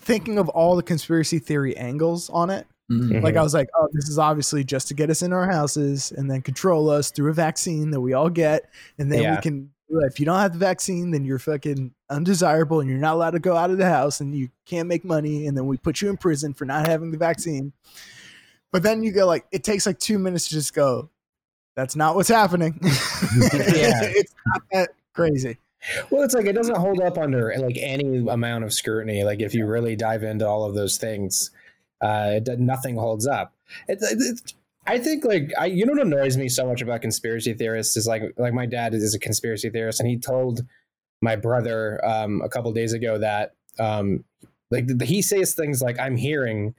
thinking 0.00 0.38
of 0.38 0.48
all 0.50 0.76
the 0.76 0.82
conspiracy 0.84 1.38
theory 1.40 1.76
angles 1.76 2.30
on 2.30 2.50
it. 2.50 2.66
Mm. 2.90 3.20
Like 3.22 3.36
I 3.36 3.42
was 3.42 3.54
like, 3.54 3.68
oh, 3.76 3.88
this 3.92 4.08
is 4.08 4.18
obviously 4.18 4.62
just 4.62 4.86
to 4.88 4.94
get 4.94 5.10
us 5.10 5.22
in 5.22 5.32
our 5.32 5.50
houses 5.50 6.12
and 6.16 6.30
then 6.30 6.40
control 6.42 6.88
us 6.90 7.10
through 7.10 7.30
a 7.30 7.34
vaccine 7.34 7.90
that 7.90 8.00
we 8.00 8.12
all 8.12 8.30
get, 8.30 8.70
and 8.98 9.10
then 9.10 9.22
Yeah. 9.22 9.34
we 9.36 9.40
can. 9.42 9.70
If 10.00 10.18
you 10.18 10.26
don't 10.26 10.38
have 10.38 10.52
the 10.52 10.58
vaccine, 10.58 11.10
then 11.10 11.24
you're 11.24 11.38
fucking 11.38 11.92
undesirable 12.08 12.80
and 12.80 12.88
you're 12.88 12.98
not 12.98 13.14
allowed 13.14 13.30
to 13.32 13.38
go 13.38 13.56
out 13.56 13.70
of 13.70 13.78
the 13.78 13.88
house 13.88 14.20
and 14.20 14.34
you 14.34 14.48
can't 14.64 14.88
make 14.88 15.04
money, 15.04 15.46
and 15.46 15.56
then 15.56 15.66
we 15.66 15.76
put 15.76 16.00
you 16.00 16.08
in 16.08 16.16
prison 16.16 16.54
for 16.54 16.64
not 16.64 16.86
having 16.86 17.10
the 17.10 17.18
vaccine. 17.18 17.72
But 18.70 18.82
then 18.82 19.02
you 19.02 19.12
go 19.12 19.26
like, 19.26 19.44
it 19.52 19.64
takes 19.64 19.86
like 19.86 19.98
two 19.98 20.18
minutes 20.18 20.48
to 20.48 20.54
just 20.54 20.74
go. 20.74 21.10
That's 21.76 21.94
not 21.96 22.14
what's 22.16 22.28
happening. 22.28 22.80
Yeah. 23.32 24.00
it's 24.02 24.34
not 24.46 24.62
that 24.72 24.90
crazy. 25.14 25.58
well 26.10 26.22
it's 26.22 26.34
like 26.34 26.46
it 26.46 26.52
doesn't 26.52 26.76
hold 26.76 27.00
up 27.00 27.18
under 27.18 27.52
like 27.58 27.76
any 27.78 28.18
amount 28.28 28.62
of 28.64 28.72
scrutiny 28.72 29.24
like 29.24 29.40
if 29.40 29.52
you 29.54 29.66
really 29.66 29.96
dive 29.96 30.22
into 30.22 30.46
all 30.46 30.64
of 30.64 30.74
those 30.74 30.96
things 30.98 31.50
uh 32.00 32.34
it, 32.34 32.58
nothing 32.60 32.96
holds 32.96 33.26
up 33.26 33.52
it, 33.88 33.98
it, 34.00 34.54
I 34.86 34.98
think 34.98 35.24
like 35.24 35.52
I 35.58 35.66
you 35.66 35.86
know 35.86 35.92
what 35.92 36.02
annoys 36.02 36.36
me 36.36 36.48
so 36.48 36.66
much 36.66 36.82
about 36.82 37.02
conspiracy 37.02 37.54
theorists 37.54 37.96
is 37.96 38.06
like 38.06 38.22
like 38.36 38.52
my 38.52 38.66
dad 38.66 38.94
is 38.94 39.14
a 39.14 39.18
conspiracy 39.18 39.70
theorist 39.70 40.00
and 40.00 40.08
he 40.08 40.18
told 40.18 40.62
my 41.20 41.36
brother 41.36 42.04
um 42.04 42.42
a 42.42 42.48
couple 42.48 42.72
days 42.72 42.92
ago 42.92 43.18
that 43.18 43.54
um 43.78 44.24
like 44.70 44.86
th- 44.88 45.08
he 45.08 45.22
says 45.22 45.54
things 45.54 45.82
like 45.82 45.98
I'm 46.00 46.16
hearing 46.16 46.74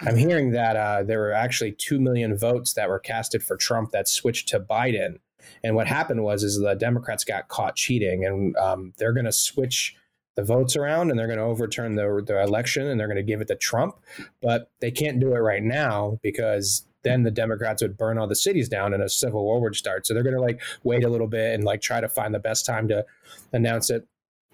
I'm 0.00 0.16
hearing 0.16 0.50
that 0.52 0.76
uh 0.76 1.02
there 1.02 1.20
were 1.20 1.32
actually 1.32 1.72
2 1.72 1.98
million 1.98 2.36
votes 2.36 2.74
that 2.74 2.88
were 2.88 2.98
casted 2.98 3.42
for 3.42 3.56
Trump 3.56 3.92
that 3.92 4.08
switched 4.08 4.48
to 4.48 4.60
Biden. 4.60 5.18
And 5.64 5.74
what 5.74 5.86
happened 5.86 6.22
was 6.24 6.42
is 6.42 6.58
the 6.58 6.74
Democrats 6.74 7.24
got 7.24 7.48
caught 7.48 7.76
cheating 7.76 8.26
and 8.26 8.56
um 8.56 8.92
they're 8.98 9.14
going 9.14 9.24
to 9.24 9.32
switch 9.32 9.96
the 10.36 10.44
votes 10.44 10.76
around 10.76 11.10
and 11.10 11.18
they're 11.18 11.26
going 11.26 11.38
to 11.38 11.44
overturn 11.44 11.96
the, 11.96 12.22
the 12.24 12.40
election 12.40 12.86
and 12.86 13.00
they're 13.00 13.08
going 13.08 13.16
to 13.16 13.22
give 13.22 13.40
it 13.40 13.48
to 13.48 13.56
Trump 13.56 13.96
but 14.42 14.70
they 14.80 14.90
can't 14.90 15.18
do 15.18 15.34
it 15.34 15.38
right 15.38 15.62
now 15.62 16.18
because 16.22 16.84
then 17.04 17.22
the 17.22 17.30
Democrats 17.30 17.82
would 17.82 17.96
burn 17.96 18.18
all 18.18 18.26
the 18.26 18.36
cities 18.36 18.68
down 18.68 18.92
and 18.92 19.02
a 19.02 19.08
civil 19.08 19.44
war 19.44 19.60
would 19.60 19.76
start. 19.76 20.06
So 20.06 20.14
they're 20.14 20.22
going 20.22 20.34
to 20.34 20.40
like 20.40 20.60
wait 20.82 21.04
a 21.04 21.08
little 21.08 21.28
bit 21.28 21.54
and 21.54 21.64
like 21.64 21.80
try 21.80 22.00
to 22.00 22.08
find 22.08 22.34
the 22.34 22.38
best 22.38 22.66
time 22.66 22.88
to 22.88 23.04
announce 23.52 23.90
it. 23.90 24.06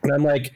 And 0.02 0.12
I'm 0.12 0.24
like, 0.24 0.52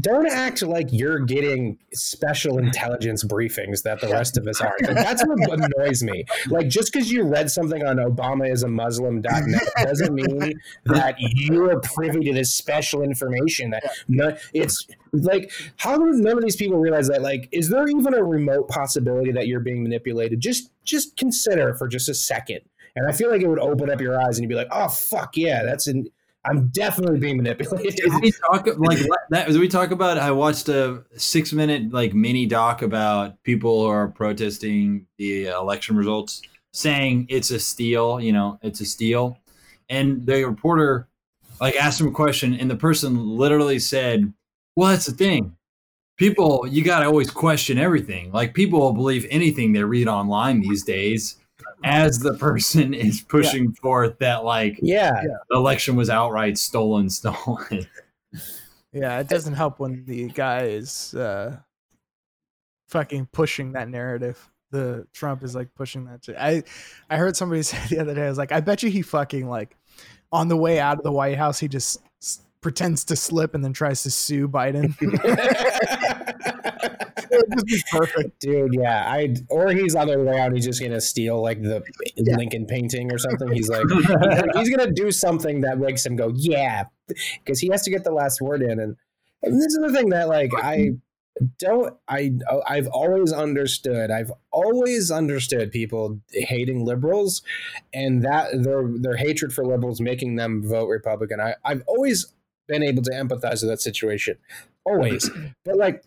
don't 0.00 0.30
act 0.30 0.62
like 0.62 0.88
you're 0.90 1.18
getting 1.18 1.78
special 1.92 2.58
intelligence 2.58 3.24
briefings 3.24 3.82
that 3.82 4.00
the 4.00 4.08
rest 4.08 4.36
of 4.36 4.46
us 4.46 4.60
aren't. 4.60 4.82
Like, 4.82 4.96
that's 4.96 5.24
what 5.26 5.38
annoys 5.58 6.02
me. 6.02 6.24
Like 6.48 6.68
just 6.68 6.92
because 6.92 7.10
you 7.10 7.24
read 7.24 7.50
something 7.50 7.84
on 7.84 7.96
Obama 7.96 8.50
is 8.50 8.62
a 8.62 8.68
Muslim.net 8.68 9.62
doesn't 9.82 10.14
mean 10.14 10.58
that 10.86 11.16
you 11.18 11.70
are 11.70 11.80
privy 11.80 12.20
to 12.24 12.32
this 12.32 12.54
special 12.54 13.02
information. 13.02 13.70
That 13.70 13.84
no, 14.08 14.36
it's 14.52 14.86
like 15.12 15.52
how 15.76 15.96
do 15.96 16.04
none 16.12 16.38
of 16.38 16.42
these 16.42 16.56
people 16.56 16.78
realize 16.78 17.08
that? 17.08 17.22
Like, 17.22 17.48
is 17.52 17.68
there 17.68 17.88
even 17.88 18.14
a 18.14 18.22
remote 18.22 18.68
possibility 18.68 19.32
that 19.32 19.46
you're 19.46 19.60
being 19.60 19.82
manipulated? 19.82 20.40
Just 20.40 20.70
just 20.84 21.16
consider 21.16 21.74
for 21.74 21.88
just 21.88 22.08
a 22.08 22.14
second. 22.14 22.60
And 22.96 23.08
I 23.08 23.12
feel 23.12 23.30
like 23.30 23.40
it 23.40 23.48
would 23.48 23.60
open 23.60 23.88
up 23.88 24.00
your 24.00 24.20
eyes 24.20 24.36
and 24.36 24.40
you'd 24.40 24.48
be 24.48 24.56
like, 24.56 24.68
oh 24.70 24.88
fuck 24.88 25.36
yeah, 25.36 25.62
that's 25.62 25.86
an 25.86 26.08
I'm 26.44 26.68
definitely 26.68 27.18
being 27.18 27.36
manipulated. 27.36 27.96
Did 27.96 28.22
we 28.22 28.32
talk 28.32 28.66
like 28.78 28.98
that? 29.30 29.48
Did 29.48 29.60
we 29.60 29.68
talk 29.68 29.90
about? 29.90 30.16
I 30.16 30.30
watched 30.30 30.68
a 30.68 31.04
six 31.16 31.52
minute 31.52 31.92
like 31.92 32.14
mini 32.14 32.46
doc 32.46 32.82
about 32.82 33.42
people 33.42 33.82
who 33.82 33.88
are 33.88 34.08
protesting 34.08 35.06
the 35.18 35.46
election 35.46 35.96
results, 35.96 36.40
saying 36.72 37.26
it's 37.28 37.50
a 37.50 37.60
steal. 37.60 38.20
You 38.20 38.32
know, 38.32 38.58
it's 38.62 38.80
a 38.80 38.86
steal, 38.86 39.38
and 39.90 40.24
the 40.24 40.44
reporter 40.44 41.08
like 41.60 41.76
asked 41.76 42.00
him 42.00 42.08
a 42.08 42.12
question, 42.12 42.54
and 42.54 42.70
the 42.70 42.76
person 42.76 43.36
literally 43.36 43.78
said, 43.78 44.32
"Well, 44.76 44.90
that's 44.90 45.06
the 45.06 45.12
thing. 45.12 45.56
People, 46.16 46.66
you 46.66 46.82
got 46.82 47.00
to 47.00 47.06
always 47.06 47.30
question 47.30 47.78
everything. 47.78 48.32
Like 48.32 48.54
people 48.54 48.80
will 48.80 48.92
believe 48.92 49.26
anything 49.30 49.72
they 49.72 49.84
read 49.84 50.08
online 50.08 50.60
these 50.60 50.84
days." 50.84 51.36
As 51.84 52.18
the 52.18 52.34
person 52.34 52.94
is 52.94 53.20
pushing 53.20 53.72
forth 53.72 54.18
that 54.18 54.44
like 54.44 54.78
yeah. 54.82 55.22
the 55.48 55.56
election 55.56 55.96
was 55.96 56.10
outright 56.10 56.58
stolen, 56.58 57.10
stolen. 57.10 57.86
Yeah, 58.92 59.20
it 59.20 59.28
doesn't 59.28 59.54
help 59.54 59.78
when 59.78 60.04
the 60.04 60.28
guy 60.28 60.64
is 60.64 61.14
uh, 61.14 61.58
fucking 62.88 63.28
pushing 63.32 63.72
that 63.72 63.88
narrative. 63.88 64.50
The 64.72 65.06
Trump 65.12 65.42
is 65.42 65.54
like 65.54 65.74
pushing 65.74 66.04
that. 66.06 66.24
Shit. 66.24 66.36
I 66.38 66.62
I 67.08 67.16
heard 67.16 67.36
somebody 67.36 67.62
say 67.64 67.78
the 67.88 68.00
other 68.00 68.14
day. 68.14 68.26
I 68.26 68.28
was 68.28 68.38
like, 68.38 68.52
I 68.52 68.60
bet 68.60 68.82
you 68.82 68.90
he 68.90 69.02
fucking 69.02 69.48
like 69.48 69.76
on 70.32 70.48
the 70.48 70.56
way 70.56 70.78
out 70.78 70.98
of 70.98 71.04
the 71.04 71.12
White 71.12 71.36
House, 71.38 71.58
he 71.58 71.68
just 71.68 72.00
s- 72.22 72.40
pretends 72.60 73.04
to 73.06 73.16
slip 73.16 73.54
and 73.54 73.64
then 73.64 73.72
tries 73.72 74.02
to 74.04 74.10
sue 74.10 74.48
Biden. 74.48 74.94
It 77.40 77.48
would 77.48 77.66
just 77.66 77.86
be 77.86 77.98
perfect. 77.98 78.40
Dude, 78.40 78.74
yeah, 78.74 79.04
I 79.06 79.34
or 79.48 79.70
he's 79.72 79.94
on 79.94 80.06
the 80.06 80.18
way 80.18 80.38
out. 80.38 80.52
He's 80.52 80.64
just 80.64 80.80
gonna 80.80 81.00
steal 81.00 81.40
like 81.40 81.62
the 81.62 81.82
Yeah. 82.16 82.36
Lincoln 82.36 82.66
painting 82.66 83.12
or 83.12 83.18
something. 83.18 83.50
He's 83.52 83.68
like, 83.68 83.86
he's 84.54 84.68
gonna 84.70 84.92
do 84.92 85.10
something 85.10 85.62
that 85.62 85.78
makes 85.78 86.04
him 86.04 86.16
go, 86.16 86.32
yeah, 86.34 86.84
because 87.08 87.60
he 87.60 87.68
has 87.68 87.82
to 87.82 87.90
get 87.90 88.04
the 88.04 88.12
last 88.12 88.40
word 88.40 88.62
in. 88.62 88.78
And, 88.78 88.96
and 89.42 89.54
this 89.54 89.66
is 89.66 89.78
the 89.80 89.92
thing 89.92 90.10
that 90.10 90.28
like 90.28 90.50
I 90.56 90.92
don't 91.58 91.94
I 92.08 92.32
I've 92.68 92.88
always 92.88 93.32
understood 93.32 94.10
I've 94.10 94.32
always 94.50 95.10
understood 95.10 95.72
people 95.72 96.20
hating 96.32 96.84
liberals 96.84 97.42
and 97.94 98.22
that 98.24 98.62
their 98.62 98.84
their 98.86 99.16
hatred 99.16 99.52
for 99.52 99.64
liberals 99.64 100.00
making 100.00 100.36
them 100.36 100.62
vote 100.66 100.88
Republican. 100.88 101.40
I, 101.40 101.54
I've 101.64 101.82
always 101.86 102.32
been 102.68 102.82
able 102.82 103.02
to 103.02 103.10
empathize 103.10 103.62
with 103.62 103.70
that 103.70 103.80
situation. 103.80 104.36
Always. 104.84 105.30
but 105.64 105.76
like 105.76 106.04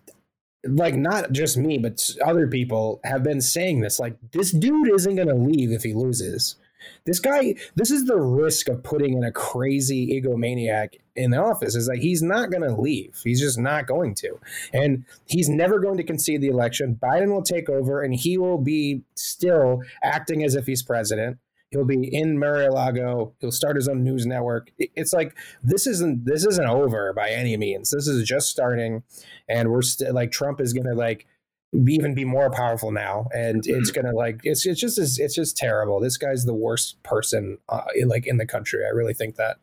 like 0.65 0.95
not 0.95 1.31
just 1.31 1.57
me, 1.57 1.77
but 1.77 2.09
other 2.25 2.47
people 2.47 2.99
have 3.03 3.23
been 3.23 3.41
saying 3.41 3.81
this. 3.81 3.99
Like 3.99 4.17
this 4.31 4.51
dude 4.51 4.91
isn't 4.93 5.15
gonna 5.15 5.35
leave 5.35 5.71
if 5.71 5.83
he 5.83 5.93
loses. 5.93 6.55
This 7.05 7.19
guy, 7.19 7.55
this 7.75 7.91
is 7.91 8.05
the 8.05 8.19
risk 8.19 8.69
of 8.69 8.83
putting 8.83 9.13
in 9.13 9.23
a 9.23 9.31
crazy 9.31 10.19
egomaniac 10.21 10.95
in 11.15 11.31
the 11.31 11.37
office. 11.37 11.75
Is 11.75 11.87
like 11.87 11.99
he's 11.99 12.21
not 12.21 12.51
going 12.51 12.63
to 12.63 12.79
leave. 12.79 13.19
He's 13.23 13.41
just 13.41 13.59
not 13.59 13.87
going 13.87 14.15
to, 14.15 14.39
and 14.73 15.05
he's 15.25 15.49
never 15.49 15.79
going 15.79 15.97
to 15.97 16.03
concede 16.03 16.41
the 16.41 16.49
election. 16.49 16.97
Biden 17.01 17.31
will 17.31 17.43
take 17.43 17.69
over, 17.69 18.01
and 18.01 18.13
he 18.13 18.37
will 18.37 18.57
be 18.57 19.03
still 19.15 19.81
acting 20.03 20.43
as 20.43 20.55
if 20.55 20.65
he's 20.65 20.83
president. 20.83 21.37
He'll 21.73 21.85
be 21.85 22.07
in 22.15 22.37
Mar-a-Lago. 22.37 23.33
He'll 23.39 23.51
start 23.51 23.75
his 23.75 23.87
own 23.87 24.03
news 24.03 24.25
network. 24.25 24.71
It's 24.77 25.11
like 25.11 25.35
this 25.63 25.87
isn't 25.87 26.25
this 26.25 26.45
isn't 26.45 26.67
over 26.67 27.11
by 27.13 27.29
any 27.29 27.57
means. 27.57 27.89
This 27.89 28.07
is 28.07 28.27
just 28.27 28.47
starting, 28.49 29.03
and 29.49 29.71
we're 29.71 29.81
still 29.81 30.13
like 30.13 30.31
Trump 30.31 30.61
is 30.61 30.71
going 30.71 30.87
to 30.87 30.93
like 30.93 31.25
be, 31.83 31.95
even 31.95 32.13
be 32.13 32.25
more 32.25 32.51
powerful 32.51 32.91
now, 32.91 33.27
and 33.33 33.63
it's 33.65 33.91
gonna 33.91 34.13
like 34.13 34.41
it's 34.43 34.65
it's 34.65 34.79
just 34.79 34.97
it's 34.99 35.35
just 35.35 35.57
terrible. 35.57 35.99
This 35.99 36.17
guy's 36.17 36.45
the 36.45 36.53
worst 36.53 37.01
person 37.03 37.57
uh, 37.69 37.85
in, 37.95 38.07
like 38.07 38.27
in 38.27 38.37
the 38.37 38.45
country. 38.45 38.85
I 38.85 38.89
really 38.89 39.13
think 39.13 39.35
that. 39.37 39.57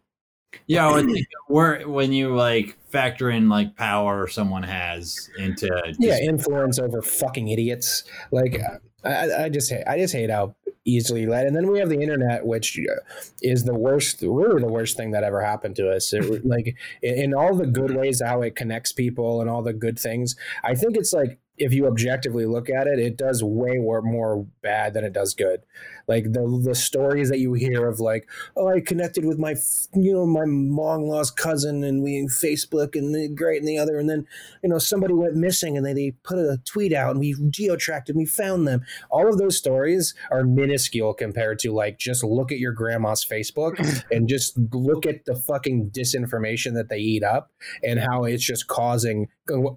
Yeah, 0.67 1.01
where 1.47 1.89
when 1.89 2.13
you 2.13 2.35
like 2.35 2.77
factor 2.91 3.31
in 3.31 3.49
like 3.49 3.77
power 3.77 4.27
someone 4.27 4.65
has 4.65 5.31
into 5.39 5.69
just, 5.87 6.01
yeah 6.01 6.19
influence 6.19 6.81
over 6.81 7.03
fucking 7.03 7.47
idiots. 7.47 8.03
Like 8.33 8.61
I, 9.05 9.45
I 9.45 9.49
just 9.49 9.71
hate 9.71 9.85
I 9.87 9.99
just 9.99 10.13
hate 10.13 10.29
how 10.29 10.57
easily 10.85 11.27
led. 11.27 11.47
And 11.47 11.55
then 11.55 11.71
we 11.71 11.79
have 11.79 11.89
the 11.89 12.01
internet, 12.01 12.47
which 12.47 12.79
uh, 12.79 13.01
is 13.43 13.65
the 13.65 13.75
worst, 13.75 14.23
really 14.23 14.61
the 14.61 14.69
worst 14.69 14.97
thing 14.97 15.11
that 15.11 15.25
ever 15.25 15.43
happened 15.43 15.77
to 15.77 15.91
us. 15.91 16.13
It, 16.13 16.45
like 16.45 16.77
in 17.03 17.35
all 17.35 17.55
the 17.55 17.67
good 17.67 17.95
ways, 17.95 18.23
how 18.25 18.43
it 18.43 18.57
connects 18.57 18.93
people 18.93 19.41
and 19.41 19.51
all 19.51 19.63
the 19.63 19.73
good 19.73 19.99
things. 19.99 20.37
I 20.65 20.75
think 20.75 20.97
it's 20.97 21.13
like 21.13 21.39
if 21.61 21.75
you 21.75 21.87
objectively 21.87 22.47
look 22.47 22.71
at 22.71 22.87
it, 22.87 22.99
it 22.99 23.19
does 23.19 23.45
way 23.45 23.77
more 23.77 24.47
bad 24.63 24.95
than 24.95 25.05
it 25.05 25.13
does 25.13 25.35
good. 25.35 25.63
Like 26.11 26.33
the 26.33 26.61
the 26.65 26.75
stories 26.75 27.29
that 27.29 27.39
you 27.39 27.53
hear 27.53 27.87
of 27.87 28.01
like, 28.01 28.29
oh, 28.57 28.67
I 28.67 28.81
connected 28.81 29.25
with 29.25 29.39
my 29.39 29.55
you 29.95 30.13
know 30.13 30.27
my 30.27 30.43
long 30.45 31.09
lost 31.09 31.37
cousin 31.37 31.85
and 31.85 32.03
we 32.03 32.27
Facebook 32.27 32.97
and 32.97 33.15
the 33.15 33.29
great 33.29 33.61
and 33.61 33.69
the 33.69 33.79
other, 33.79 33.97
and 33.97 34.11
then 34.11 34.27
you 34.61 34.69
know 34.69 34.79
somebody 34.79 35.15
went 35.15 35.37
missing 35.37 35.77
and 35.77 35.87
they, 35.87 35.93
they 35.93 36.11
put 36.25 36.39
a 36.39 36.61
tweet 36.65 36.93
out 36.93 37.13
and 37.13 37.21
we 37.21 37.37
geo 37.51 37.77
tracked 37.77 38.09
and 38.09 38.19
we 38.19 38.27
found 38.27 38.67
them. 38.67 38.85
All 39.09 39.29
of 39.29 39.39
those 39.39 39.57
stories 39.57 40.17
are 40.33 40.43
minuscule 40.43 41.15
compared 41.15 41.61
to 41.61 41.71
like 41.71 41.97
just 41.97 42.25
look 42.25 42.51
at 42.51 42.59
your 42.59 42.73
grandma's 42.73 43.25
Facebook 43.25 43.79
and 44.11 44.29
just 44.29 44.59
look 44.75 45.07
at 45.07 45.27
the 45.27 45.37
fucking 45.37 45.91
disinformation 45.91 46.75
that 46.75 46.89
they 46.89 46.99
eat 46.99 47.23
up 47.23 47.53
and 47.85 48.01
how 48.01 48.25
it's 48.25 48.45
just 48.45 48.67
causing 48.67 49.29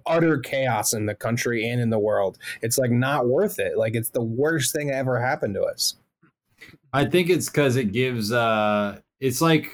utter 0.04 0.38
chaos 0.38 0.92
in 0.92 1.06
the 1.06 1.14
country 1.14 1.68
and 1.68 1.80
in 1.80 1.90
the 1.90 1.98
world. 2.00 2.38
It's 2.60 2.76
like 2.76 2.90
not 2.90 3.28
worth 3.28 3.60
it. 3.60 3.78
Like 3.78 3.94
it's 3.94 4.10
the 4.10 4.24
worst 4.24 4.74
thing 4.74 4.88
that 4.88 4.96
ever 4.96 5.20
happened 5.20 5.54
to 5.54 5.62
us. 5.62 5.94
I 6.92 7.04
think 7.04 7.30
it's 7.30 7.48
because 7.48 7.76
it 7.76 7.92
gives. 7.92 8.32
uh 8.32 9.00
It's 9.20 9.40
like 9.40 9.70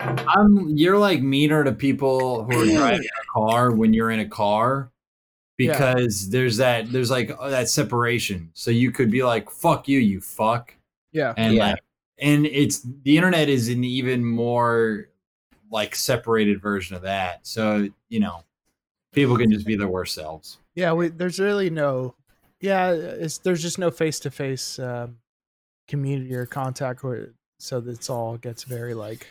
I'm. 0.00 0.76
You're 0.76 0.98
like 0.98 1.22
meaner 1.22 1.64
to 1.64 1.72
people 1.72 2.44
who 2.44 2.60
are 2.60 2.76
driving 2.76 3.00
a 3.00 3.32
car 3.32 3.72
when 3.72 3.92
you're 3.92 4.10
in 4.10 4.20
a 4.20 4.28
car 4.28 4.90
because 5.56 6.24
yeah. 6.24 6.30
there's 6.30 6.56
that 6.58 6.90
there's 6.90 7.10
like 7.10 7.36
uh, 7.38 7.50
that 7.50 7.68
separation. 7.68 8.50
So 8.54 8.70
you 8.70 8.92
could 8.92 9.10
be 9.10 9.22
like, 9.22 9.50
"Fuck 9.50 9.88
you, 9.88 9.98
you 9.98 10.20
fuck." 10.20 10.74
Yeah. 11.12 11.34
And 11.36 11.54
yeah. 11.54 11.70
like, 11.70 11.80
and 12.18 12.46
it's 12.46 12.86
the 13.02 13.16
internet 13.16 13.48
is 13.48 13.68
an 13.68 13.84
even 13.84 14.24
more 14.24 15.08
like 15.70 15.94
separated 15.94 16.62
version 16.62 16.96
of 16.96 17.02
that. 17.02 17.46
So 17.46 17.88
you 18.08 18.20
know, 18.20 18.44
people 19.12 19.36
can 19.36 19.50
just 19.50 19.66
be 19.66 19.76
their 19.76 19.88
worst 19.88 20.14
selves. 20.14 20.58
Yeah, 20.74 20.92
we, 20.92 21.08
there's 21.08 21.40
really 21.40 21.70
no, 21.70 22.14
yeah, 22.60 22.92
it's 22.92 23.38
there's 23.38 23.62
just 23.62 23.78
no 23.78 23.90
face 23.90 24.20
to 24.20 24.30
face 24.30 24.78
community 25.88 26.34
or 26.34 26.46
contact 26.46 27.02
where 27.02 27.32
so 27.58 27.80
that's 27.80 28.08
all 28.08 28.36
gets 28.36 28.62
very 28.62 28.94
like, 28.94 29.26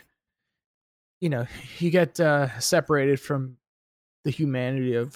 you 1.21 1.29
know, 1.29 1.45
you 1.79 1.89
get 1.89 2.19
uh, 2.19 2.59
separated 2.59 3.19
from 3.19 3.57
the 4.23 4.31
humanity 4.31 4.95
of 4.95 5.15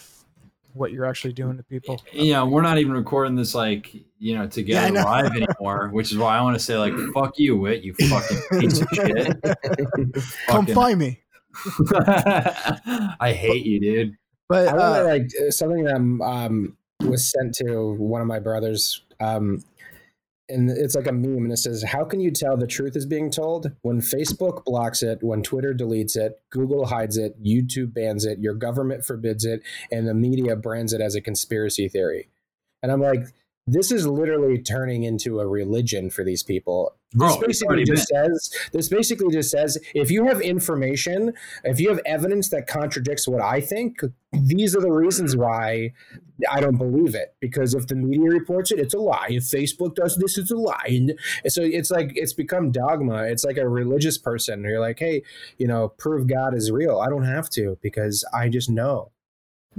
what 0.73 0.91
you're 0.91 1.05
actually 1.05 1.33
doing 1.33 1.57
to 1.57 1.63
people. 1.63 2.01
Yeah, 2.13 2.43
we're 2.43 2.61
not 2.61 2.77
even 2.77 2.93
recording 2.93 3.35
this 3.35 3.53
like 3.53 3.93
you 4.19 4.37
know 4.37 4.47
together 4.47 4.93
yeah, 4.93 5.03
live 5.03 5.31
anymore, 5.35 5.89
which 5.91 6.11
is 6.11 6.17
why 6.17 6.37
I 6.37 6.41
want 6.41 6.55
to 6.57 6.63
say 6.63 6.77
like 6.77 6.93
fuck 7.13 7.33
you, 7.37 7.57
Whit, 7.57 7.83
you 7.83 7.93
fucking 7.93 8.59
piece 8.59 8.79
of 8.79 8.87
shit. 8.93 9.37
Come 10.47 10.65
find 10.67 10.99
me. 10.99 11.19
I 13.19 13.35
hate 13.37 13.65
you, 13.65 13.79
dude. 13.81 14.17
But 14.47 14.69
I 14.69 15.01
uh, 15.01 15.03
like 15.05 15.29
something 15.49 15.83
that 15.83 15.95
um, 15.95 16.77
was 17.01 17.29
sent 17.29 17.55
to 17.55 17.93
one 17.93 18.21
of 18.21 18.27
my 18.27 18.39
brothers. 18.39 19.01
Um, 19.19 19.63
and 20.51 20.69
it's 20.69 20.95
like 20.95 21.07
a 21.07 21.11
meme 21.11 21.45
and 21.45 21.51
it 21.51 21.57
says 21.57 21.83
how 21.83 22.03
can 22.03 22.19
you 22.19 22.31
tell 22.31 22.57
the 22.57 22.67
truth 22.67 22.95
is 22.95 23.05
being 23.05 23.31
told 23.31 23.71
when 23.81 24.01
facebook 24.01 24.63
blocks 24.65 25.01
it 25.01 25.19
when 25.21 25.41
twitter 25.41 25.73
deletes 25.73 26.15
it 26.15 26.41
google 26.49 26.85
hides 26.85 27.17
it 27.17 27.41
youtube 27.43 27.93
bans 27.93 28.25
it 28.25 28.39
your 28.39 28.53
government 28.53 29.03
forbids 29.03 29.45
it 29.45 29.61
and 29.91 30.07
the 30.07 30.13
media 30.13 30.55
brands 30.55 30.93
it 30.93 31.01
as 31.01 31.15
a 31.15 31.21
conspiracy 31.21 31.87
theory? 31.87 32.29
And 32.83 32.91
i'm 32.91 33.01
like 33.01 33.25
this 33.71 33.89
is 33.89 34.05
literally 34.05 34.61
turning 34.61 35.03
into 35.03 35.39
a 35.39 35.47
religion 35.47 36.09
for 36.09 36.25
these 36.25 36.43
people. 36.43 36.93
This 37.13 37.31
oh, 37.33 37.39
basically 37.39 37.85
just 37.85 38.07
says 38.07 38.53
this 38.73 38.89
basically 38.89 39.33
just 39.33 39.49
says 39.49 39.77
if 39.95 40.11
you 40.11 40.25
have 40.25 40.41
information, 40.41 41.33
if 41.63 41.79
you 41.79 41.87
have 41.87 42.01
evidence 42.05 42.49
that 42.49 42.67
contradicts 42.67 43.29
what 43.29 43.41
I 43.41 43.61
think, 43.61 44.01
these 44.33 44.75
are 44.75 44.81
the 44.81 44.91
reasons 44.91 45.37
why 45.37 45.93
I 46.49 46.59
don't 46.59 46.77
believe 46.77 47.15
it. 47.15 47.33
Because 47.39 47.73
if 47.73 47.87
the 47.87 47.95
media 47.95 48.29
reports 48.29 48.73
it, 48.73 48.79
it's 48.79 48.93
a 48.93 48.99
lie. 48.99 49.27
If 49.29 49.43
Facebook 49.43 49.95
does 49.95 50.17
this, 50.17 50.37
it's 50.37 50.51
a 50.51 50.57
lie. 50.57 50.87
And 50.87 51.13
so 51.47 51.61
it's 51.63 51.91
like 51.91 52.11
it's 52.15 52.33
become 52.33 52.71
dogma. 52.71 53.23
It's 53.23 53.45
like 53.45 53.57
a 53.57 53.69
religious 53.69 54.17
person. 54.17 54.63
You're 54.63 54.81
like, 54.81 54.99
hey, 54.99 55.23
you 55.57 55.67
know, 55.67 55.87
prove 55.87 56.27
God 56.27 56.53
is 56.53 56.71
real. 56.71 56.99
I 56.99 57.07
don't 57.07 57.25
have 57.25 57.49
to 57.51 57.77
because 57.81 58.25
I 58.33 58.49
just 58.49 58.69
know. 58.69 59.11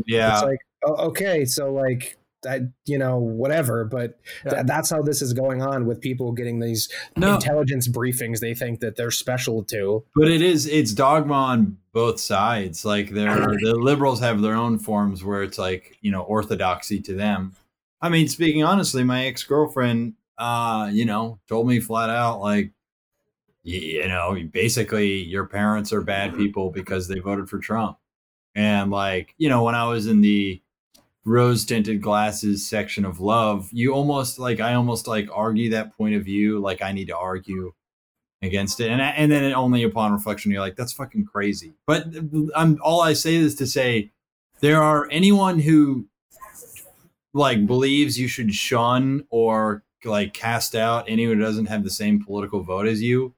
Yeah. 0.06 0.32
It's 0.32 0.42
like, 0.42 0.60
okay, 0.82 1.44
so 1.44 1.70
like 1.70 2.16
that 2.42 2.60
you 2.86 2.98
know 2.98 3.18
whatever 3.18 3.84
but 3.84 4.18
yeah. 4.44 4.52
th- 4.52 4.66
that's 4.66 4.90
how 4.90 5.02
this 5.02 5.22
is 5.22 5.32
going 5.32 5.62
on 5.62 5.86
with 5.86 6.00
people 6.00 6.32
getting 6.32 6.60
these 6.60 6.88
no. 7.16 7.34
intelligence 7.34 7.88
briefings 7.88 8.40
they 8.40 8.54
think 8.54 8.80
that 8.80 8.96
they're 8.96 9.10
special 9.10 9.62
to 9.62 10.04
but 10.14 10.28
it 10.28 10.42
is 10.42 10.66
it's 10.66 10.92
dogma 10.92 11.34
on 11.34 11.76
both 11.92 12.18
sides 12.20 12.84
like 12.84 13.10
they're 13.10 13.46
the 13.62 13.74
liberals 13.74 14.20
have 14.20 14.40
their 14.40 14.54
own 14.54 14.78
forms 14.78 15.24
where 15.24 15.42
it's 15.42 15.58
like 15.58 15.96
you 16.00 16.10
know 16.10 16.22
orthodoxy 16.22 17.00
to 17.00 17.14
them 17.14 17.54
i 18.00 18.08
mean 18.08 18.28
speaking 18.28 18.64
honestly 18.64 19.04
my 19.04 19.26
ex-girlfriend 19.26 20.14
uh 20.38 20.88
you 20.92 21.04
know 21.04 21.38
told 21.48 21.66
me 21.66 21.80
flat 21.80 22.10
out 22.10 22.40
like 22.40 22.72
you 23.64 24.08
know 24.08 24.36
basically 24.50 25.22
your 25.22 25.46
parents 25.46 25.92
are 25.92 26.02
bad 26.02 26.34
people 26.34 26.70
because 26.70 27.06
they 27.06 27.20
voted 27.20 27.48
for 27.48 27.58
trump 27.58 27.96
and 28.54 28.90
like 28.90 29.34
you 29.38 29.48
know 29.48 29.62
when 29.62 29.74
i 29.74 29.86
was 29.86 30.06
in 30.06 30.20
the 30.20 30.60
rose 31.24 31.64
tinted 31.64 32.02
glasses 32.02 32.66
section 32.66 33.04
of 33.04 33.20
love 33.20 33.68
you 33.72 33.92
almost 33.92 34.38
like 34.38 34.58
i 34.58 34.74
almost 34.74 35.06
like 35.06 35.28
argue 35.32 35.70
that 35.70 35.96
point 35.96 36.14
of 36.14 36.24
view 36.24 36.58
like 36.58 36.82
i 36.82 36.90
need 36.90 37.06
to 37.06 37.16
argue 37.16 37.72
against 38.42 38.80
it 38.80 38.90
and 38.90 39.00
and 39.00 39.30
then 39.30 39.52
only 39.54 39.84
upon 39.84 40.12
reflection 40.12 40.50
you're 40.50 40.60
like 40.60 40.76
that's 40.76 40.92
fucking 40.92 41.24
crazy. 41.24 41.74
But 41.86 42.06
i'm 42.56 42.78
all 42.82 43.00
i 43.00 43.12
say 43.12 43.36
is 43.36 43.54
to 43.56 43.66
say 43.66 44.10
there 44.60 44.82
are 44.82 45.08
anyone 45.10 45.60
who 45.60 46.06
like 47.32 47.66
believes 47.66 48.18
you 48.18 48.28
should 48.28 48.52
shun 48.52 49.24
or 49.30 49.84
like 50.04 50.34
cast 50.34 50.74
out 50.74 51.04
anyone 51.08 51.38
who 51.38 51.44
doesn't 51.44 51.66
have 51.66 51.84
the 51.84 51.90
same 51.90 52.22
political 52.22 52.62
vote 52.62 52.88
as 52.88 53.00
you 53.00 53.32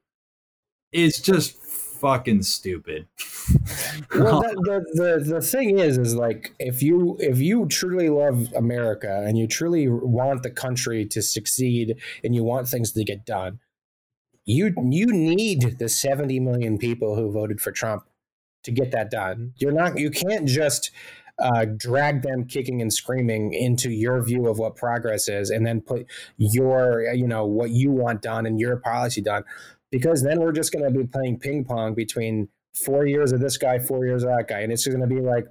it's 0.90 1.20
just 1.20 1.58
fucking 2.04 2.42
stupid. 2.42 3.08
well, 4.14 4.42
that, 4.42 4.54
the, 4.62 4.84
the 4.92 5.34
the 5.36 5.40
thing 5.40 5.78
is, 5.78 5.96
is 5.96 6.14
like 6.14 6.54
if 6.58 6.82
you 6.82 7.16
if 7.18 7.38
you 7.38 7.66
truly 7.66 8.10
love 8.10 8.52
America 8.54 9.24
and 9.26 9.38
you 9.38 9.46
truly 9.46 9.88
want 9.88 10.42
the 10.42 10.50
country 10.50 11.06
to 11.06 11.22
succeed 11.22 11.96
and 12.22 12.34
you 12.34 12.44
want 12.44 12.68
things 12.68 12.92
to 12.92 13.04
get 13.04 13.24
done, 13.24 13.58
you 14.44 14.74
you 14.90 15.06
need 15.06 15.78
the 15.78 15.88
seventy 15.88 16.38
million 16.38 16.76
people 16.76 17.16
who 17.16 17.32
voted 17.32 17.58
for 17.62 17.72
Trump 17.72 18.04
to 18.64 18.70
get 18.70 18.90
that 18.90 19.10
done. 19.10 19.54
You're 19.56 19.72
not 19.72 19.98
you 19.98 20.10
can't 20.10 20.46
just 20.46 20.90
uh, 21.38 21.64
drag 21.64 22.20
them 22.20 22.44
kicking 22.44 22.82
and 22.82 22.92
screaming 22.92 23.54
into 23.54 23.90
your 23.90 24.22
view 24.22 24.46
of 24.46 24.58
what 24.58 24.76
progress 24.76 25.26
is 25.26 25.48
and 25.48 25.66
then 25.66 25.80
put 25.80 26.06
your 26.36 27.02
you 27.14 27.26
know 27.26 27.46
what 27.46 27.70
you 27.70 27.90
want 27.90 28.20
done 28.20 28.44
and 28.44 28.60
your 28.60 28.76
policy 28.76 29.22
done 29.22 29.42
because 29.96 30.22
then 30.24 30.40
we're 30.40 30.52
just 30.52 30.72
going 30.72 30.84
to 30.84 30.90
be 30.98 31.06
playing 31.06 31.38
ping 31.38 31.64
pong 31.64 31.94
between 31.94 32.48
four 32.84 33.06
years 33.06 33.30
of 33.30 33.38
this 33.38 33.56
guy, 33.56 33.78
four 33.78 34.04
years 34.04 34.24
of 34.24 34.30
that 34.30 34.46
guy, 34.48 34.60
and 34.60 34.72
it's 34.72 34.86
going 34.86 35.00
to 35.00 35.06
be 35.06 35.20
like 35.20 35.46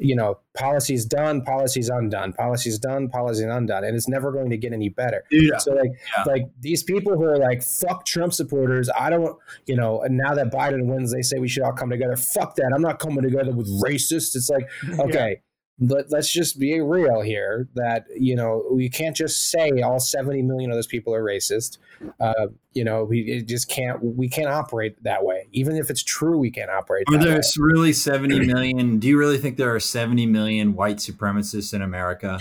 you 0.00 0.14
know, 0.14 0.38
policy's 0.56 1.04
done, 1.04 1.42
policy's 1.42 1.88
undone, 1.88 2.32
policy's 2.32 2.78
done, 2.78 3.08
policy's 3.08 3.46
undone, 3.46 3.82
and 3.82 3.96
it's 3.96 4.06
never 4.08 4.30
going 4.30 4.48
to 4.48 4.56
get 4.56 4.72
any 4.72 4.88
better. 4.88 5.24
Dude, 5.28 5.60
So 5.60 5.72
like, 5.72 5.90
Yeah. 6.16 6.22
like 6.32 6.42
these 6.60 6.84
people 6.84 7.16
who 7.16 7.24
are 7.24 7.36
like, 7.36 7.64
fuck 7.64 8.06
Trump 8.06 8.32
supporters. 8.32 8.88
I 8.96 9.10
don't, 9.10 9.36
you 9.66 9.74
know, 9.74 10.00
and 10.02 10.16
now 10.16 10.34
that 10.34 10.52
Biden 10.52 10.86
wins, 10.86 11.12
they 11.12 11.22
say 11.22 11.40
we 11.40 11.48
should 11.48 11.64
all 11.64 11.72
come 11.72 11.90
together. 11.90 12.14
Fuck 12.14 12.54
that. 12.56 12.70
I'm 12.72 12.80
not 12.80 13.00
coming 13.00 13.22
together 13.22 13.50
with 13.50 13.66
racists. 13.82 14.36
It's 14.36 14.48
like, 14.48 14.68
okay, 15.00 15.40
let, 15.80 16.10
let's 16.10 16.32
just 16.32 16.58
be 16.58 16.80
real 16.80 17.20
here 17.20 17.68
that, 17.74 18.06
you 18.18 18.34
know, 18.34 18.64
we 18.70 18.88
can't 18.88 19.14
just 19.14 19.50
say 19.50 19.80
all 19.80 20.00
70 20.00 20.42
million 20.42 20.70
of 20.70 20.76
those 20.76 20.86
people 20.88 21.14
are 21.14 21.22
racist. 21.22 21.78
Uh, 22.18 22.48
you 22.72 22.82
know, 22.84 23.04
we 23.04 23.20
it 23.20 23.46
just 23.46 23.68
can't, 23.68 24.02
we 24.02 24.28
can't 24.28 24.48
operate 24.48 25.02
that 25.04 25.24
way. 25.24 25.46
Even 25.52 25.76
if 25.76 25.88
it's 25.88 26.02
true, 26.02 26.36
we 26.36 26.50
can't 26.50 26.70
operate 26.70 27.04
Are 27.12 27.18
there 27.18 27.36
way. 27.36 27.40
really 27.58 27.92
70 27.92 28.46
million? 28.46 28.98
Do 28.98 29.06
you 29.06 29.18
really 29.18 29.38
think 29.38 29.56
there 29.56 29.72
are 29.74 29.80
70 29.80 30.26
million 30.26 30.74
white 30.74 30.96
supremacists 30.96 31.72
in 31.72 31.82
America? 31.82 32.40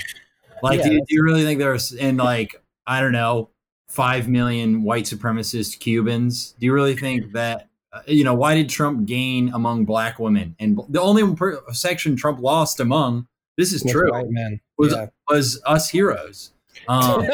Like, 0.64 0.80
Yeah, 0.80 0.86
do, 0.88 0.94
you, 0.94 1.00
do 1.00 1.16
you 1.16 1.24
really 1.24 1.44
think 1.44 1.60
there's, 1.60 1.94
in 1.94 2.18
like, 2.18 2.62
I 2.88 3.02
don't 3.02 3.12
know, 3.12 3.50
5 3.90 4.28
million 4.28 4.82
white 4.84 5.06
supremacist 5.06 5.80
Cubans? 5.80 6.56
Do 6.60 6.66
you 6.66 6.74
really 6.74 6.96
think 6.96 7.34
that, 7.34 7.68
you 8.06 8.24
know, 8.24 8.34
why 8.34 8.56
did 8.56 8.70
Trump 8.70 9.06
gain 9.06 9.52
among 9.54 9.86
black 9.86 10.20
women? 10.20 10.56
And 10.60 10.80
the 10.89 11.02
only 11.02 11.36
per- 11.36 11.62
section 11.72 12.16
Trump 12.16 12.39
lost 12.39 12.80
among, 12.80 13.28
this 13.58 13.74
is 13.74 13.84
With 13.84 13.93
true, 13.93 14.12
white 14.12 14.30
men. 14.30 14.60
was, 14.78 14.93
Yeah. 14.93 15.08
was 15.30 15.62
us 15.66 15.89
heroes. 15.89 16.52
Um, 16.88 17.22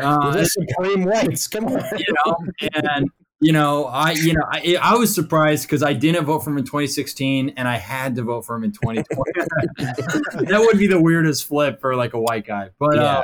uh, 0.00 0.30
the 0.30 0.46
supreme 0.46 1.04
whites. 1.04 1.46
Come 1.46 1.66
on. 1.66 1.82
you 1.98 2.14
know, 2.14 2.36
and 2.74 3.10
you 3.40 3.52
know, 3.52 3.84
I, 3.84 4.12
you 4.12 4.32
know, 4.32 4.44
I, 4.50 4.78
I 4.80 4.94
was 4.94 5.14
surprised 5.14 5.64
because 5.64 5.82
I 5.82 5.92
didn't 5.92 6.24
vote 6.24 6.40
for 6.40 6.50
him 6.50 6.58
in 6.58 6.64
2016, 6.64 7.52
and 7.56 7.68
I 7.68 7.76
had 7.76 8.14
to 8.16 8.22
vote 8.22 8.46
for 8.46 8.56
him 8.56 8.64
in 8.64 8.72
2020. 8.72 9.02
that 10.46 10.60
would 10.60 10.78
be 10.78 10.86
the 10.86 11.00
weirdest 11.00 11.46
flip 11.46 11.80
for 11.80 11.94
like 11.96 12.14
a 12.14 12.20
white 12.20 12.46
guy, 12.46 12.70
but 12.78 12.96
yeah. 12.96 13.02
uh, 13.02 13.22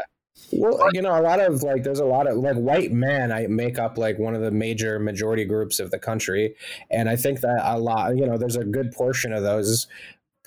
Well, 0.52 0.90
you 0.92 1.02
know, 1.02 1.18
a 1.18 1.22
lot 1.22 1.40
of 1.40 1.62
like, 1.62 1.82
there's 1.82 1.98
a 1.98 2.04
lot 2.04 2.26
of 2.26 2.36
like 2.36 2.56
white 2.56 2.92
men. 2.92 3.32
I 3.32 3.46
make 3.46 3.78
up 3.78 3.96
like 3.96 4.18
one 4.18 4.34
of 4.34 4.42
the 4.42 4.50
major 4.50 4.98
majority 4.98 5.44
groups 5.44 5.80
of 5.80 5.90
the 5.90 5.98
country, 5.98 6.54
and 6.90 7.08
I 7.08 7.16
think 7.16 7.40
that 7.40 7.60
a 7.62 7.78
lot, 7.78 8.16
you 8.16 8.26
know, 8.26 8.36
there's 8.36 8.56
a 8.56 8.64
good 8.64 8.92
portion 8.92 9.32
of 9.32 9.42
those 9.42 9.86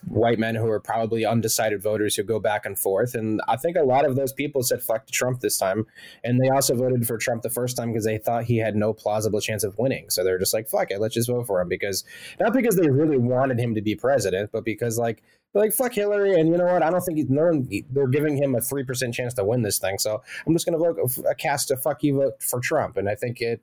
white 0.08 0.38
men 0.38 0.54
who 0.56 0.70
are 0.70 0.80
probably 0.80 1.26
undecided 1.26 1.82
voters 1.82 2.16
who 2.16 2.24
go 2.24 2.40
back 2.40 2.66
and 2.66 2.78
forth. 2.78 3.16
And 3.16 3.42
I 3.48 3.56
think 3.56 3.76
a 3.76 3.82
lot 3.82 4.06
of 4.06 4.16
those 4.16 4.32
people 4.34 4.62
said 4.62 4.84
fuck 4.84 5.08
to 5.08 5.12
Trump 5.12 5.40
this 5.40 5.58
time, 5.58 5.88
and 6.24 6.40
they 6.40 6.50
also 6.50 6.76
voted 6.76 7.08
for 7.08 7.18
Trump 7.18 7.42
the 7.42 7.50
first 7.50 7.78
time 7.78 7.92
because 7.92 8.06
they 8.06 8.18
thought 8.18 8.44
he 8.44 8.58
had 8.58 8.76
no 8.76 8.94
plausible 8.94 9.42
chance 9.42 9.64
of 9.64 9.78
winning. 9.78 10.10
So 10.10 10.24
they're 10.24 10.40
just 10.40 10.54
like, 10.54 10.68
fuck 10.68 10.92
it, 10.92 11.00
let's 11.00 11.16
just 11.16 11.30
vote 11.30 11.48
for 11.48 11.62
him 11.62 11.70
because 11.70 12.04
not 12.40 12.54
because 12.54 12.76
they 12.76 12.90
really 12.90 13.18
wanted 13.18 13.60
him 13.60 13.76
to 13.76 13.82
be 13.82 13.96
president, 13.96 14.52
but 14.52 14.64
because 14.64 14.98
like 14.98 15.24
like 15.60 15.74
fuck 15.74 15.94
Hillary, 15.94 16.40
and 16.40 16.50
you 16.50 16.58
know 16.58 16.66
what? 16.66 16.84
I 16.84 16.90
don't 16.90 17.02
think 17.02 17.18
he's, 17.18 17.30
no 17.30 17.46
one, 17.46 17.70
they're 17.90 18.08
giving 18.08 18.38
him 18.38 18.56
a 18.56 18.62
three 18.62 18.84
percent 18.84 19.14
chance 19.14 19.34
to 19.36 19.44
win 19.44 19.62
this 19.62 19.80
thing. 19.80 19.98
So 19.98 20.22
I'm 20.46 20.54
just 20.54 20.66
going 20.66 20.78
to 20.78 20.84
vote 20.84 21.26
a 21.30 21.36
cast 21.36 21.72
a 21.72 21.78
fuck 21.78 22.04
you 22.04 22.18
vote 22.18 22.44
for 22.44 22.60
Trump, 22.60 22.98
and 22.98 23.10
I 23.10 23.16
think 23.16 23.42
it, 23.42 23.62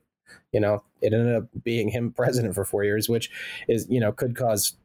you 0.51 0.59
know, 0.59 0.83
it 1.01 1.13
ended 1.13 1.35
up 1.35 1.43
being 1.63 1.89
him 1.89 2.11
president 2.15 2.55
for 2.55 2.65
four 2.65 2.83
years, 2.83 3.07
which 3.07 3.29
is 3.67 3.87
you 3.89 3.99
know 3.99 4.11
could 4.11 4.35
cause 4.35 4.75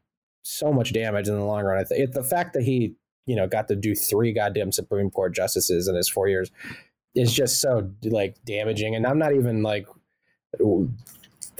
so 0.42 0.72
much 0.72 0.92
damage 0.92 1.28
in 1.28 1.34
the 1.34 1.44
long 1.44 1.64
run. 1.64 1.78
I 1.78 1.84
think 1.84 2.12
the 2.12 2.22
fact 2.22 2.52
that 2.54 2.62
he 2.62 2.94
you 3.26 3.36
know 3.36 3.46
got 3.46 3.68
to 3.68 3.76
do 3.76 3.94
three 3.94 4.32
goddamn 4.32 4.72
Supreme 4.72 5.10
Court 5.10 5.34
justices 5.34 5.88
in 5.88 5.94
his 5.94 6.08
four 6.08 6.28
years 6.28 6.50
is 7.14 7.32
just 7.32 7.60
so 7.60 7.90
like 8.02 8.36
damaging, 8.44 8.94
and 8.94 9.06
I'm 9.06 9.18
not 9.18 9.32
even 9.32 9.62
like. 9.62 9.86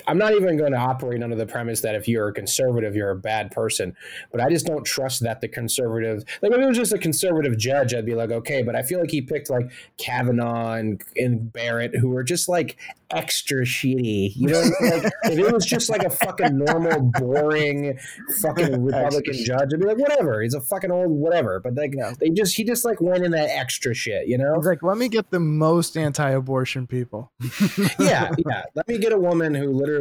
I'm 0.09 0.17
not 0.17 0.33
even 0.33 0.57
going 0.57 0.73
to 0.73 0.79
operate 0.79 1.23
under 1.23 1.37
the 1.37 1.47
premise 1.47 1.83
that 1.83 1.95
if 1.95 2.09
you're 2.09 2.29
a 2.29 2.33
conservative, 2.33 2.97
you're 2.97 3.11
a 3.11 3.17
bad 3.17 3.51
person. 3.51 3.95
But 4.33 4.41
I 4.41 4.49
just 4.49 4.65
don't 4.65 4.85
trust 4.85 5.23
that 5.23 5.43
the 5.43 5.49
conservative, 5.49 6.25
like 6.41 6.51
if 6.51 6.59
it 6.59 6.67
was 6.67 6.79
just 6.79 6.95
a 6.95 6.99
conservative 6.99 7.59
judge, 7.59 7.93
I'd 7.93 8.07
be 8.07 8.15
like, 8.15 8.31
okay. 8.31 8.63
But 8.63 8.75
I 8.75 8.83
feel 8.83 9.01
like 9.01 9.11
he 9.11 9.21
picked 9.21 9.51
like 9.51 9.71
Kavanaugh 9.99 10.73
and, 10.73 11.03
and 11.17 11.53
Barrett, 11.53 11.95
who 11.95 12.09
were 12.09 12.25
just 12.25 12.49
like 12.49 12.79
extra 13.11 13.65
shitty. 13.65 14.33
You 14.35 14.49
know, 14.49 14.61
like 14.81 15.13
if 15.25 15.39
it 15.39 15.53
was 15.53 15.67
just 15.67 15.91
like 15.91 16.05
a 16.05 16.11
fucking 16.11 16.57
normal, 16.57 17.01
boring, 17.03 17.99
fucking 18.41 18.83
Republican 18.85 19.35
judge, 19.45 19.75
I'd 19.75 19.81
be 19.81 19.87
like, 19.87 19.99
whatever. 19.99 20.41
He's 20.41 20.55
a 20.55 20.61
fucking 20.61 20.91
old 20.91 21.11
whatever. 21.11 21.61
But 21.61 21.75
like, 21.75 21.95
they 22.19 22.31
just 22.31 22.57
he 22.57 22.65
just 22.65 22.87
like 22.87 23.01
went 23.03 23.27
in 23.27 23.33
that 23.33 23.51
extra 23.51 23.93
shit. 23.93 24.27
You 24.27 24.39
know? 24.39 24.55
He's 24.57 24.67
like, 24.67 24.83
let 24.83 24.97
me 24.97 25.09
get 25.09 25.31
the 25.31 25.41
most 25.41 25.99
anti-abortion 25.99 26.87
people. 26.87 27.31
yeah, 27.99 28.31
yeah. 28.47 28.63
Let 28.75 28.89
me 28.89 28.97
get 28.97 29.13
a 29.13 29.19
woman 29.19 29.55
who 29.55 29.71
literally 29.71 29.98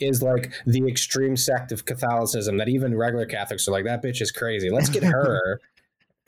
is 0.00 0.22
like 0.22 0.52
the 0.66 0.86
extreme 0.86 1.36
sect 1.36 1.72
of 1.72 1.84
Catholicism 1.84 2.56
that 2.58 2.68
even 2.68 2.96
regular 2.96 3.26
Catholics 3.26 3.66
are 3.68 3.72
like, 3.72 3.84
that 3.84 4.02
bitch 4.02 4.20
is 4.20 4.30
crazy. 4.30 4.70
Let's 4.70 4.88
get 4.88 5.02
her. 5.02 5.60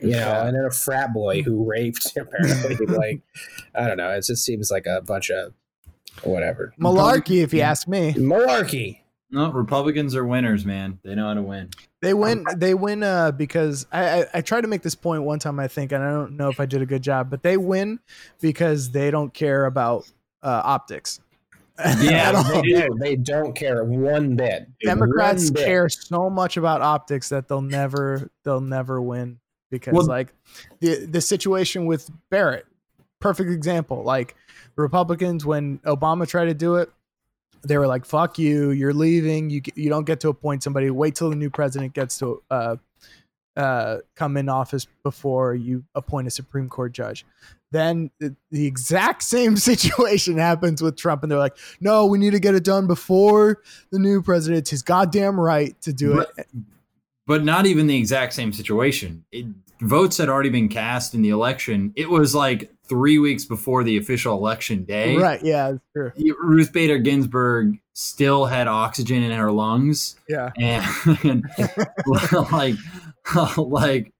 You 0.03 0.13
know, 0.13 0.17
Yeah. 0.17 0.47
and 0.47 0.55
then 0.57 0.65
a 0.65 0.71
frat 0.71 1.13
boy 1.13 1.43
who 1.43 1.63
raped 1.63 2.11
apparently. 2.17 2.75
like, 2.87 3.21
I 3.75 3.85
don't 3.87 3.97
know. 3.97 4.09
It 4.09 4.25
just 4.25 4.43
seems 4.43 4.71
like 4.71 4.87
a 4.87 4.99
bunch 5.01 5.29
of 5.29 5.53
whatever 6.23 6.73
Malarkey, 6.79 7.43
if 7.43 7.53
you 7.53 7.61
ask 7.61 7.87
me. 7.87 8.13
malarkey. 8.13 9.01
no, 9.29 9.51
Republicans 9.51 10.15
are 10.15 10.25
winners, 10.25 10.65
man. 10.65 10.97
They 11.03 11.13
know 11.13 11.27
how 11.27 11.35
to 11.35 11.43
win. 11.43 11.69
They 12.01 12.15
win. 12.15 12.45
They 12.57 12.73
win 12.73 13.03
uh, 13.03 13.29
because 13.31 13.85
I, 13.91 14.21
I 14.23 14.25
I 14.35 14.41
tried 14.41 14.61
to 14.61 14.67
make 14.67 14.81
this 14.81 14.95
point 14.95 15.21
one 15.21 15.37
time 15.37 15.59
I 15.59 15.67
think, 15.67 15.91
and 15.91 16.03
I 16.03 16.09
don't 16.09 16.35
know 16.35 16.49
if 16.49 16.59
I 16.59 16.65
did 16.65 16.81
a 16.81 16.85
good 16.87 17.03
job, 17.03 17.29
but 17.29 17.43
they 17.43 17.57
win 17.57 17.99
because 18.41 18.89
they 18.89 19.11
don't 19.11 19.31
care 19.31 19.67
about 19.67 20.09
uh, 20.41 20.61
optics. 20.65 21.19
Yeah, 21.99 22.29
At 22.29 22.35
all. 22.35 22.61
They, 22.61 22.71
don't- 22.73 22.99
they 22.99 23.15
don't 23.15 23.55
care 23.55 23.83
one 23.83 24.35
bit. 24.35 24.67
Democrats 24.81 25.45
One 25.45 25.53
bit. 25.53 25.65
care 25.65 25.89
so 25.89 26.29
much 26.29 26.57
about 26.57 26.81
optics 26.81 27.29
that 27.29 27.47
they'll 27.47 27.61
never 27.61 28.29
they'll 28.43 28.61
never 28.61 29.01
win 29.01 29.39
because 29.69 29.93
Well- 29.93 30.05
like 30.05 30.33
the 30.79 31.05
the 31.05 31.21
situation 31.21 31.85
with 31.85 32.09
Barrett, 32.29 32.65
perfect 33.19 33.49
example. 33.49 34.03
Like 34.03 34.35
Republicans 34.75 35.45
when 35.45 35.79
Obama 35.79 36.27
tried 36.27 36.45
to 36.45 36.53
do 36.53 36.75
it, 36.75 36.91
they 37.63 37.77
were 37.77 37.87
like, 37.87 38.05
"Fuck 38.05 38.37
you, 38.37 38.71
you're 38.71 38.93
leaving. 38.93 39.49
You 39.49 39.61
you 39.75 39.89
don't 39.89 40.05
get 40.05 40.19
to 40.21 40.29
appoint 40.29 40.63
somebody. 40.63 40.89
Wait 40.89 41.15
till 41.15 41.29
the 41.29 41.35
new 41.35 41.49
president 41.49 41.93
gets 41.93 42.17
to 42.19 42.41
uh, 42.51 42.75
uh, 43.55 43.97
come 44.15 44.37
in 44.37 44.49
office 44.49 44.87
before 45.03 45.55
you 45.55 45.83
appoint 45.95 46.27
a 46.27 46.31
Supreme 46.31 46.69
Court 46.69 46.91
judge." 46.91 47.25
Then 47.71 48.11
the, 48.19 48.35
the 48.51 48.65
exact 48.67 49.23
same 49.23 49.57
situation 49.57 50.37
happens 50.37 50.81
with 50.81 50.97
Trump, 50.97 51.23
and 51.23 51.31
they're 51.31 51.39
like, 51.39 51.57
"No, 51.79 52.05
we 52.05 52.17
need 52.17 52.31
to 52.31 52.39
get 52.39 52.55
it 52.55 52.63
done 52.63 52.87
before 52.87 53.61
the 53.91 53.99
new 53.99 54.21
president. 54.21 54.59
It's 54.59 54.71
his 54.71 54.81
goddamn 54.81 55.39
right 55.39 55.79
to 55.81 55.93
do 55.93 56.19
it." 56.19 56.47
but 57.27 57.45
not 57.45 57.65
even 57.65 57.87
the 57.87 57.97
exact 57.97 58.33
same 58.33 58.51
situation. 58.51 59.23
It, 59.31 59.45
votes 59.81 60.17
had 60.17 60.29
already 60.29 60.49
been 60.49 60.69
cast 60.69 61.13
in 61.13 61.21
the 61.21 61.29
election. 61.29 61.91
It 61.95 62.09
was 62.09 62.33
like 62.33 62.71
three 62.83 63.17
weeks 63.17 63.45
before 63.45 63.83
the 63.83 63.97
official 63.97 64.37
election 64.37 64.83
day. 64.83 65.17
Right? 65.17 65.43
Yeah, 65.43 65.71
that's 65.71 65.83
true. 66.15 66.35
Ruth 66.41 66.71
Bader 66.71 66.99
Ginsburg 66.99 67.79
still 67.93 68.45
had 68.45 68.67
oxygen 68.67 69.23
in 69.23 69.31
her 69.31 69.51
lungs, 69.51 70.15
Yeah, 70.27 70.51
and, 70.57 70.85
and 71.23 71.45
like, 72.51 72.75
like 73.57 74.13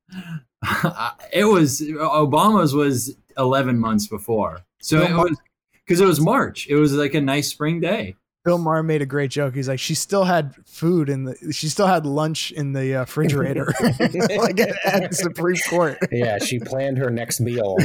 it 1.31 1.45
was 1.45 1.81
Obama's 1.81 2.73
was 2.73 3.15
eleven 3.37 3.79
months 3.79 4.07
before. 4.07 4.61
So 4.81 5.01
it 5.01 5.13
was 5.13 5.37
because 5.85 5.99
it 5.99 6.05
was 6.05 6.19
March. 6.19 6.67
It 6.67 6.75
was 6.75 6.93
like 6.93 7.13
a 7.13 7.21
nice 7.21 7.49
spring 7.49 7.79
day. 7.79 8.15
Bill 8.43 8.57
Maher 8.57 8.81
made 8.81 9.03
a 9.03 9.05
great 9.05 9.29
joke. 9.29 9.53
He's 9.53 9.67
like, 9.67 9.79
she 9.79 9.93
still 9.93 10.23
had 10.23 10.55
food 10.65 11.09
in 11.09 11.25
the, 11.25 11.53
she 11.53 11.69
still 11.69 11.85
had 11.85 12.07
lunch 12.07 12.51
in 12.51 12.73
the 12.73 12.95
uh, 12.95 12.99
refrigerator, 13.01 13.67
like 13.79 14.59
at, 14.59 14.75
at 14.85 15.09
the 15.11 15.15
Supreme 15.15 15.57
Court. 15.69 15.99
yeah, 16.11 16.39
she 16.39 16.59
planned 16.59 16.97
her 16.97 17.11
next 17.11 17.39
meal. 17.39 17.77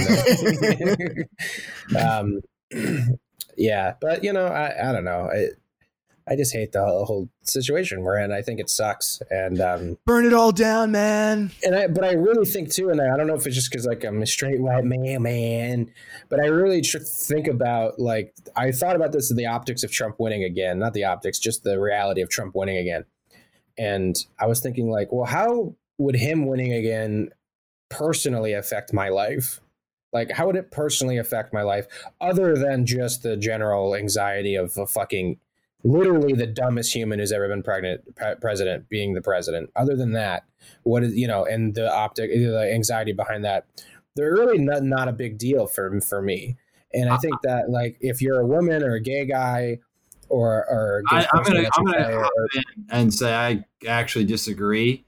um, 2.01 2.41
yeah, 3.57 3.95
but 4.01 4.25
you 4.25 4.33
know, 4.33 4.47
I, 4.47 4.89
I 4.89 4.93
don't 4.93 5.05
know. 5.05 5.29
I 5.31 5.49
I 6.29 6.35
just 6.35 6.53
hate 6.53 6.73
the 6.73 6.85
whole, 6.85 7.29
situation 7.43 8.03
we're 8.03 8.19
in. 8.19 8.33
I 8.33 8.43
think 8.43 8.59
it 8.59 8.69
sucks, 8.69 9.23
and 9.31 9.61
um, 9.61 9.99
Burn 10.05 10.27
it 10.27 10.33
all 10.33 10.51
down, 10.51 10.91
man. 10.91 11.53
and 11.65 11.77
I 11.77 11.87
but 11.87 12.05
I 12.05 12.13
really 12.13 12.45
think 12.45 12.73
too, 12.73 12.91
and 12.91 13.01
I 13.01 13.17
don't 13.17 13.29
know 13.29 13.35
if 13.35 13.47
it's 13.47 13.55
just 13.55 13.71
because 13.71 13.87
like 13.87 14.05
I'm 14.05 14.21
a 14.21 14.27
straight 14.27 14.61
white 14.61 14.85
man, 14.85 15.23
man, 15.23 15.93
but 16.29 16.41
I 16.41 16.47
really 16.47 16.83
think 16.83 17.47
about 17.47 18.01
like 18.01 18.35
I 18.57 18.73
thought 18.73 18.97
about 18.97 19.13
this 19.13 19.31
in 19.31 19.37
the 19.37 19.47
optics 19.47 19.85
of 19.85 19.93
Trump 19.93 20.17
winning 20.19 20.43
again, 20.43 20.79
not 20.79 20.93
the 20.93 21.05
optics, 21.05 21.39
just 21.39 21.63
the 21.63 21.81
reality 21.81 22.21
of 22.21 22.29
Trump 22.29 22.57
winning 22.57 22.79
again, 22.79 23.05
and 23.79 24.17
I 24.41 24.47
was 24.47 24.61
thinking 24.61 24.91
like, 24.91 25.13
well, 25.13 25.27
how 25.27 25.77
would 25.99 26.17
him 26.17 26.47
winning 26.47 26.73
again 26.73 27.31
personally 27.89 28.53
affect 28.53 28.93
my 28.93 29.09
life? 29.09 29.61
Like, 30.13 30.31
how 30.31 30.47
would 30.47 30.57
it 30.57 30.71
personally 30.71 31.19
affect 31.19 31.53
my 31.53 31.63
life 31.63 31.87
other 32.21 32.57
than 32.57 32.87
just 32.87 33.23
the 33.23 33.37
general 33.37 33.95
anxiety 33.95 34.55
of 34.55 34.77
a 34.79 34.87
fucking 34.87 35.39
literally 35.87 36.33
the 36.33 36.47
dumbest 36.47 36.95
human 36.95 37.19
who's 37.19 37.33
ever 37.33 37.49
been 37.49 37.63
pregnant 37.63 38.01
pre- 38.17 38.35
president 38.41 38.89
being 38.89 39.15
the 39.15 39.23
president 39.23 39.71
other 39.77 39.95
than 39.97 40.13
that 40.13 40.45
what 40.83 41.03
is 41.03 41.15
you 41.15 41.27
know 41.29 41.45
and 41.45 41.75
the 41.75 41.93
optic 41.93 42.31
the 42.31 42.71
anxiety 42.73 43.13
behind 43.13 43.45
that 43.45 43.67
they're 44.17 44.33
really 44.33 44.59
not, 44.59 44.83
not 44.83 45.09
a 45.09 45.13
big 45.13 45.39
deal 45.39 45.67
for 45.67 46.01
for 46.01 46.21
me 46.21 46.57
and 46.93 47.09
i 47.09 47.17
think 47.19 47.37
that 47.43 47.71
like 47.71 47.97
if 48.01 48.21
you're 48.21 48.41
a 48.41 48.47
woman 48.47 48.83
or 48.83 48.95
a 48.95 49.01
gay 49.01 49.25
guy 49.25 49.79
or 50.29 50.65
or 50.69 51.03
I, 51.11 51.27
I'm 51.33 51.43
gonna 51.43 51.69
I'm 51.77 51.85
gonna 51.85 52.17
or- 52.17 52.31
in 52.55 52.63
and 52.91 53.15
say 53.15 53.33
I 53.33 53.65
actually 53.87 54.25
disagree. 54.25 55.05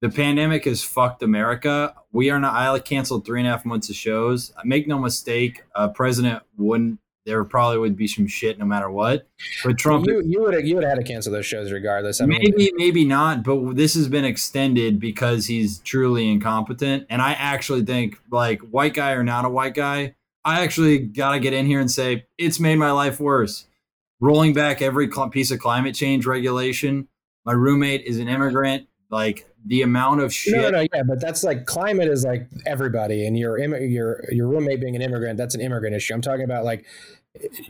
The 0.00 0.08
pandemic 0.08 0.64
has 0.64 0.82
fucked 0.82 1.22
America. 1.22 1.94
We 2.10 2.30
are 2.30 2.40
not. 2.40 2.54
I 2.54 2.76
canceled 2.80 3.24
three 3.24 3.40
and 3.40 3.46
a 3.46 3.52
half 3.52 3.64
months 3.64 3.88
of 3.88 3.94
shows. 3.94 4.52
Make 4.64 4.88
no 4.88 4.98
mistake, 4.98 5.62
a 5.74 5.88
President 5.88 6.42
wouldn't. 6.56 6.98
There 7.24 7.44
probably 7.44 7.78
would 7.78 7.96
be 7.96 8.08
some 8.08 8.26
shit 8.26 8.58
no 8.58 8.64
matter 8.64 8.90
what. 8.90 9.28
But 9.64 9.78
Trump, 9.78 10.06
you 10.06 10.22
you 10.24 10.42
would 10.42 10.66
you 10.66 10.74
would 10.74 10.84
have 10.84 10.96
had 10.96 11.06
to 11.06 11.12
cancel 11.12 11.32
those 11.32 11.46
shows 11.46 11.70
regardless. 11.70 12.20
I 12.20 12.26
mean, 12.26 12.40
maybe 12.42 12.72
maybe 12.74 13.04
not. 13.04 13.44
But 13.44 13.76
this 13.76 13.94
has 13.94 14.08
been 14.08 14.24
extended 14.24 14.98
because 14.98 15.46
he's 15.46 15.78
truly 15.80 16.28
incompetent. 16.28 17.06
And 17.08 17.22
I 17.22 17.32
actually 17.32 17.84
think, 17.84 18.18
like 18.30 18.60
white 18.60 18.94
guy 18.94 19.12
or 19.12 19.22
not 19.22 19.44
a 19.44 19.48
white 19.48 19.74
guy, 19.74 20.16
I 20.44 20.62
actually 20.62 20.98
gotta 20.98 21.38
get 21.38 21.52
in 21.52 21.66
here 21.66 21.80
and 21.80 21.90
say 21.90 22.26
it's 22.38 22.58
made 22.58 22.76
my 22.76 22.90
life 22.90 23.20
worse. 23.20 23.66
Rolling 24.20 24.52
back 24.52 24.82
every 24.82 25.10
cl- 25.10 25.30
piece 25.30 25.50
of 25.50 25.58
climate 25.60 25.94
change 25.94 26.26
regulation. 26.26 27.08
My 27.44 27.52
roommate 27.52 28.04
is 28.04 28.18
an 28.18 28.28
immigrant. 28.28 28.88
Like 29.10 29.46
the 29.66 29.82
amount 29.82 30.20
of 30.20 30.32
shit. 30.32 30.54
No, 30.54 30.70
no, 30.70 30.86
yeah, 30.92 31.02
but 31.06 31.20
that's 31.20 31.44
like 31.44 31.66
climate 31.66 32.08
is 32.08 32.24
like 32.24 32.46
everybody, 32.66 33.26
and 33.26 33.38
your 33.38 33.58
your 33.58 34.24
your 34.30 34.48
roommate 34.48 34.80
being 34.80 34.96
an 34.96 35.02
immigrant, 35.02 35.36
that's 35.36 35.54
an 35.54 35.60
immigrant 35.60 35.94
issue. 35.94 36.14
I'm 36.14 36.20
talking 36.20 36.44
about 36.44 36.64
like, 36.64 36.84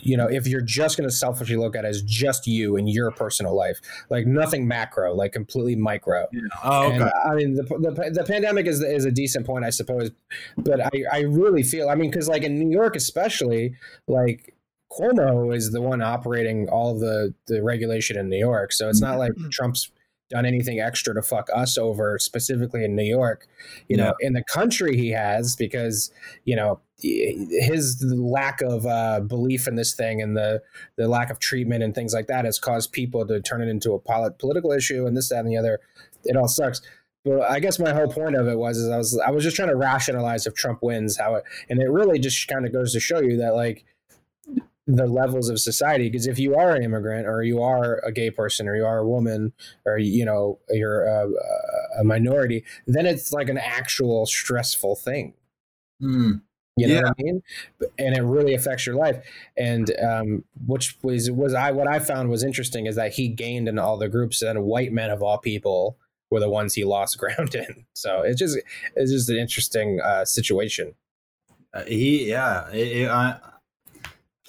you 0.00 0.16
know, 0.16 0.26
if 0.26 0.46
you're 0.46 0.62
just 0.62 0.96
going 0.96 1.08
to 1.08 1.14
selfishly 1.14 1.56
look 1.56 1.76
at 1.76 1.84
it 1.84 1.88
as 1.88 2.02
just 2.02 2.46
you 2.46 2.76
and 2.76 2.88
your 2.88 3.10
personal 3.10 3.54
life, 3.54 3.80
like 4.10 4.26
nothing 4.26 4.66
macro, 4.66 5.14
like 5.14 5.32
completely 5.32 5.76
micro. 5.76 6.26
Oh, 6.64 6.86
okay. 6.86 6.96
And 6.96 7.04
I 7.04 7.34
mean, 7.34 7.54
the, 7.54 7.62
the, 7.62 8.10
the 8.12 8.24
pandemic 8.24 8.66
is 8.66 8.82
is 8.82 9.04
a 9.04 9.12
decent 9.12 9.46
point, 9.46 9.64
I 9.64 9.70
suppose, 9.70 10.10
but 10.56 10.80
I, 10.80 10.90
I 11.12 11.20
really 11.20 11.62
feel, 11.62 11.88
I 11.88 11.94
mean, 11.94 12.10
because 12.10 12.28
like 12.28 12.42
in 12.42 12.58
New 12.58 12.70
York, 12.70 12.96
especially, 12.96 13.74
like 14.08 14.54
Cuomo 14.90 15.54
is 15.54 15.70
the 15.70 15.80
one 15.80 16.02
operating 16.02 16.68
all 16.68 16.98
the 16.98 17.32
the 17.46 17.62
regulation 17.62 18.18
in 18.18 18.28
New 18.28 18.38
York, 18.38 18.72
so 18.72 18.88
it's 18.88 19.00
not 19.00 19.18
like 19.18 19.32
mm-hmm. 19.32 19.48
Trump's 19.50 19.90
done 20.30 20.46
anything 20.46 20.80
extra 20.80 21.14
to 21.14 21.22
fuck 21.22 21.48
us 21.54 21.76
over 21.76 22.18
specifically 22.18 22.84
in 22.84 22.96
New 22.96 23.04
York. 23.04 23.46
You 23.88 23.96
know, 23.96 24.14
in 24.20 24.32
the 24.32 24.42
country 24.44 24.96
he 24.96 25.10
has 25.10 25.56
because 25.56 26.10
you 26.44 26.56
know 26.56 26.80
his 27.02 28.02
lack 28.16 28.60
of 28.62 28.86
uh, 28.86 29.20
belief 29.20 29.66
in 29.66 29.74
this 29.76 29.94
thing 29.94 30.22
and 30.22 30.36
the 30.36 30.62
the 30.96 31.08
lack 31.08 31.30
of 31.30 31.38
treatment 31.38 31.82
and 31.82 31.94
things 31.94 32.14
like 32.14 32.26
that 32.28 32.44
has 32.44 32.58
caused 32.58 32.92
people 32.92 33.26
to 33.26 33.40
turn 33.40 33.62
it 33.62 33.68
into 33.68 33.92
a 33.92 33.98
polit- 33.98 34.38
political 34.38 34.72
issue 34.72 35.06
and 35.06 35.16
this 35.16 35.28
that 35.28 35.40
and 35.40 35.48
the 35.48 35.56
other. 35.56 35.80
It 36.24 36.36
all 36.36 36.48
sucks. 36.48 36.80
But 37.24 37.42
I 37.42 37.60
guess 37.60 37.78
my 37.78 37.92
whole 37.92 38.08
point 38.08 38.34
of 38.34 38.48
it 38.48 38.58
was 38.58 38.78
is 38.78 38.88
I 38.88 38.96
was 38.96 39.20
I 39.26 39.30
was 39.30 39.44
just 39.44 39.56
trying 39.56 39.68
to 39.68 39.76
rationalize 39.76 40.46
if 40.46 40.54
Trump 40.54 40.82
wins 40.82 41.18
how 41.18 41.36
it 41.36 41.44
and 41.68 41.80
it 41.80 41.88
really 41.88 42.18
just 42.18 42.48
kind 42.48 42.66
of 42.66 42.72
goes 42.72 42.92
to 42.94 43.00
show 43.00 43.20
you 43.20 43.36
that 43.38 43.54
like 43.54 43.84
the 44.86 45.06
levels 45.06 45.48
of 45.48 45.60
society 45.60 46.08
because 46.10 46.26
if 46.26 46.38
you 46.38 46.56
are 46.56 46.74
an 46.74 46.82
immigrant 46.82 47.26
or 47.26 47.42
you 47.42 47.62
are 47.62 47.98
a 48.04 48.10
gay 48.12 48.30
person 48.30 48.66
or 48.68 48.74
you 48.76 48.84
are 48.84 48.98
a 48.98 49.06
woman 49.06 49.52
or 49.86 49.96
you 49.98 50.24
know 50.24 50.58
you're 50.70 51.04
a, 51.04 51.28
a 52.00 52.04
minority 52.04 52.64
then 52.86 53.06
it's 53.06 53.32
like 53.32 53.48
an 53.48 53.58
actual 53.58 54.26
stressful 54.26 54.96
thing 54.96 55.34
Hmm. 56.00 56.32
you 56.76 56.88
know 56.88 56.94
Yeah. 56.94 57.02
what 57.02 57.14
I 57.18 57.22
mean? 57.22 57.42
And 57.98 58.16
it 58.16 58.22
really 58.22 58.54
affects 58.54 58.86
your 58.86 58.96
life. 58.96 59.24
And 59.56 59.94
um, 60.00 60.44
which 60.66 60.96
was 61.02 61.30
was 61.30 61.54
I 61.54 61.70
what 61.72 61.86
I 61.88 61.98
found 61.98 62.30
was 62.30 62.42
interesting 62.42 62.86
is 62.86 62.96
that 62.96 63.12
he 63.14 63.28
gained 63.28 63.68
in 63.68 63.78
all 63.78 63.96
the 63.98 64.08
groups, 64.08 64.42
and 64.42 64.64
white 64.64 64.92
men 64.92 65.10
of 65.10 65.22
all 65.22 65.38
people 65.38 65.98
were 66.30 66.40
the 66.40 66.48
ones 66.50 66.74
he 66.74 66.84
lost 66.84 67.18
ground 67.22 67.54
in. 67.54 67.86
So 67.94 68.22
it's 68.22 68.38
just 68.38 68.58
it's 68.96 69.12
just 69.12 69.28
an 69.30 69.36
interesting 69.36 70.00
uh, 70.00 70.24
situation. 70.24 70.94
Uh, 71.74 71.84
he, 71.84 72.28
yeah, 72.30 72.68
it, 72.70 72.88
it, 73.02 73.10
I, 73.10 73.38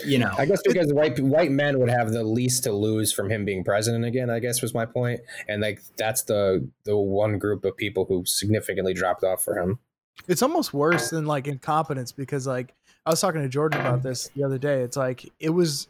you 0.06 0.18
know, 0.18 0.32
I 0.38 0.46
guess 0.46 0.62
because 0.64 0.92
white 0.92 1.20
white 1.20 1.52
men 1.52 1.80
would 1.80 1.90
have 1.90 2.12
the 2.12 2.24
least 2.24 2.64
to 2.64 2.74
lose 2.74 3.14
from 3.14 3.30
him 3.30 3.46
being 3.46 3.64
president 3.64 4.06
again. 4.06 4.30
I 4.30 4.40
guess 4.40 4.62
was 4.62 4.74
my 4.74 4.86
point, 4.86 5.22
and 5.48 5.62
like 5.62 5.82
that's 5.98 6.24
the 6.24 6.68
the 6.84 6.98
one 6.98 7.38
group 7.38 7.64
of 7.66 7.78
people 7.78 8.06
who 8.06 8.24
significantly 8.26 8.94
dropped 8.94 9.24
off 9.24 9.44
for 9.44 9.58
him. 9.58 9.80
it's 10.28 10.42
almost 10.42 10.74
worse 10.74 11.10
than 11.10 11.26
like 11.26 11.48
incompetence 11.48 12.12
because 12.12 12.48
like 12.48 12.74
I 13.06 13.10
was 13.10 13.22
talking 13.22 13.42
to 13.42 13.50
Jordan 13.50 13.82
about 13.82 14.04
this 14.04 14.30
the 14.36 14.44
other 14.44 14.58
day. 14.58 14.82
It's 14.82 14.98
like 14.98 15.32
it 15.40 15.50
was 15.50 15.88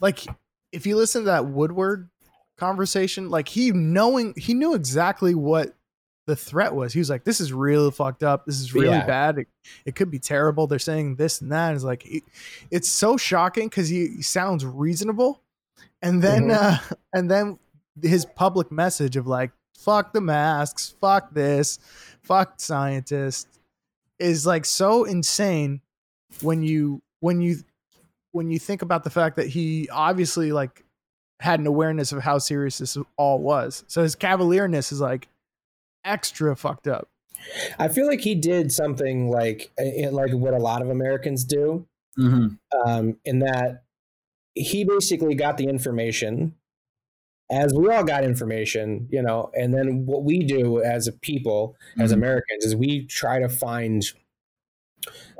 like 0.00 0.26
if 0.72 0.86
you 0.86 0.96
listen 0.96 1.22
to 1.22 1.26
that 1.26 1.46
Woodward 1.46 2.08
conversation, 2.58 3.30
like 3.30 3.48
he 3.48 3.70
knowing 3.70 4.34
he 4.36 4.54
knew 4.54 4.74
exactly 4.74 5.34
what 5.34 5.74
the 6.28 6.36
threat 6.36 6.74
was. 6.74 6.92
He 6.92 6.98
was 7.00 7.10
like, 7.10 7.24
"This 7.24 7.40
is 7.40 7.52
really 7.52 7.90
fucked 7.90 8.22
up. 8.22 8.46
This 8.46 8.60
is 8.60 8.72
really 8.74 8.88
Yeah. 8.98 9.06
bad. 9.06 9.38
It, 9.38 9.48
it 9.84 9.94
could 9.96 10.10
be 10.10 10.18
terrible. 10.20 10.66
They're 10.68 10.78
saying 10.78 11.16
this 11.16 11.40
and 11.40 11.50
that." 11.50 11.74
It's 11.74 11.82
like 11.82 12.06
it- 12.06 12.22
it's 12.70 12.88
so 12.88 13.16
shocking 13.16 13.68
because 13.68 13.88
he, 13.88 14.06
he 14.08 14.22
sounds 14.22 14.64
reasonable, 14.64 15.42
and 16.02 16.22
then 16.22 16.44
Mhm. 16.48 16.54
uh, 16.92 16.94
and 17.12 17.30
then 17.30 17.58
his 18.00 18.24
public 18.24 18.70
message 18.70 19.16
of 19.16 19.26
like 19.26 19.50
"fuck 19.76 20.12
the 20.12 20.20
masks, 20.20 20.94
fuck 21.00 21.32
this, 21.34 21.78
fuck 22.22 22.60
scientists" 22.60 23.58
is 24.18 24.46
like 24.46 24.64
so 24.64 25.04
insane 25.04 25.80
when 26.42 26.62
you 26.62 27.02
when 27.20 27.40
you 27.40 27.56
when 28.32 28.50
you 28.50 28.58
think 28.58 28.82
about 28.82 29.02
the 29.04 29.10
fact 29.10 29.36
that 29.36 29.46
he 29.48 29.88
obviously 29.90 30.52
like 30.52 30.84
had 31.40 31.58
an 31.60 31.66
awareness 31.66 32.12
of 32.12 32.20
how 32.22 32.36
serious 32.38 32.78
this 32.78 32.96
all 33.16 33.38
was. 33.38 33.84
So 33.86 34.02
his 34.02 34.14
cavalierness 34.16 34.92
is 34.92 35.00
like 35.00 35.28
extra 36.04 36.54
fucked 36.56 36.86
up. 36.88 37.08
I 37.78 37.88
feel 37.88 38.06
like 38.06 38.20
he 38.20 38.34
did 38.34 38.72
something 38.72 39.30
like 39.30 39.70
eh, 39.78 40.08
like 40.10 40.32
what 40.32 40.54
a 40.54 40.58
lot 40.58 40.82
of 40.82 40.90
Americans 40.90 41.44
do. 41.44 41.86
mhm. 42.18 42.58
um, 42.84 43.16
in 43.24 43.38
that 43.38 43.84
he 44.54 44.82
basically 44.84 45.36
got 45.36 45.56
the 45.56 45.66
information 45.68 46.54
as 47.50 47.72
we 47.72 47.88
all 47.90 48.02
got 48.04 48.24
information, 48.24 49.08
you 49.10 49.22
know, 49.22 49.50
and 49.54 49.72
then 49.72 50.04
what 50.04 50.24
we 50.24 50.40
do 50.40 50.82
as 50.82 51.06
a 51.06 51.12
people, 51.12 51.76
as 51.98 52.10
Mhm. 52.10 52.14
Americans, 52.16 52.64
is 52.64 52.74
we 52.76 53.06
try 53.06 53.38
to 53.38 53.48
find 53.48 54.02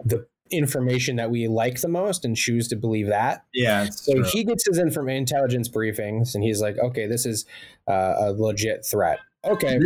the 0.04 0.26
information 0.50 1.16
that 1.16 1.30
we 1.30 1.46
like 1.48 1.80
the 1.80 1.88
most 1.88 2.24
and 2.24 2.34
choose 2.36 2.68
to 2.68 2.76
believe 2.76 3.08
that. 3.08 3.44
yeah, 3.52 3.90
So 3.90 4.14
true. 4.14 4.22
he 4.32 4.44
gets 4.44 4.66
his 4.66 4.78
inform- 4.78 5.10
intelligence 5.10 5.68
briefings 5.68 6.34
and 6.34 6.42
he's 6.42 6.62
like, 6.62 6.78
okay, 6.78 7.06
this 7.06 7.26
is 7.26 7.44
uh, 7.86 8.14
a 8.18 8.32
legit 8.32 8.86
threat. 8.86 9.18
Okay, 9.44 9.78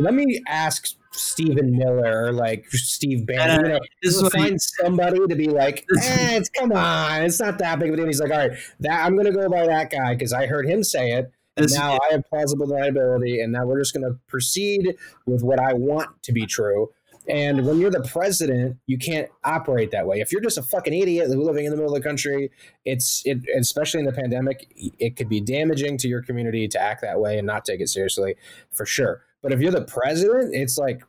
let 0.00 0.14
me 0.14 0.42
ask 0.46 0.88
Stephen 1.12 1.76
Miller 1.76 2.26
or 2.26 2.32
like 2.32 2.66
Steve 2.70 3.26
Bannon. 3.26 3.64
You 3.64 3.72
know, 3.72 3.80
this 4.02 4.16
is 4.16 4.22
what 4.22 4.34
he- 4.34 4.42
find 4.42 4.60
somebody 4.60 5.18
to 5.26 5.34
be 5.34 5.48
like, 5.48 5.86
eh, 6.02 6.36
it's 6.36 6.48
come 6.48 6.72
on, 6.72 7.22
it's 7.22 7.40
not 7.40 7.58
that 7.58 7.78
big 7.78 7.88
of 7.88 7.94
a 7.94 7.96
deal. 7.96 8.06
He's 8.06 8.20
like, 8.20 8.30
all 8.30 8.38
right, 8.38 8.58
that 8.80 9.04
I'm 9.04 9.16
gonna 9.16 9.32
go 9.32 9.48
by 9.48 9.66
that 9.66 9.90
guy 9.90 10.14
because 10.14 10.32
I 10.32 10.46
heard 10.46 10.66
him 10.66 10.82
say 10.82 11.10
it. 11.12 11.30
And 11.56 11.70
now 11.72 11.94
I 11.94 12.12
have 12.12 12.24
plausible 12.26 12.66
deniability, 12.66 13.42
and 13.42 13.52
now 13.52 13.66
we're 13.66 13.80
just 13.80 13.92
gonna 13.92 14.16
proceed 14.28 14.96
with 15.26 15.42
what 15.42 15.60
I 15.60 15.74
want 15.74 16.22
to 16.22 16.32
be 16.32 16.46
true. 16.46 16.90
And 17.28 17.66
when 17.66 17.78
you're 17.78 17.90
the 17.90 18.02
president, 18.02 18.78
you 18.86 18.98
can't 18.98 19.28
operate 19.44 19.90
that 19.90 20.06
way. 20.06 20.20
If 20.20 20.32
you're 20.32 20.40
just 20.40 20.58
a 20.58 20.62
fucking 20.62 20.92
idiot 20.94 21.28
living 21.28 21.66
in 21.66 21.70
the 21.70 21.76
middle 21.76 21.94
of 21.94 22.02
the 22.02 22.08
country, 22.08 22.50
it's 22.84 23.22
it, 23.26 23.38
especially 23.56 24.00
in 24.00 24.06
the 24.06 24.12
pandemic, 24.12 24.72
it 24.98 25.16
could 25.16 25.28
be 25.28 25.40
damaging 25.40 25.98
to 25.98 26.08
your 26.08 26.22
community 26.22 26.66
to 26.68 26.80
act 26.80 27.02
that 27.02 27.20
way 27.20 27.36
and 27.36 27.46
not 27.46 27.64
take 27.64 27.80
it 27.80 27.88
seriously, 27.88 28.36
for 28.72 28.86
sure. 28.86 29.22
But 29.42 29.52
if 29.52 29.60
you're 29.60 29.72
the 29.72 29.82
president, 29.84 30.54
it's 30.54 30.76
like 30.78 31.02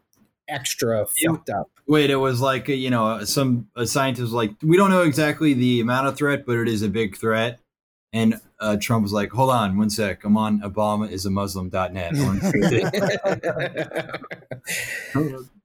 extra 0.48 1.06
Yeah. 1.22 1.32
fucked 1.34 1.50
up. 1.50 1.70
Wait, 1.88 2.10
it 2.10 2.16
was 2.16 2.40
like 2.42 2.70
uh, 2.70 2.74
you 2.74 2.90
know 2.90 3.24
some 3.26 3.68
a 3.76 3.86
scientist 3.86 4.22
was 4.24 4.32
like, 4.34 4.52
we 4.64 4.78
don't 4.78 4.90
know 4.90 5.04
exactly 5.04 5.54
the 5.54 5.82
amount 5.82 6.08
of 6.08 6.16
threat, 6.18 6.46
but 6.46 6.58
it 6.58 6.68
is 6.68 6.82
a 6.82 6.90
big 6.90 7.18
threat. 7.18 7.60
And 8.14 8.42
uh, 8.60 8.76
Trump 8.76 9.04
was 9.04 9.14
like, 9.14 9.32
hold 9.32 9.52
on 9.52 9.78
one 9.78 9.90
sec, 9.90 10.26
I'm 10.26 10.36
on 10.36 10.60
ObamaIsAMuslim.net. 10.62 12.14
I 12.16 12.24
wanna 12.26 12.42
see 12.52 12.60
this." 12.60 12.92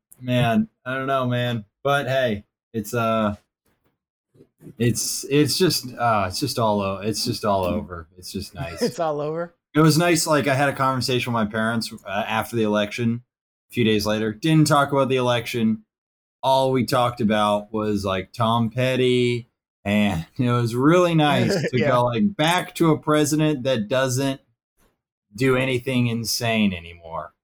man, 0.20 0.68
I 0.84 0.94
don't 0.94 1.06
know, 1.08 1.26
man, 1.26 1.64
but 1.82 2.06
hey, 2.06 2.44
it's 2.72 2.94
uh, 2.94 3.34
it's 4.78 5.24
it's 5.28 5.58
just 5.58 5.92
uh, 5.94 6.26
it's 6.28 6.38
just 6.38 6.58
all 6.60 6.80
o- 6.80 6.98
it's 6.98 7.24
just 7.24 7.44
all 7.44 7.64
over. 7.64 8.06
It's 8.16 8.30
just 8.32 8.54
nice. 8.54 8.80
It's 8.80 9.00
all 9.00 9.20
over. 9.20 9.54
It 9.76 9.80
was 9.80 9.98
nice. 9.98 10.26
Like 10.26 10.48
I 10.48 10.54
had 10.54 10.70
a 10.70 10.72
conversation 10.72 11.34
with 11.34 11.44
my 11.44 11.50
parents 11.50 11.92
uh, 12.06 12.24
after 12.26 12.56
the 12.56 12.62
election. 12.62 13.22
A 13.70 13.74
few 13.74 13.84
days 13.84 14.06
later, 14.06 14.32
didn't 14.32 14.66
talk 14.68 14.90
about 14.90 15.10
the 15.10 15.16
election. 15.16 15.84
All 16.42 16.72
we 16.72 16.86
talked 16.86 17.20
about 17.20 17.74
was 17.74 18.02
like 18.02 18.32
Tom 18.32 18.70
Petty, 18.70 19.50
and 19.84 20.24
it 20.38 20.50
was 20.50 20.74
really 20.74 21.14
nice 21.14 21.52
to 21.70 21.78
Yeah. 21.78 21.88
go 21.88 22.04
like 22.06 22.34
back 22.36 22.74
to 22.76 22.90
a 22.92 22.98
president 22.98 23.64
that 23.64 23.86
doesn't 23.86 24.40
do 25.34 25.56
anything 25.56 26.06
insane 26.06 26.72
anymore. 26.72 27.34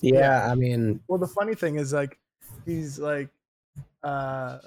Yeah, 0.00 0.50
I 0.50 0.54
mean, 0.54 1.00
Well, 1.08 1.18
the 1.18 1.26
funny 1.26 1.54
thing 1.54 1.76
is 1.76 1.92
like 1.92 2.18
he's 2.64 2.98
like 2.98 3.28
uh 4.02 4.60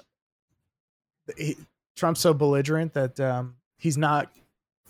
he, 1.36 1.56
Trump's 1.96 2.20
so 2.20 2.32
belligerent 2.34 2.92
that 2.94 3.18
um 3.18 3.56
he's 3.78 3.96
not 3.98 4.30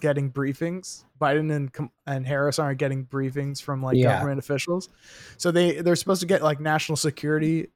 getting 0.01 0.31
briefings. 0.31 1.05
Biden 1.21 1.53
and 1.55 1.91
and 2.07 2.27
Harris 2.27 2.59
aren't 2.59 2.79
getting 2.79 3.07
briefings 3.07 3.61
from 3.63 3.83
like 3.83 3.97
Yeah. 3.97 4.15
government 4.15 4.39
officials. 4.39 4.89
So 5.37 5.51
they 5.51 5.81
they're 5.81 5.97
supposed 5.97 6.21
to 6.21 6.27
get 6.27 6.43
like 6.43 6.61
national 6.61 6.97
security 6.97 7.69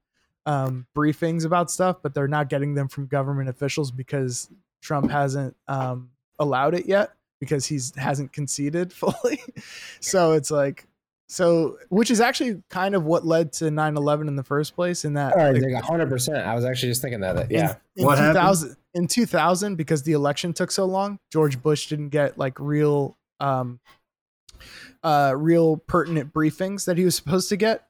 um 0.46 0.86
briefings 0.96 1.44
about 1.44 1.70
stuff, 1.70 1.98
but 2.02 2.14
they're 2.14 2.28
not 2.28 2.48
getting 2.48 2.74
them 2.74 2.88
from 2.88 3.06
government 3.06 3.48
officials 3.48 3.90
because 3.90 4.50
Trump 4.80 5.10
hasn't 5.10 5.56
um 5.68 6.10
allowed 6.38 6.74
it 6.74 6.86
yet 6.86 7.10
because 7.40 7.66
he's 7.66 7.94
hasn't 7.96 8.32
conceded 8.32 8.92
fully. 8.92 9.40
so 10.00 10.32
it's 10.32 10.50
like 10.50 10.86
so 11.32 11.78
which 11.88 12.10
is 12.10 12.20
actually 12.20 12.62
kind 12.68 12.94
of 12.94 13.04
what 13.04 13.24
led 13.24 13.54
to 13.54 13.64
9-11 13.66 14.28
in 14.28 14.36
the 14.36 14.42
first 14.42 14.74
place 14.74 15.06
in 15.06 15.14
that 15.14 15.32
All 15.32 15.38
right, 15.38 15.54
like, 15.54 15.72
like 15.72 15.82
100%. 15.84 16.44
I 16.44 16.54
was 16.54 16.66
actually 16.66 16.90
just 16.90 17.00
thinking 17.00 17.20
that. 17.20 17.34
that- 17.36 17.50
Yeah. 17.50 17.76
in 17.96 18.04
What 18.04 18.18
happened? 18.18 18.34
2000 18.34 18.76
in 18.94 19.06
2000 19.06 19.76
because 19.76 20.02
the 20.02 20.12
election 20.12 20.52
took 20.52 20.70
so 20.70 20.84
long 20.84 21.18
george 21.32 21.62
bush 21.62 21.86
didn't 21.88 22.10
get 22.10 22.36
like 22.36 22.60
real 22.60 23.16
um 23.40 23.80
uh 25.02 25.32
real 25.34 25.78
pertinent 25.78 26.34
briefings 26.34 26.84
that 26.84 26.98
he 26.98 27.04
was 27.06 27.16
supposed 27.16 27.48
to 27.48 27.56
get 27.56 27.88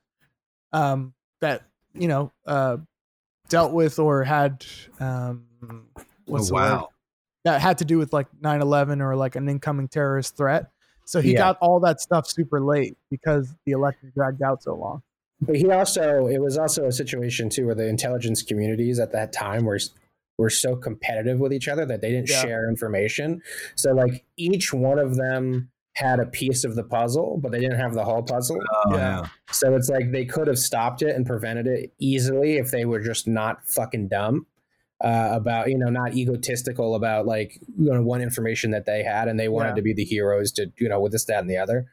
um 0.73 1.13
that 1.41 1.63
you 1.95 2.07
know 2.07 2.31
uh 2.47 2.77
dealt 3.49 3.73
with 3.73 3.99
or 3.99 4.23
had 4.23 4.65
um 5.01 5.43
what's 6.27 6.47
oh, 6.47 6.49
the 6.49 6.55
word? 6.55 6.61
wow. 6.61 6.89
that 7.43 7.61
had 7.61 7.79
to 7.79 7.85
do 7.85 7.99
with 7.99 8.13
like 8.13 8.29
9-11 8.41 9.01
or 9.01 9.17
like 9.17 9.35
an 9.35 9.49
incoming 9.49 9.89
terrorist 9.89 10.37
threat 10.37 10.71
so 11.13 11.21
he 11.21 11.33
Yeah. 11.33 11.39
got 11.39 11.59
all 11.61 11.79
that 11.81 12.01
stuff 12.01 12.27
super 12.27 12.59
late 12.61 12.97
because 13.11 13.55
the 13.67 13.73
election 13.73 14.11
dragged 14.15 14.43
out 14.43 14.63
so 14.63 14.75
long 14.75 15.03
But 15.43 15.57
he 15.57 15.69
also, 15.71 16.27
it 16.27 16.39
was 16.41 16.57
also 16.57 16.87
a 16.87 16.93
situation 16.93 17.51
too 17.51 17.67
where 17.67 17.75
the 17.75 17.87
intelligence 17.87 18.43
communities 18.43 18.99
at 18.99 19.13
that 19.13 19.33
time 19.33 19.65
were 19.65 19.79
were 20.39 20.49
so 20.49 20.75
competitive 20.75 21.39
with 21.39 21.53
each 21.53 21.69
other 21.69 21.85
that 21.85 22.01
they 22.01 22.11
didn't 22.11 22.31
Yeah. 22.31 22.41
share 22.43 22.69
information. 22.69 23.43
So 23.75 23.93
like 23.93 24.25
each 24.39 24.73
one 24.73 24.99
of 24.99 25.17
them 25.17 25.69
had 25.95 26.19
a 26.21 26.25
piece 26.27 26.65
of 26.65 26.75
the 26.75 26.83
puzzle, 26.83 27.39
but 27.43 27.53
they 27.53 27.61
didn't 27.61 27.79
have 27.79 27.93
the 27.93 28.05
whole 28.05 28.23
puzzle. 28.23 28.59
Oh, 28.87 28.95
Yeah. 28.95 28.97
yeah. 29.21 29.27
So 29.51 29.77
it's 29.77 29.91
like 29.91 30.11
they 30.11 30.25
could 30.25 30.47
have 30.47 30.59
stopped 30.59 31.03
it 31.03 31.15
and 31.15 31.27
prevented 31.27 31.67
it 31.67 31.93
easily 31.99 32.57
if 32.57 32.71
they 32.71 32.87
were 32.87 33.01
just 33.01 33.29
not 33.29 33.67
fucking 33.69 34.09
dumb 34.09 34.47
uh, 35.03 35.31
about, 35.33 35.69
you 35.69 35.77
know, 35.77 35.89
not 35.89 36.15
egotistical 36.15 36.95
about 36.95 37.27
like, 37.27 37.59
you 37.77 37.93
know, 37.93 38.03
one 38.03 38.23
information 38.23 38.71
that 38.71 38.87
they 38.87 39.03
had 39.03 39.27
and 39.29 39.39
they 39.39 39.49
wanted 39.49 39.71
Yeah. 39.71 39.75
to 39.77 39.83
be 39.83 39.93
the 39.93 40.05
heroes 40.05 40.53
to, 40.53 40.71
you 40.79 40.89
know, 40.89 41.01
with 41.01 41.13
this, 41.13 41.25
that, 41.25 41.41
and 41.41 41.51
the 41.51 41.57
other. 41.59 41.87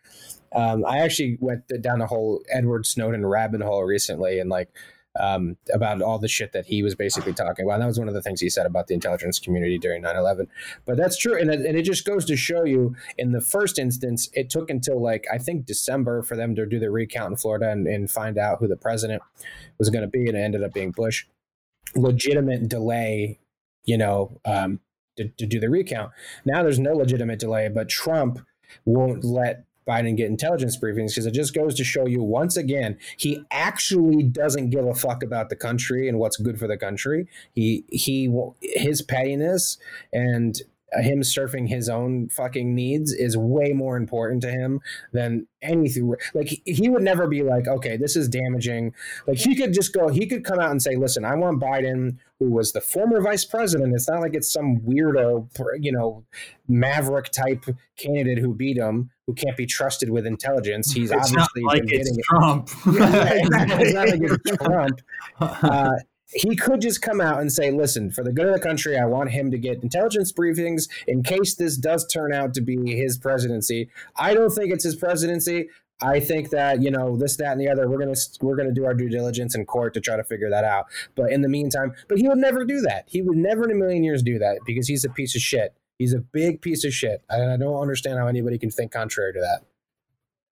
Um, 0.54 0.86
I 0.86 1.00
actually 1.00 1.38
went 1.40 1.64
down 1.82 2.00
the 2.00 2.08
whole 2.08 2.44
Edward 2.52 2.86
Snowden 2.86 3.26
rabbit 3.26 3.62
hole 3.62 3.84
recently 3.84 4.40
and 4.40 4.50
like, 4.50 4.70
um, 5.20 5.58
about 5.74 6.02
all 6.04 6.20
the 6.20 6.28
shit 6.28 6.52
that 6.54 6.68
he 6.68 6.84
was 6.84 6.94
basically 6.94 7.34
talking 7.34 7.66
about. 7.66 7.74
And 7.74 7.82
that 7.82 7.88
was 7.88 7.98
one 8.00 8.08
of 8.08 8.14
the 8.14 8.22
things 8.22 8.40
he 8.42 8.50
said 8.50 8.68
about 8.68 8.88
the 8.88 8.94
intelligence 8.94 9.40
community 9.40 9.80
during 9.80 10.04
9 10.04 10.16
11. 10.16 10.48
But 10.86 10.98
that's 10.98 11.18
true. 11.18 11.38
And 11.38 11.50
it, 11.50 11.66
and 11.66 11.76
it 11.76 11.82
just 11.82 12.06
goes 12.06 12.26
to 12.26 12.38
show 12.38 12.64
you 12.64 12.96
in 13.18 13.32
the 13.32 13.42
first 13.42 13.80
instance, 13.80 14.30
it 14.34 14.52
took 14.52 14.70
until 14.70 15.02
like, 15.02 15.26
I 15.34 15.40
think 15.40 15.66
December 15.66 16.22
for 16.22 16.38
them 16.38 16.56
to 16.56 16.66
do 16.66 16.80
the 16.80 16.92
recount 16.92 17.32
in 17.32 17.38
Florida 17.38 17.70
and, 17.72 17.88
and 17.88 18.10
find 18.10 18.38
out 18.38 18.60
who 18.60 18.68
the 18.68 18.78
president 18.78 19.24
was 19.80 19.90
going 19.90 20.04
to 20.04 20.08
be. 20.08 20.28
And 20.28 20.38
it 20.38 20.42
ended 20.42 20.64
up 20.64 20.74
being 20.74 20.92
Bush. 20.92 21.26
Legitimate 21.96 22.68
delay, 22.70 23.40
you 23.86 23.98
know, 23.98 24.40
um, 24.46 24.80
to, 25.18 25.28
to 25.28 25.46
do 25.46 25.60
the 25.60 25.70
recount. 25.70 26.12
Now 26.46 26.64
there's 26.64 26.80
no 26.80 26.94
legitimate 26.94 27.40
delay, 27.40 27.70
but 27.70 27.90
Trump 27.90 28.40
won't 28.86 29.24
let 29.24 29.66
Biden 29.88 30.16
get 30.16 30.28
intelligence 30.28 30.78
briefings 30.78 31.10
because 31.10 31.26
it 31.26 31.34
just 31.34 31.56
goes 31.56 31.74
to 31.76 31.84
show 31.84 32.06
you 32.06 32.22
once 32.22 32.56
again 32.56 32.98
he 33.18 33.44
actually 33.50 34.22
doesn't 34.22 34.70
give 34.70 34.86
a 34.86 34.94
fuck 34.94 35.24
about 35.24 35.50
the 35.50 35.56
country 35.56 36.08
and 36.08 36.20
what's 36.20 36.38
good 36.38 36.60
for 36.60 36.68
the 36.68 36.78
country. 36.78 37.28
He 37.54 37.86
he 37.92 38.32
his 38.62 39.02
pettiness 39.02 39.80
and 40.14 40.62
him 40.94 41.22
surfing 41.22 41.68
his 41.68 41.90
own 41.90 42.30
fucking 42.30 42.74
needs 42.74 43.14
is 43.14 43.38
way 43.38 43.74
more 43.74 43.98
important 43.98 44.42
to 44.42 44.52
him 44.52 44.82
than 45.12 45.48
anything. 45.62 46.14
Like 46.34 46.62
he, 46.66 46.90
would 46.90 47.04
never 47.04 47.28
be 47.28 47.44
like, 47.44 47.68
okay, 47.68 47.98
this 47.98 48.16
is 48.16 48.28
damaging. 48.28 48.94
Like 49.28 49.38
he 49.38 49.56
could 49.56 49.74
just 49.74 49.94
go, 49.94 50.08
he 50.08 50.26
could 50.26 50.44
come 50.44 50.60
out 50.60 50.72
and 50.72 50.82
say, 50.82 50.96
listen, 50.96 51.26
I 51.26 51.36
want 51.36 51.62
Biden, 51.62 52.18
who 52.40 52.50
was 52.50 52.72
the 52.72 52.82
former 52.82 53.22
vice 53.22 53.46
president. 53.46 53.94
It's 53.94 54.10
not 54.10 54.22
like 54.22 54.34
it's 54.34 54.52
some 54.52 54.80
weirdo, 54.80 55.50
you 55.80 55.92
know, 55.92 56.24
maverick 56.68 57.32
type 57.32 57.66
candidate 57.98 58.40
who 58.40 58.54
beat 58.54 58.78
him, 58.78 59.12
who 59.28 59.34
can't 59.34 59.58
be 59.58 59.66
trusted 59.66 60.10
with 60.10 60.26
intelligence. 60.26 60.92
He's 60.92 61.12
It's 61.12 61.32
not 61.32 61.50
obviously 61.56 61.64
like 61.64 61.86
been 61.86 62.00
it's 62.00 62.10
getting 62.10 62.24
Trump. 62.24 62.70
yeah, 62.94 63.34
exactly. 63.34 63.86
It's 63.86 63.94
not 63.94 64.10
like 64.10 64.22
it's 64.22 64.58
Trump. 64.64 65.02
Uh, 65.40 65.92
he 66.32 66.56
could 66.56 66.82
just 66.82 67.02
come 67.02 67.20
out 67.20 67.42
and 67.42 67.52
say, 67.52 67.72
listen, 67.72 68.12
for 68.12 68.24
the 68.24 68.32
good 68.32 68.48
of 68.48 68.54
the 68.54 68.60
country, 68.60 68.98
I 68.98 69.06
want 69.06 69.32
him 69.32 69.50
to 69.52 69.58
get 69.58 69.82
intelligence 69.82 70.32
briefings 70.32 70.88
in 71.08 71.24
case 71.24 71.56
this 71.56 71.76
does 71.76 72.06
turn 72.08 72.34
out 72.34 72.54
to 72.54 72.62
be 72.62 72.96
his 72.96 73.18
presidency. 73.18 73.90
I 74.16 74.34
don't 74.34 74.52
think 74.52 74.72
it's 74.72 74.84
his 74.84 74.96
presidency. 74.96 75.70
I 76.02 76.20
think 76.20 76.52
that 76.52 76.82
you 76.82 76.92
know 76.92 77.18
this, 77.18 77.36
that, 77.38 77.52
and 77.52 77.60
the 77.60 77.68
other. 77.68 77.90
We're 77.90 78.00
gonna 78.00 78.16
we're 78.42 78.56
gonna 78.56 78.72
do 78.72 78.86
our 78.86 78.94
due 78.94 79.10
diligence 79.10 79.54
in 79.54 79.66
court 79.66 79.94
to 79.96 80.00
try 80.00 80.16
to 80.16 80.24
figure 80.24 80.50
that 80.50 80.64
out. 80.64 80.86
But 81.16 81.32
in 81.32 81.42
the 81.42 81.50
meantime, 81.50 81.94
but 82.08 82.20
he 82.20 82.28
would 82.30 82.38
never 82.38 82.64
do 82.64 82.80
that. 82.82 83.04
He 83.08 83.22
would 83.22 83.38
never 83.38 83.66
in 83.66 83.72
a 83.72 83.76
million 83.76 84.04
years 84.04 84.24
do 84.24 84.40
that 84.40 84.60
because 84.66 84.88
he's 84.88 85.04
a 85.04 85.10
piece 85.10 85.36
of 85.36 85.42
shit. 85.42 85.74
He's 85.98 86.14
a 86.14 86.20
big 86.20 86.62
piece 86.62 86.86
of 86.86 86.94
shit. 86.94 87.22
And 87.30 87.52
I 87.52 87.58
don't 87.58 87.82
understand 87.82 88.18
how 88.18 88.28
anybody 88.28 88.58
can 88.58 88.72
think 88.72 88.94
contrary 88.94 89.34
to 89.34 89.40
that. 89.40 89.66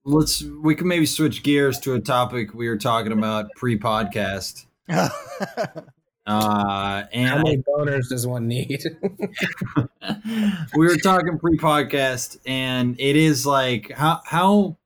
Let's 0.03 0.43
we 0.43 0.75
can 0.75 0.87
maybe 0.87 1.05
switch 1.05 1.43
gears 1.43 1.79
to 1.79 1.93
a 1.93 2.01
topic 2.01 2.53
we 2.53 2.67
were 2.67 2.77
talking 2.77 3.13
about 3.13 3.51
pre-podcast. 3.55 4.66
Uh, 6.27 7.05
How 7.13 7.37
many 7.37 7.63
boners 7.63 8.09
does 8.09 8.27
one 8.27 8.49
need? 8.49 8.83
we 10.75 10.85
were 10.85 10.97
talking 10.97 11.39
pre-podcast, 11.39 12.37
and 12.45 12.99
it 12.99 13.15
is 13.15 13.45
like 13.45 13.93
how 13.93 14.19
how 14.25 14.77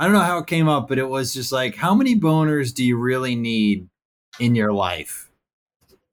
I 0.00 0.06
don't 0.06 0.14
know 0.14 0.22
how 0.22 0.38
it 0.38 0.48
came 0.48 0.68
up, 0.68 0.88
but 0.88 0.98
it 0.98 1.08
was 1.08 1.32
just 1.32 1.52
like 1.52 1.76
how 1.76 1.94
many 1.94 2.18
boners 2.18 2.74
do 2.74 2.84
you 2.84 2.96
really 2.98 3.36
need 3.36 3.88
in 4.40 4.56
your 4.56 4.72
life? 4.72 5.30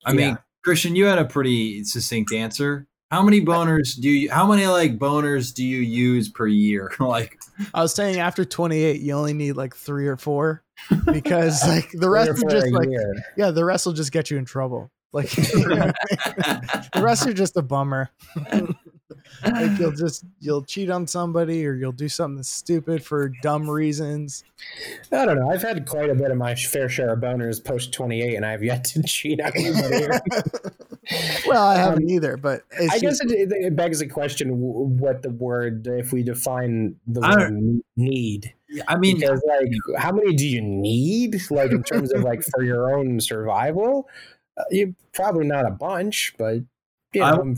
I 0.06 0.14
mean, 0.14 0.30
Yeah. 0.30 0.38
Christian, 0.64 0.96
you 0.96 1.06
had 1.06 1.18
a 1.18 1.26
pretty 1.26 1.84
succinct 1.84 2.32
answer. 2.32 2.86
How 3.10 3.24
many 3.24 3.42
boners 3.44 4.00
do 4.00 4.08
you? 4.08 4.30
How 4.30 4.46
many 4.46 4.68
like 4.68 5.00
boners 5.00 5.52
do 5.52 5.66
you 5.66 5.80
use 5.80 6.30
per 6.30 6.46
year? 6.46 6.92
like, 7.00 7.40
I 7.74 7.82
was 7.82 7.96
saying 7.96 8.20
after 8.20 8.46
28, 8.46 9.02
you 9.02 9.14
only 9.14 9.34
need 9.34 9.54
like 9.54 9.76
three 9.76 10.06
or 10.06 10.16
four 10.18 10.64
because 11.12 11.66
like 11.68 11.92
the 11.94 12.10
rest 12.10 12.30
are 12.44 12.50
just 12.50 12.72
like 12.72 12.90
year. 12.90 13.16
yeah, 13.38 13.52
the 13.52 13.66
rest 13.66 13.86
will 13.86 13.94
just 13.94 14.12
get 14.12 14.30
you 14.32 14.38
in 14.38 14.46
trouble. 14.46 14.92
Like 15.12 15.30
the 15.32 17.02
rest 17.02 17.28
are 17.28 17.34
just 17.34 17.58
a 17.58 17.62
bummer. 17.62 18.10
like 19.44 19.80
you'll 19.80 19.92
just 19.92 20.24
you'll 20.40 20.64
cheat 20.64 20.90
on 20.90 21.08
somebody 21.08 21.66
or 21.66 21.74
you'll 21.74 21.92
do 21.92 22.10
something 22.10 22.44
stupid 22.44 23.04
for 23.04 23.30
dumb 23.42 23.70
reasons. 23.70 24.44
I 25.12 25.26
don't 25.26 25.40
know. 25.40 25.50
I've 25.50 25.62
had 25.62 25.88
quite 25.88 26.10
a 26.10 26.16
bit 26.16 26.32
of 26.32 26.38
my 26.38 26.56
fair 26.56 26.90
share 26.90 27.14
of 27.14 27.20
boners 27.20 27.64
post 27.64 27.94
28, 27.94 28.36
and 28.36 28.46
I've 28.46 28.64
yet 28.64 28.84
to 28.86 29.04
cheat 29.08 29.42
on 29.42 29.52
anybody. 29.56 30.20
Well, 31.48 31.64
I 31.66 31.76
haven't 31.78 32.04
Um, 32.04 32.10
either, 32.10 32.38
but 32.38 32.64
it's 32.72 32.94
I 32.94 33.00
just, 33.00 33.22
guess 33.24 33.32
it, 33.32 33.52
it 33.52 33.76
begs 33.76 34.00
the 34.00 34.08
question 34.08 34.50
what 34.60 35.22
the 35.22 35.30
word, 35.32 35.88
if 35.88 36.12
we 36.14 36.24
define 36.24 36.96
the 37.08 37.22
word 37.22 37.82
need. 37.96 38.54
I 38.88 38.98
mean, 38.98 39.20
Because, 39.20 39.42
like, 39.48 39.72
how 39.98 40.12
many 40.12 40.34
do 40.36 40.48
you 40.48 40.62
need? 40.62 41.42
Like, 41.50 41.72
in 41.72 41.82
terms 41.84 42.14
of, 42.14 42.22
like, 42.22 42.44
for 42.44 42.64
your 42.64 42.96
own 42.96 43.20
survival? 43.20 44.08
Uh, 44.58 44.64
you 44.70 44.96
Probably 45.14 45.48
not 45.48 45.66
a 45.66 45.72
bunch, 45.72 46.36
but, 46.38 46.60
you 47.14 47.24
I- 47.24 47.36
know, 47.36 47.56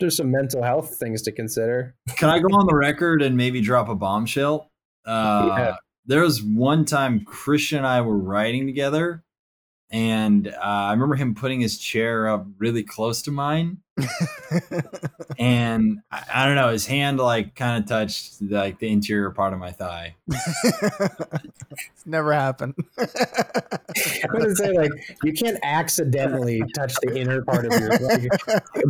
there's 0.00 0.16
some 0.16 0.30
mental 0.32 0.62
health 0.62 0.96
things 0.96 1.22
to 1.22 1.32
consider. 1.32 1.94
can 2.16 2.28
I 2.30 2.38
go 2.40 2.48
on 2.48 2.66
the 2.66 2.74
record 2.74 3.22
and 3.22 3.36
maybe 3.36 3.60
drop 3.60 3.88
a 3.88 3.94
bombshell? 3.94 4.70
Uh, 5.04 5.54
Yeah. 5.56 5.76
There 6.08 6.22
was 6.22 6.42
one 6.42 6.84
time 6.84 7.24
Christian 7.24 7.78
and 7.78 7.86
I 7.86 8.00
were 8.00 8.16
riding 8.16 8.66
together, 8.66 9.22
and 9.90 10.48
uh, 10.48 10.60
I 10.60 10.90
remember 10.92 11.14
him 11.14 11.34
putting 11.34 11.60
his 11.60 11.78
chair 11.78 12.28
up 12.28 12.46
really 12.58 12.82
close 12.82 13.22
to 13.22 13.30
mine, 13.30 13.78
and 15.38 16.00
I, 16.10 16.22
I 16.34 16.46
don't 16.46 16.56
know, 16.56 16.68
his 16.70 16.86
hand 16.86 17.18
like 17.18 17.54
kind 17.54 17.82
of 17.82 17.88
touched 17.88 18.42
like 18.42 18.78
the 18.78 18.90
interior 18.90 19.30
part 19.30 19.52
of 19.52 19.58
my 19.58 19.70
thigh. 19.72 20.16
it's 20.28 22.06
never 22.06 22.32
happened. 22.32 22.74
I 22.98 24.26
would 24.32 24.56
say, 24.56 24.72
like, 24.72 24.90
you 25.22 25.32
can't 25.32 25.58
accidentally 25.62 26.62
touch 26.74 26.94
the 27.02 27.16
inner 27.18 27.42
part 27.42 27.66
of 27.66 27.72
your 27.80 27.90
leg 27.90 28.28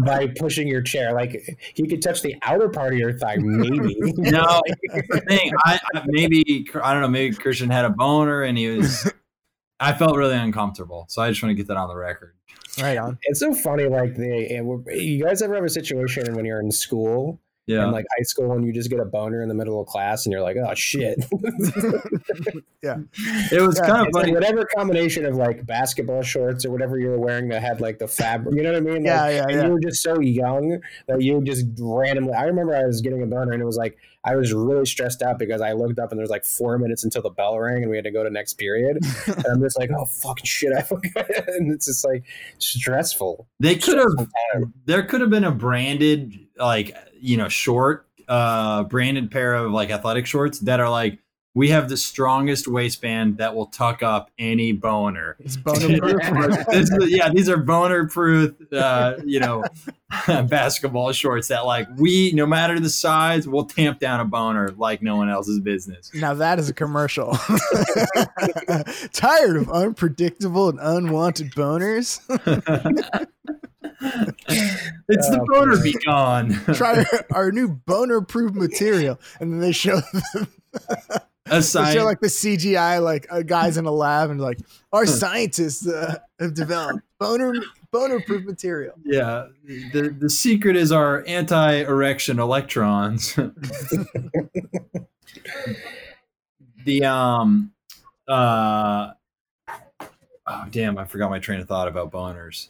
by 0.05 0.28
pushing 0.38 0.66
your 0.66 0.82
chair. 0.82 1.12
Like, 1.12 1.59
you 1.76 1.86
could 1.86 2.03
touch 2.03 2.22
the 2.22 2.34
outer 2.42 2.68
part 2.68 2.94
of 2.94 2.99
your 2.99 3.12
thigh, 3.18 3.36
maybe. 3.38 3.94
No, 4.16 4.61
the 4.92 5.22
thing. 5.28 5.53
I 5.64 5.78
I- 5.94 6.03
maybe 6.07 6.66
I 6.82 6.92
don't 6.92 7.03
know. 7.03 7.09
Maybe 7.09 7.34
Christian 7.36 7.70
had 7.70 7.84
a 7.84 7.90
boner, 7.90 8.42
and 8.42 8.57
he 8.59 8.68
was. 8.68 9.12
I 9.81 9.93
felt 9.93 10.16
really 10.16 10.37
uncomfortable, 10.37 11.07
so 11.09 11.20
I 11.22 11.29
just 11.31 11.43
want 11.43 11.51
to 11.51 11.55
get 11.55 11.66
that 11.68 11.77
on 11.77 11.89
the 11.89 11.97
record. 11.97 12.35
right 12.81 12.97
on. 12.99 13.18
It's 13.24 13.41
so 13.41 13.55
funny. 13.55 13.85
Like 13.89 14.14
the 14.14 14.85
you 14.95 15.22
guys 15.24 15.43
ever 15.43 15.55
have 15.55 15.64
a 15.64 15.68
situation 15.68 16.35
when 16.35 16.45
you're 16.45 16.61
in 16.61 16.70
school 16.70 17.41
Yeah, 17.66 17.85
in 17.85 17.91
like 17.93 18.07
high 18.16 18.22
school 18.22 18.53
and 18.53 18.64
you 18.66 18.72
just 18.72 18.89
get 18.91 19.01
a 19.01 19.05
boner 19.05 19.43
in 19.43 19.49
the 19.49 19.55
middle 19.55 19.81
of 19.81 19.87
class 19.87 20.24
and 20.24 20.33
you're 20.33 20.43
like, 20.43 20.57
oh 20.57 20.74
shit. 20.74 21.24
Yeah, 22.83 22.99
it 23.51 23.61
was 23.61 23.79
Yeah, 23.81 23.87
kind 23.87 24.01
of 24.03 24.07
It's 24.09 24.14
like 24.14 24.24
funny. 24.27 24.33
whatever 24.35 24.64
combination 24.77 25.24
of 25.27 25.35
like 25.35 25.66
basketball 25.66 26.22
shorts 26.22 26.64
or 26.64 26.70
whatever 26.70 26.99
you 26.99 27.09
were 27.09 27.18
wearing 27.18 27.49
that 27.49 27.62
had 27.62 27.81
like 27.81 27.99
the 27.99 28.07
fabric. 28.07 28.55
You 28.55 28.62
know 28.62 28.70
what 28.72 28.77
I 28.79 28.81
mean? 28.81 28.95
Like, 28.99 29.05
Yeah, 29.07 29.29
yeah, 29.29 29.43
and 29.49 29.51
yeah. 29.53 29.66
you 29.66 29.72
were 29.72 29.81
just 29.81 30.03
so 30.03 30.20
young 30.20 30.81
that 31.09 31.20
you 31.20 31.43
just 31.43 31.66
randomly. 31.81 32.35
I 32.35 32.45
remember 32.45 32.77
I 32.77 32.85
was 32.85 33.01
getting 33.01 33.22
a 33.22 33.27
boner 33.27 33.53
and 33.53 33.61
it 33.61 33.64
was 33.64 33.77
like 33.77 33.97
I 34.27 34.35
was 34.35 34.53
really 34.53 34.85
stressed 34.87 35.22
out 35.22 35.39
because 35.39 35.61
I 35.61 35.72
looked 35.72 36.01
up 36.01 36.11
and 36.11 36.18
there's 36.18 36.31
like 36.31 36.45
four 36.45 36.79
minutes 36.79 37.05
until 37.05 37.22
the 37.22 37.31
bell 37.31 37.59
rang 37.59 37.83
and 37.83 37.91
we 37.91 37.97
had 37.97 38.05
to 38.05 38.11
go 38.11 38.24
to 38.24 38.31
next 38.31 38.55
period. 38.55 38.99
and 39.27 39.47
I'm 39.47 39.62
just 39.62 39.79
like, 39.79 39.91
oh 39.97 40.05
fucking 40.05 40.45
shit, 40.45 40.72
I 40.77 40.83
forgot. 40.83 41.31
and 41.49 41.72
it's 41.72 41.87
just 41.87 42.05
like 42.05 42.24
stressful. 42.59 43.47
They 43.61 43.77
could 43.77 43.99
have. 43.99 44.29
There 44.85 45.05
could 45.05 45.20
have 45.20 45.31
been 45.31 45.45
a 45.45 45.53
branded 45.53 46.39
like 46.59 46.97
you 47.20 47.37
know 47.37 47.49
short 47.49 48.09
uh 48.29 48.83
branded 48.85 49.31
pair 49.31 49.55
of 49.55 49.70
like 49.70 49.91
athletic 49.91 50.27
shorts 50.27 50.59
that 50.61 50.81
are 50.81 50.91
like 50.91 51.20
we 51.57 51.70
have 51.70 51.88
the 51.88 51.96
strongest 51.96 52.68
waistband 52.68 53.38
that 53.38 53.54
will 53.57 53.64
tuck 53.66 54.02
up 54.02 54.30
any 54.38 54.72
boner. 54.72 55.36
It's 55.40 55.57
boner 55.57 55.98
proof. 56.20 56.54
Yeah, 57.09 57.30
these 57.30 57.48
are 57.48 57.57
boner 57.57 58.07
proof, 58.09 58.54
uh, 58.74 59.14
you 59.24 59.40
know, 59.40 59.64
basketball 60.26 61.12
shorts 61.12 61.48
that 61.48 61.64
like 61.64 61.88
we, 61.96 62.32
no 62.32 62.44
matter 62.44 62.78
the 62.78 62.90
size, 62.90 63.48
will 63.48 63.64
tamp 63.64 64.00
down 64.00 64.20
a 64.20 64.26
boner 64.26 64.68
like 64.76 65.00
no 65.00 65.16
one 65.16 65.30
else's 65.30 65.59
business. 65.61 66.11
now 66.12 66.34
that 66.34 66.59
is 66.59 66.68
a 66.68 66.74
commercial. 66.74 67.32
Tired 69.14 69.57
of 69.57 69.70
unpredictable 69.70 70.68
and 70.68 70.78
unwanted 70.78 71.52
boners? 71.52 72.20
It's 75.09 75.30
the 75.30 75.40
Oh, 75.40 75.46
boner 75.48 75.76
boy. 75.76 75.82
be 75.82 75.92
gone. 76.04 76.50
Try 76.74 76.98
our, 76.98 77.26
our 77.30 77.50
new 77.52 77.68
boner 77.68 78.20
proof 78.20 78.52
material. 78.52 79.18
And 79.40 79.52
then 79.52 79.61
they 79.61 79.72
show 79.72 80.00
A 80.34 81.20
Sign, 81.61 81.94
show 81.94 82.05
like 82.05 82.20
the 82.20 82.26
CGI, 82.26 83.03
like 83.03 83.26
uh, 83.30 83.42
guys 83.42 83.76
in 83.76 83.86
a 83.86 83.90
lab, 83.90 84.30
and 84.30 84.40
like 84.40 84.59
our 84.92 85.07
scientists 85.07 85.86
uh, 85.86 86.16
have 86.40 86.55
developed 86.55 87.01
boner 87.20 87.53
boner 87.92 88.20
proof 88.20 88.44
material. 88.44 88.94
yeah. 89.05 89.47
The 89.64 90.14
the 90.18 90.28
secret 90.28 90.76
is 90.76 90.90
our 90.92 91.24
anti-erection 91.26 92.38
electrons. 92.38 93.34
the 96.84 97.05
um 97.05 97.72
uh 98.28 99.12
oh 100.47 100.64
damn, 100.70 100.99
I 100.99 101.05
forgot 101.05 101.30
my 101.30 101.38
train 101.38 101.61
of 101.61 101.68
thought 101.68 101.88
about 101.88 102.11
boners. 102.11 102.68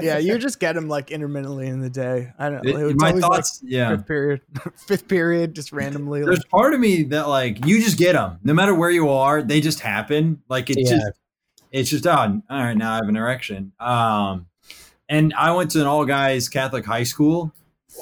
Yeah, 0.00 0.18
you 0.18 0.38
just 0.38 0.58
get 0.60 0.74
them 0.74 0.88
like 0.88 1.10
intermittently 1.10 1.66
in 1.68 1.80
the 1.80 1.90
day. 1.90 2.32
I 2.38 2.48
don't 2.50 2.64
know. 2.64 2.70
It- 2.88 2.90
It's 2.92 3.00
my 3.02 3.08
always, 3.10 3.22
like, 3.22 3.32
thoughts, 3.32 3.60
yeah. 3.64 3.90
fifth 3.96 4.06
period, 4.06 4.40
fifth 4.86 5.08
period, 5.08 5.54
just 5.54 5.72
randomly. 5.72 6.20
Like, 6.22 6.26
There's 6.28 6.44
part 6.46 6.74
of 6.74 6.80
me 6.80 7.02
that 7.04 7.28
like 7.28 7.64
you 7.66 7.82
just 7.82 7.98
get 7.98 8.14
them, 8.14 8.38
no 8.42 8.54
matter 8.54 8.74
where 8.74 8.90
you 8.90 9.10
are, 9.10 9.42
they 9.42 9.60
just 9.60 9.80
happen. 9.80 10.42
Like 10.48 10.70
it 10.70 10.78
Yeah. 10.78 10.90
just, 10.96 11.12
it's 11.72 11.90
just 11.90 12.06
oh, 12.06 12.10
all 12.12 12.42
right. 12.50 12.76
Now 12.76 12.92
I 12.92 12.96
have 12.96 13.08
an 13.08 13.16
erection. 13.16 13.72
Um, 13.80 14.46
and 15.08 15.34
I 15.34 15.52
went 15.52 15.72
to 15.72 15.80
an 15.80 15.86
all 15.86 16.04
guys 16.06 16.48
Catholic 16.48 16.86
high 16.86 17.02
school, 17.04 17.52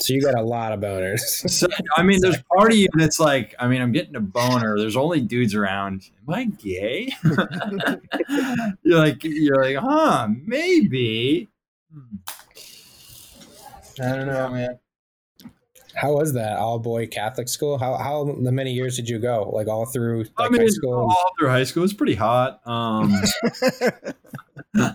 So 0.00 0.14
you 0.14 0.22
got 0.22 0.34
a 0.34 0.42
lot 0.42 0.72
of 0.72 0.80
boners. 0.80 1.20
so 1.50 1.68
I 1.96 2.02
mean, 2.02 2.20
there's 2.20 2.42
part 2.54 2.72
of 2.72 2.78
you 2.78 2.88
that's 2.94 3.20
like, 3.20 3.54
I 3.58 3.68
mean, 3.68 3.80
I'm 3.80 3.92
getting 3.92 4.16
a 4.16 4.20
boner. 4.20 4.78
There's 4.78 4.96
only 4.96 5.20
dudes 5.20 5.54
around. 5.54 6.10
Am 6.26 6.34
I 6.34 6.44
gay? 6.44 7.12
you're 8.82 8.98
like, 8.98 9.22
you're 9.22 9.62
like, 9.62 9.76
huh? 9.76 10.28
Maybe. 10.44 11.48
Hmm. 11.92 12.16
I 14.02 14.16
don't 14.16 14.26
know, 14.26 14.48
man. 14.48 14.78
How 15.94 16.14
was 16.14 16.32
that 16.34 16.56
all 16.56 16.78
boy 16.78 17.06
Catholic 17.06 17.48
school? 17.48 17.78
How 17.78 17.96
how 17.96 18.24
many 18.24 18.72
years 18.72 18.96
did 18.96 19.08
you 19.08 19.18
go? 19.18 19.50
Like 19.52 19.68
all 19.68 19.86
through 19.86 20.24
like 20.24 20.32
I 20.38 20.48
mean, 20.48 20.62
high 20.62 20.66
school? 20.68 20.94
all 20.94 21.32
through 21.38 21.48
high 21.48 21.64
school, 21.64 21.84
it's 21.84 21.92
pretty 21.92 22.14
hot. 22.14 22.60
Um, 22.66 23.12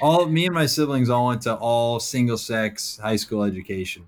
all 0.00 0.26
me 0.26 0.46
and 0.46 0.54
my 0.54 0.66
siblings 0.66 1.10
all 1.10 1.26
went 1.26 1.42
to 1.42 1.54
all 1.54 2.00
single 2.00 2.38
sex 2.38 2.98
high 3.02 3.16
school 3.16 3.42
education. 3.42 4.06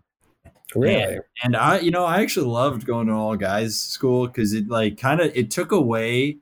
really? 0.74 1.14
And, 1.14 1.22
and 1.42 1.56
I, 1.56 1.78
you 1.80 1.90
know, 1.90 2.04
I 2.04 2.20
actually 2.20 2.46
loved 2.46 2.86
going 2.86 3.06
to 3.08 3.12
all 3.14 3.36
guys 3.36 3.78
school 3.78 4.26
because 4.26 4.52
it 4.52 4.68
like 4.68 4.98
kind 4.98 5.20
of 5.20 5.32
it 5.34 5.50
took 5.50 5.72
away 5.72 6.38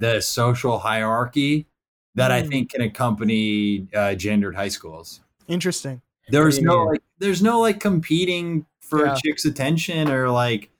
the 0.00 0.20
social 0.20 0.78
hierarchy 0.78 1.66
that 2.14 2.30
I 2.30 2.42
Mm. 2.42 2.48
think 2.48 2.70
can 2.72 2.82
accompany 2.82 3.88
uh, 3.94 4.14
gendered 4.14 4.54
high 4.54 4.68
schools. 4.68 5.20
Interesting. 5.48 6.02
There 6.28 6.44
was 6.44 6.60
no 6.60 6.84
like, 6.84 7.02
there's 7.18 7.42
no 7.42 7.60
like 7.60 7.80
competing 7.80 8.66
for 8.98 9.06
Yeah. 9.06 9.14
a 9.14 9.16
chick's 9.24 9.44
attention 9.44 10.08
or 10.10 10.28
like, 10.30 10.70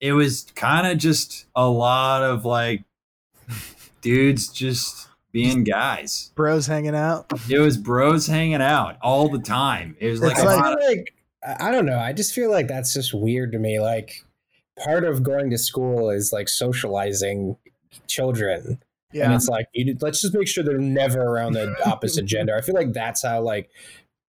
it 0.00 0.12
was 0.12 0.46
kind 0.54 0.86
of 0.86 0.98
just 0.98 1.46
a 1.54 1.68
lot 1.68 2.22
of 2.22 2.44
like 2.44 2.84
dudes 4.00 4.48
just 4.48 5.08
being 5.32 5.64
guys. 5.64 6.32
Bros 6.34 6.66
hanging 6.66 6.94
out. 6.94 7.30
It 7.50 7.58
was 7.58 7.76
bros 7.76 8.26
hanging 8.26 8.62
out 8.62 8.96
all 9.02 9.28
the 9.28 9.38
time. 9.38 9.96
It 10.00 10.10
was 10.10 10.20
like 10.20 10.32
It's 10.32 10.44
like- 10.44 10.58
lot 10.62 10.72
of 10.72 10.80
like 10.88 11.12
I 11.44 11.68
I 11.68 11.70
don't 11.70 11.86
know. 11.86 11.98
I 11.98 12.12
just 12.12 12.32
feel 12.34 12.50
like 12.50 12.66
that's 12.68 12.92
just 12.94 13.14
weird 13.14 13.52
to 13.52 13.58
me. 13.58 13.78
Like 13.80 14.24
part 14.84 15.04
of 15.04 15.22
going 15.22 15.50
to 15.50 15.58
school 15.58 16.10
is 16.10 16.32
like 16.32 16.48
socializing 16.48 17.56
children, 18.08 18.66
and 18.66 18.78
Yeah. 19.12 19.34
it's 19.34 19.48
like 19.48 19.66
you 19.72 19.96
let's 20.00 20.20
just 20.22 20.34
make 20.34 20.48
sure 20.48 20.64
they're 20.64 20.78
never 20.78 21.20
around 21.22 21.52
the 21.52 21.74
opposite 21.86 22.24
gender. 22.24 22.54
I 22.56 22.60
feel 22.62 22.74
like 22.74 22.92
that's 22.92 23.22
how 23.22 23.40
like 23.42 23.70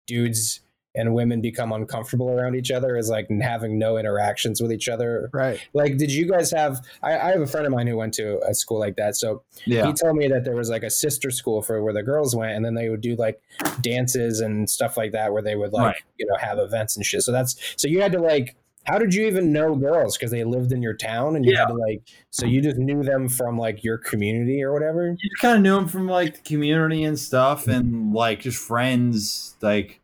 dudes 0.06 0.60
and 0.94 1.14
women 1.14 1.40
become 1.40 1.72
uncomfortable 1.72 2.30
around 2.30 2.56
each 2.56 2.70
other 2.70 2.96
is 2.96 3.08
like 3.08 3.28
having 3.40 3.78
no 3.78 3.96
interactions 3.96 4.60
with 4.60 4.72
each 4.72 4.88
other. 4.88 5.30
Right. 5.32 5.60
Like, 5.72 5.96
did 5.96 6.12
you 6.12 6.28
guys 6.28 6.50
have? 6.50 6.80
I, 7.02 7.18
I 7.18 7.30
have 7.30 7.40
a 7.40 7.46
friend 7.46 7.66
of 7.66 7.72
mine 7.72 7.86
who 7.86 7.96
went 7.96 8.14
to 8.14 8.40
a 8.48 8.54
school 8.54 8.80
like 8.80 8.96
that. 8.96 9.16
So 9.16 9.42
yeah. 9.64 9.86
he 9.86 9.92
told 9.92 10.16
me 10.16 10.26
that 10.28 10.44
there 10.44 10.56
was 10.56 10.68
like 10.68 10.82
a 10.82 10.90
sister 10.90 11.30
school 11.30 11.62
for 11.62 11.82
where 11.82 11.92
the 11.92 12.02
girls 12.02 12.34
went 12.34 12.52
and 12.56 12.64
then 12.64 12.74
they 12.74 12.88
would 12.88 13.00
do 13.00 13.14
like 13.16 13.40
dances 13.80 14.40
and 14.40 14.68
stuff 14.68 14.96
like 14.96 15.12
that 15.12 15.32
where 15.32 15.42
they 15.42 15.56
would 15.56 15.72
like 15.72 15.80
Right. 15.80 16.02
you 16.18 16.26
know 16.26 16.36
have 16.36 16.58
events 16.58 16.96
and 16.96 17.04
shit 17.04 17.22
so 17.22 17.32
that's 17.32 17.56
so 17.76 17.88
you 17.88 18.00
had 18.00 18.12
to 18.12 18.18
like 18.20 18.56
how 18.84 18.98
did 18.98 19.14
you 19.14 19.26
even 19.26 19.52
know 19.52 19.74
girls 19.74 20.16
because 20.16 20.30
they 20.30 20.44
lived 20.44 20.72
in 20.72 20.82
your 20.82 20.94
town 20.94 21.36
and 21.36 21.44
you 21.44 21.56
had 21.56 21.66
to 21.66 21.74
like 21.74 22.02
so 22.30 22.46
you 22.46 22.60
just 22.60 22.76
knew 22.76 23.02
them 23.02 23.28
from 23.28 23.58
like 23.58 23.84
your 23.84 23.98
community 23.98 24.62
or 24.62 24.72
whatever 24.72 25.16
you 25.18 25.30
kind 25.40 25.56
of 25.56 25.62
knew 25.62 25.74
them 25.74 25.88
from 25.88 26.06
like 26.06 26.34
the 26.34 26.40
community 26.42 27.04
and 27.04 27.18
stuff 27.18 27.66
and 27.66 28.12
like 28.12 28.40
just 28.40 28.58
friends 28.58 29.56
like 29.60 30.00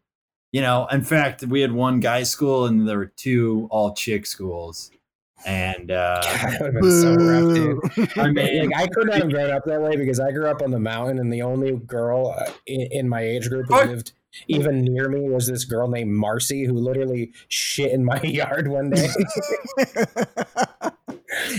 you 0.57 0.63
know 0.63 0.87
in 0.91 1.03
fact 1.03 1.45
we 1.45 1.61
had 1.61 1.73
one 1.73 2.01
guy 2.01 2.23
school 2.23 2.65
and 2.65 2.89
there 2.89 2.97
were 2.97 3.13
two 3.15 3.69
all 3.71 3.93
chick 3.93 4.25
schools 4.25 4.91
and 5.45 5.91
uh 5.91 6.21
that 6.25 6.57
would 6.63 6.75
have 6.75 6.83
been 6.83 7.03
so 7.03 7.15
rough 7.15 7.55
dude 7.55 8.19
i 8.19 8.31
mean 8.31 8.71
like 8.71 8.81
I 8.83 8.87
could 8.87 9.07
not 9.07 9.19
have 9.19 9.31
grown 9.31 9.51
up 9.51 9.65
that 9.67 9.83
way 9.83 9.97
because 9.97 10.19
I 10.19 10.33
grew 10.33 10.47
up 10.47 10.63
on 10.63 10.71
the 10.71 10.79
mountain, 10.79 11.19
and 11.19 11.33
the 11.33 11.43
only 11.43 11.77
girl 11.77 12.35
uh, 12.39 12.51
in, 12.67 12.89
in 12.91 13.09
my 13.09 13.21
age 13.21 13.49
group 13.49 13.67
who 13.67 13.77
Fuck. 13.77 13.87
lived 13.89 14.13
even 14.49 14.85
near 14.85 15.09
me 15.09 15.29
was 15.29 15.47
this 15.47 15.65
girl 15.65 15.89
named 15.89 16.13
Marcy 16.13 16.65
who 16.65 16.75
literally 16.75 17.33
shit 17.49 17.93
in 17.93 18.05
my 18.05 18.21
yard 18.23 18.69
one 18.69 18.91
day. 18.91 19.09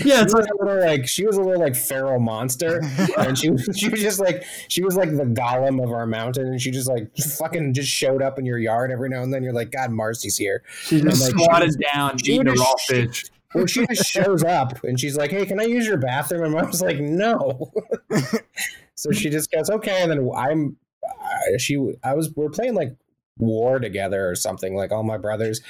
yeah 0.04 0.16
she 0.16 0.22
it's 0.22 0.34
was 0.34 0.34
like 0.34 0.50
a 0.60 0.64
little 0.64 0.80
like 0.86 1.08
she 1.08 1.26
was 1.26 1.36
a 1.36 1.42
little 1.42 1.60
like 1.60 1.76
feral 1.76 2.20
monster, 2.20 2.80
and 3.18 3.36
she 3.38 3.50
was 3.50 3.68
she 3.76 3.88
was 3.88 4.00
just 4.00 4.20
like 4.20 4.44
she 4.68 4.82
was 4.82 4.96
like 4.96 5.10
the 5.16 5.24
golem 5.24 5.82
of 5.82 5.90
our 5.92 6.06
mountain, 6.06 6.46
and 6.46 6.60
she 6.60 6.70
just 6.70 6.88
like 6.88 7.14
fucking 7.38 7.74
just 7.74 7.88
showed 7.88 8.22
up 8.22 8.38
in 8.38 8.46
your 8.46 8.58
yard 8.58 8.90
every 8.90 9.08
now 9.08 9.22
and 9.22 9.32
then. 9.32 9.42
You're 9.42 9.52
like, 9.52 9.70
God, 9.70 9.90
Marcy's 9.90 10.36
here. 10.36 10.62
she 10.82 11.00
just 11.00 11.22
like, 11.22 11.32
she 11.38 11.44
squatted 11.44 11.66
was- 11.68 11.76
down 11.76 12.18
she 12.18 12.34
eating 12.34 12.48
a 12.48 12.52
raw 12.52 12.74
fish 12.86 13.24
Well, 13.54 13.66
she 13.66 13.86
just 13.86 14.04
shows 14.06 14.44
up 14.44 14.84
and 14.84 15.00
she's 15.00 15.16
like, 15.16 15.30
"Hey, 15.30 15.46
can 15.46 15.58
I 15.58 15.64
use 15.64 15.86
your 15.86 15.96
bathroom?" 15.96 16.44
And 16.44 16.52
mom's 16.52 16.82
like, 16.82 16.98
"No." 17.00 17.72
so 18.94 19.10
she 19.10 19.30
just 19.30 19.50
goes, 19.50 19.70
"Okay." 19.70 20.02
And 20.02 20.10
then 20.10 20.30
I'm, 20.36 20.76
uh, 21.02 21.58
she, 21.58 21.76
I 22.04 22.14
was, 22.14 22.30
we're 22.36 22.50
playing 22.50 22.74
like 22.74 22.94
war 23.38 23.78
together 23.78 24.28
or 24.28 24.34
something, 24.34 24.74
like 24.74 24.92
all 24.92 25.02
my 25.02 25.18
brothers, 25.18 25.60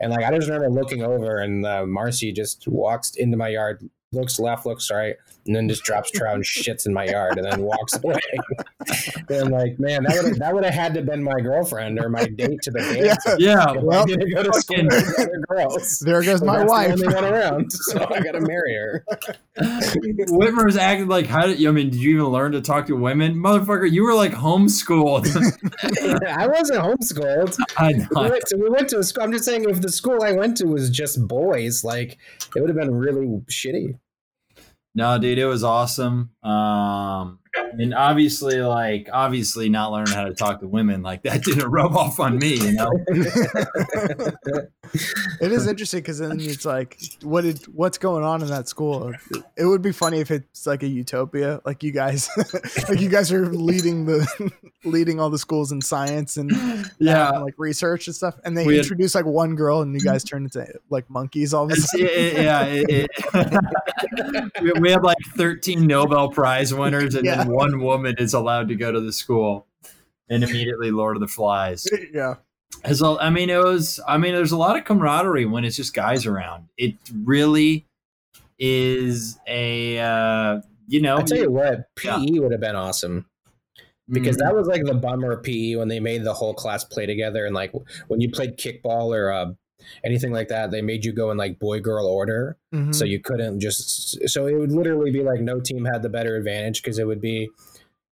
and 0.00 0.10
like 0.10 0.24
I 0.24 0.34
just 0.34 0.48
remember 0.48 0.70
looking 0.70 1.02
over 1.02 1.38
and 1.38 1.64
uh, 1.64 1.86
Marcy 1.86 2.32
just 2.32 2.66
walks 2.66 3.14
into 3.16 3.36
my 3.36 3.48
yard, 3.48 3.88
looks 4.12 4.38
left, 4.38 4.66
looks 4.66 4.90
right, 4.90 5.16
and 5.46 5.56
then 5.56 5.68
just 5.68 5.82
drops 5.82 6.10
trout 6.10 6.34
and 6.34 6.44
shits 6.44 6.86
in 6.86 6.92
my 6.92 7.04
yard, 7.06 7.38
and 7.38 7.50
then 7.50 7.62
walks 7.62 7.96
away. 7.96 8.18
and 9.28 9.44
I'm 9.44 9.48
like, 9.50 9.78
man, 9.78 10.04
that 10.04 10.22
would 10.22 10.36
that 10.36 10.54
would 10.54 10.64
have 10.64 10.74
had 10.74 10.94
to 10.94 11.02
been 11.02 11.22
my 11.22 11.40
girlfriend 11.40 11.98
or 11.98 12.08
my 12.08 12.24
date 12.26 12.60
to 12.62 12.70
the 12.70 12.80
dance. 12.80 13.40
yeah 13.40 13.72
Well, 13.80 14.02
I 14.02 14.16
go 14.34 14.42
to 14.42 14.52
school 14.60 14.88
fucking- 14.90 15.42
girls. 15.48 15.98
there 16.00 16.22
goes 16.22 16.40
So 16.40 16.44
my 16.46 16.64
wife. 16.64 16.96
The 16.96 17.04
only 17.06 17.14
one 17.14 17.24
around, 17.24 17.72
so 17.72 18.04
I 18.10 18.20
gotta 18.20 18.40
marry 18.40 18.74
her. 18.74 19.04
whitmer's 20.30 20.76
acting 20.76 21.08
like 21.08 21.26
how 21.26 21.46
did 21.46 21.58
you 21.58 21.68
i 21.68 21.72
mean 21.72 21.90
did 21.90 21.98
you 22.00 22.10
even 22.14 22.26
learn 22.26 22.52
to 22.52 22.60
talk 22.60 22.86
to 22.86 22.94
women 22.94 23.34
motherfucker 23.34 23.90
you 23.90 24.02
were 24.04 24.14
like 24.14 24.32
homeschooled 24.32 25.26
I 26.28 26.46
wasn't 26.46 26.80
homeschooled. 26.80 27.56
I 27.76 27.92
We 27.94 28.30
went, 28.30 28.44
to, 28.46 28.56
we 28.56 28.68
went 28.70 28.88
to 28.90 28.98
a 28.98 29.02
school. 29.02 29.24
I'm 29.24 29.32
just 29.32 29.44
saying, 29.44 29.68
if 29.68 29.80
the 29.80 29.90
school 29.90 30.22
I 30.22 30.32
went 30.32 30.56
to 30.58 30.66
was 30.66 30.90
just 30.90 31.26
boys, 31.26 31.82
like 31.84 32.18
it 32.54 32.60
would 32.60 32.68
have 32.68 32.76
been 32.76 32.94
really 32.94 33.26
shitty. 33.50 33.98
No, 34.98 35.16
dude, 35.16 35.38
it 35.38 35.46
was 35.46 35.62
awesome. 35.62 36.30
Um, 36.42 37.37
and 37.54 37.94
obviously, 37.94 38.60
like, 38.60 39.08
obviously, 39.12 39.68
not 39.68 39.92
learning 39.92 40.12
how 40.14 40.24
to 40.24 40.34
talk 40.34 40.60
to 40.60 40.66
women 40.68 41.02
like 41.02 41.22
that 41.22 41.42
didn't 41.44 41.68
rub 41.70 41.96
off 41.96 42.20
on 42.20 42.38
me, 42.38 42.54
you 42.54 42.72
know. 42.72 42.90
it 45.40 45.52
is 45.52 45.66
interesting 45.66 46.00
because 46.00 46.18
then 46.18 46.40
it's 46.40 46.64
like, 46.64 46.98
what 47.22 47.42
did 47.42 47.64
what's 47.74 47.98
going 47.98 48.24
on 48.24 48.42
in 48.42 48.48
that 48.48 48.68
school? 48.68 49.12
It 49.56 49.64
would 49.64 49.82
be 49.82 49.92
funny 49.92 50.20
if 50.20 50.30
it's 50.30 50.66
like 50.66 50.82
a 50.82 50.88
utopia, 50.88 51.60
like 51.64 51.82
you 51.82 51.92
guys, 51.92 52.28
like 52.88 53.00
you 53.00 53.08
guys 53.08 53.32
are 53.32 53.46
leading 53.46 54.06
the 54.06 54.52
leading 54.84 55.20
all 55.20 55.30
the 55.30 55.38
schools 55.38 55.72
in 55.72 55.80
science 55.80 56.36
and 56.38 56.50
Yeah, 56.98 57.30
like 57.30 57.54
research 57.58 58.06
and 58.06 58.16
stuff, 58.16 58.36
and 58.44 58.56
they 58.56 58.66
We 58.66 58.76
had- 58.76 58.84
introduce 58.84 59.14
like 59.14 59.26
one 59.26 59.54
girl, 59.54 59.82
and 59.82 59.94
you 59.94 60.00
guys 60.00 60.24
turn 60.24 60.44
into 60.44 60.66
like 60.90 61.08
monkeys 61.10 61.52
all 61.54 61.64
of 61.64 61.70
a 61.72 61.76
sudden. 61.76 62.06
it- 62.06 62.34
yeah. 62.34 62.64
it- 62.64 62.86
it- 62.90 64.80
we, 64.80 64.90
had 64.90 65.02
like 65.02 65.16
thirteen 65.36 65.86
Nobel 65.86 66.30
Prize 66.30 66.72
winners, 66.72 67.14
and 67.14 67.24
Yeah. 67.24 67.37
Then 67.38 67.48
one 67.48 67.80
woman 67.80 68.16
is 68.18 68.34
allowed 68.34 68.68
to 68.68 68.74
go 68.74 68.92
to 68.92 69.00
the 69.00 69.12
school, 69.12 69.66
and 70.28 70.42
immediately 70.42 70.90
Lord 70.90 71.16
of 71.16 71.20
the 71.20 71.28
Flies. 71.28 71.86
yeah, 72.12 72.34
as 72.84 73.02
a, 73.02 73.16
I 73.20 73.30
mean, 73.30 73.50
it 73.50 73.62
was. 73.62 74.00
I 74.06 74.18
mean, 74.18 74.34
there's 74.34 74.52
a 74.52 74.56
lot 74.56 74.76
of 74.76 74.84
camaraderie 74.84 75.46
when 75.46 75.64
it's 75.64 75.76
just 75.76 75.94
guys 75.94 76.26
around. 76.26 76.68
It 76.76 76.94
really 77.24 77.86
is 78.58 79.38
a. 79.46 79.98
Uh, 79.98 80.60
you 80.86 81.02
know, 81.02 81.18
I 81.18 81.22
tell 81.22 81.38
you 81.38 81.50
what, 81.50 81.94
PE 81.96 82.08
Yeah. 82.08 82.40
would 82.40 82.52
have 82.52 82.60
been 82.60 82.76
awesome 82.76 83.26
because 84.10 84.36
mm, 84.36 84.40
that 84.40 84.54
was 84.54 84.66
like 84.66 84.84
the 84.84 84.94
bummer 84.94 85.32
of 85.32 85.42
PE 85.42 85.76
when 85.76 85.88
they 85.88 86.00
made 86.00 86.24
the 86.24 86.32
whole 86.32 86.54
class 86.54 86.82
play 86.84 87.06
together 87.06 87.44
and 87.44 87.54
like 87.54 87.72
when 88.08 88.20
you 88.20 88.30
played 88.30 88.56
kickball 88.56 89.14
or 89.14 89.30
uh, 89.30 89.52
anything 90.04 90.32
like 90.32 90.48
that, 90.48 90.70
they 90.70 90.82
made 90.82 91.04
you 91.04 91.12
go 91.12 91.30
in 91.30 91.36
like 91.36 91.58
boy 91.58 91.80
girl 91.80 92.06
order, 92.06 92.56
Mhm. 92.74 92.94
so 92.94 93.04
you 93.04 93.20
couldn't 93.20 93.60
just. 93.60 94.28
So 94.28 94.46
it 94.46 94.54
would 94.54 94.72
literally 94.72 95.10
be 95.10 95.22
like 95.22 95.40
no 95.40 95.60
team 95.60 95.84
had 95.84 96.02
the 96.02 96.08
better 96.08 96.36
advantage 96.36 96.82
because 96.82 96.98
it 96.98 97.06
would 97.06 97.20
be, 97.20 97.48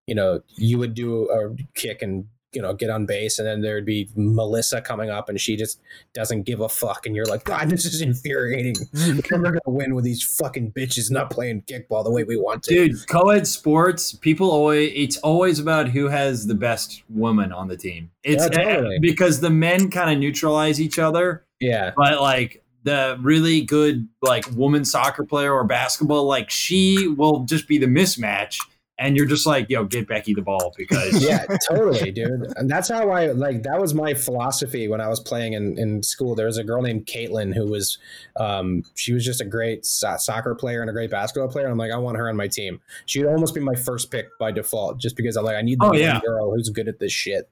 you 0.06 0.14
know, 0.14 0.42
you 0.56 0.78
would 0.78 0.94
do 0.94 1.28
a 1.30 1.54
kick 1.74 2.02
and 2.02 2.26
you 2.52 2.62
know 2.62 2.72
get 2.72 2.88
on 2.88 3.04
base, 3.04 3.38
and 3.38 3.46
then 3.46 3.60
there'd 3.60 3.84
be 3.84 4.08
Melissa 4.16 4.80
coming 4.80 5.10
up 5.10 5.28
and 5.28 5.38
she 5.38 5.56
just 5.56 5.78
doesn't 6.14 6.44
give 6.44 6.60
a 6.60 6.68
fuck, 6.70 7.04
and 7.04 7.14
you're 7.14 7.26
like, 7.26 7.44
God, 7.44 7.68
this 7.68 7.84
is 7.84 8.00
infuriating. 8.00 8.76
We're 8.94 9.14
never 9.38 9.50
gonna 9.50 9.76
win 9.76 9.94
with 9.94 10.04
these 10.04 10.22
fucking 10.22 10.72
bitches 10.72 11.10
not 11.10 11.28
playing 11.30 11.62
kickball 11.62 12.02
the 12.02 12.10
way 12.10 12.24
we 12.24 12.36
want 12.38 12.62
to. 12.62 12.72
dude, 12.88 13.06
co-ed 13.08 13.46
sports. 13.46 14.12
People 14.14 14.50
always. 14.50 14.90
It's 14.94 15.18
always 15.18 15.58
about 15.58 15.88
who 15.90 16.08
has 16.08 16.46
the 16.46 16.54
best 16.54 17.02
woman 17.10 17.52
on 17.52 17.68
the 17.68 17.76
team. 17.76 18.10
It's 18.24 18.44
Yeah, 18.44 18.48
totally. 18.64 18.98
because 19.00 19.40
the 19.40 19.50
men 19.50 19.90
kind 19.90 20.10
of 20.10 20.18
neutralize 20.18 20.80
each 20.80 20.98
other. 20.98 21.42
Yeah. 21.60 21.92
but 21.96 22.20
like 22.20 22.62
the 22.82 23.18
really 23.20 23.62
good 23.62 24.08
like 24.22 24.44
woman 24.52 24.84
soccer 24.84 25.24
player 25.24 25.52
or 25.52 25.64
basketball 25.64 26.24
like 26.24 26.50
she 26.50 27.08
will 27.08 27.40
just 27.40 27.66
be 27.66 27.78
the 27.78 27.86
mismatch 27.86 28.58
and 28.98 29.14
you're 29.16 29.26
just 29.26 29.44
like 29.46 29.68
yo 29.68 29.84
get 29.84 30.06
becky 30.08 30.32
the 30.32 30.40
ball 30.40 30.72
because 30.76 31.22
yeah, 31.28 31.44
totally, 31.68 32.10
dude. 32.12 32.50
And 32.56 32.70
that's 32.70 32.88
how 32.88 33.10
I 33.10 33.26
like. 33.26 33.62
That 33.64 33.78
was 33.78 33.92
my 33.92 34.14
philosophy 34.14 34.88
when 34.88 35.02
I 35.02 35.08
was 35.08 35.20
playing 35.20 35.52
in, 35.52 35.76
in 35.78 36.02
school. 36.02 36.34
There 36.34 36.46
was 36.46 36.56
a 36.56 36.64
girl 36.64 36.80
named 36.80 37.04
Caitlin 37.04 37.54
who 37.54 37.66
was, 37.66 37.98
um, 38.36 38.84
she 38.94 39.12
was 39.12 39.22
just 39.22 39.42
a 39.42 39.44
great 39.44 39.84
so- 39.84 40.16
soccer 40.16 40.54
player 40.54 40.80
and 40.80 40.88
a 40.88 40.94
great 40.94 41.10
basketball 41.10 41.50
player. 41.50 41.66
And 41.66 41.72
I'm 41.72 41.78
like, 41.78 41.92
I 41.92 41.98
want 41.98 42.16
her 42.16 42.26
on 42.30 42.36
my 42.36 42.48
team. 42.48 42.80
She 43.04 43.22
would 43.22 43.30
almost 43.30 43.54
be 43.54 43.60
my 43.60 43.74
first 43.74 44.10
pick 44.10 44.28
by 44.38 44.50
default, 44.50 44.96
just 44.98 45.14
because 45.14 45.36
I'm 45.36 45.44
like, 45.44 45.56
I 45.56 45.62
need 45.62 45.78
the 45.78 45.86
Oh, 45.88 45.92
yeah. 45.92 46.18
girl 46.24 46.54
who's 46.54 46.70
good 46.70 46.88
at 46.88 46.98
this 46.98 47.12
shit. 47.12 47.50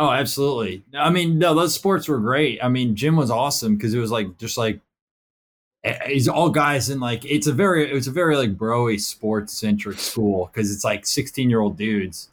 Oh 0.00 0.10
absolutely 0.10 0.82
i 0.98 1.10
mean 1.10 1.38
no 1.38 1.54
those 1.54 1.74
sports 1.74 2.08
were 2.08 2.18
great 2.18 2.58
i 2.64 2.68
mean 2.68 2.96
gym 2.96 3.14
was 3.16 3.30
awesome 3.30 3.76
because 3.76 3.92
it 3.94 3.98
was 4.00 4.10
like 4.10 4.36
just 4.38 4.56
like 4.58 4.80
it's 5.82 6.28
all 6.28 6.50
guys 6.50 6.90
and 6.90 7.00
like 7.00 7.24
it's 7.24 7.46
a 7.46 7.52
very 7.52 7.88
it 7.90 7.94
was 7.94 8.06
a 8.06 8.10
very 8.10 8.36
like 8.36 8.56
broy 8.56 9.00
sports 9.00 9.52
centric 9.52 9.98
school 9.98 10.50
because 10.52 10.72
it's 10.74 10.84
like 10.84 11.06
16 11.06 11.48
year 11.48 11.60
old 11.60 11.76
dudes 11.78 12.28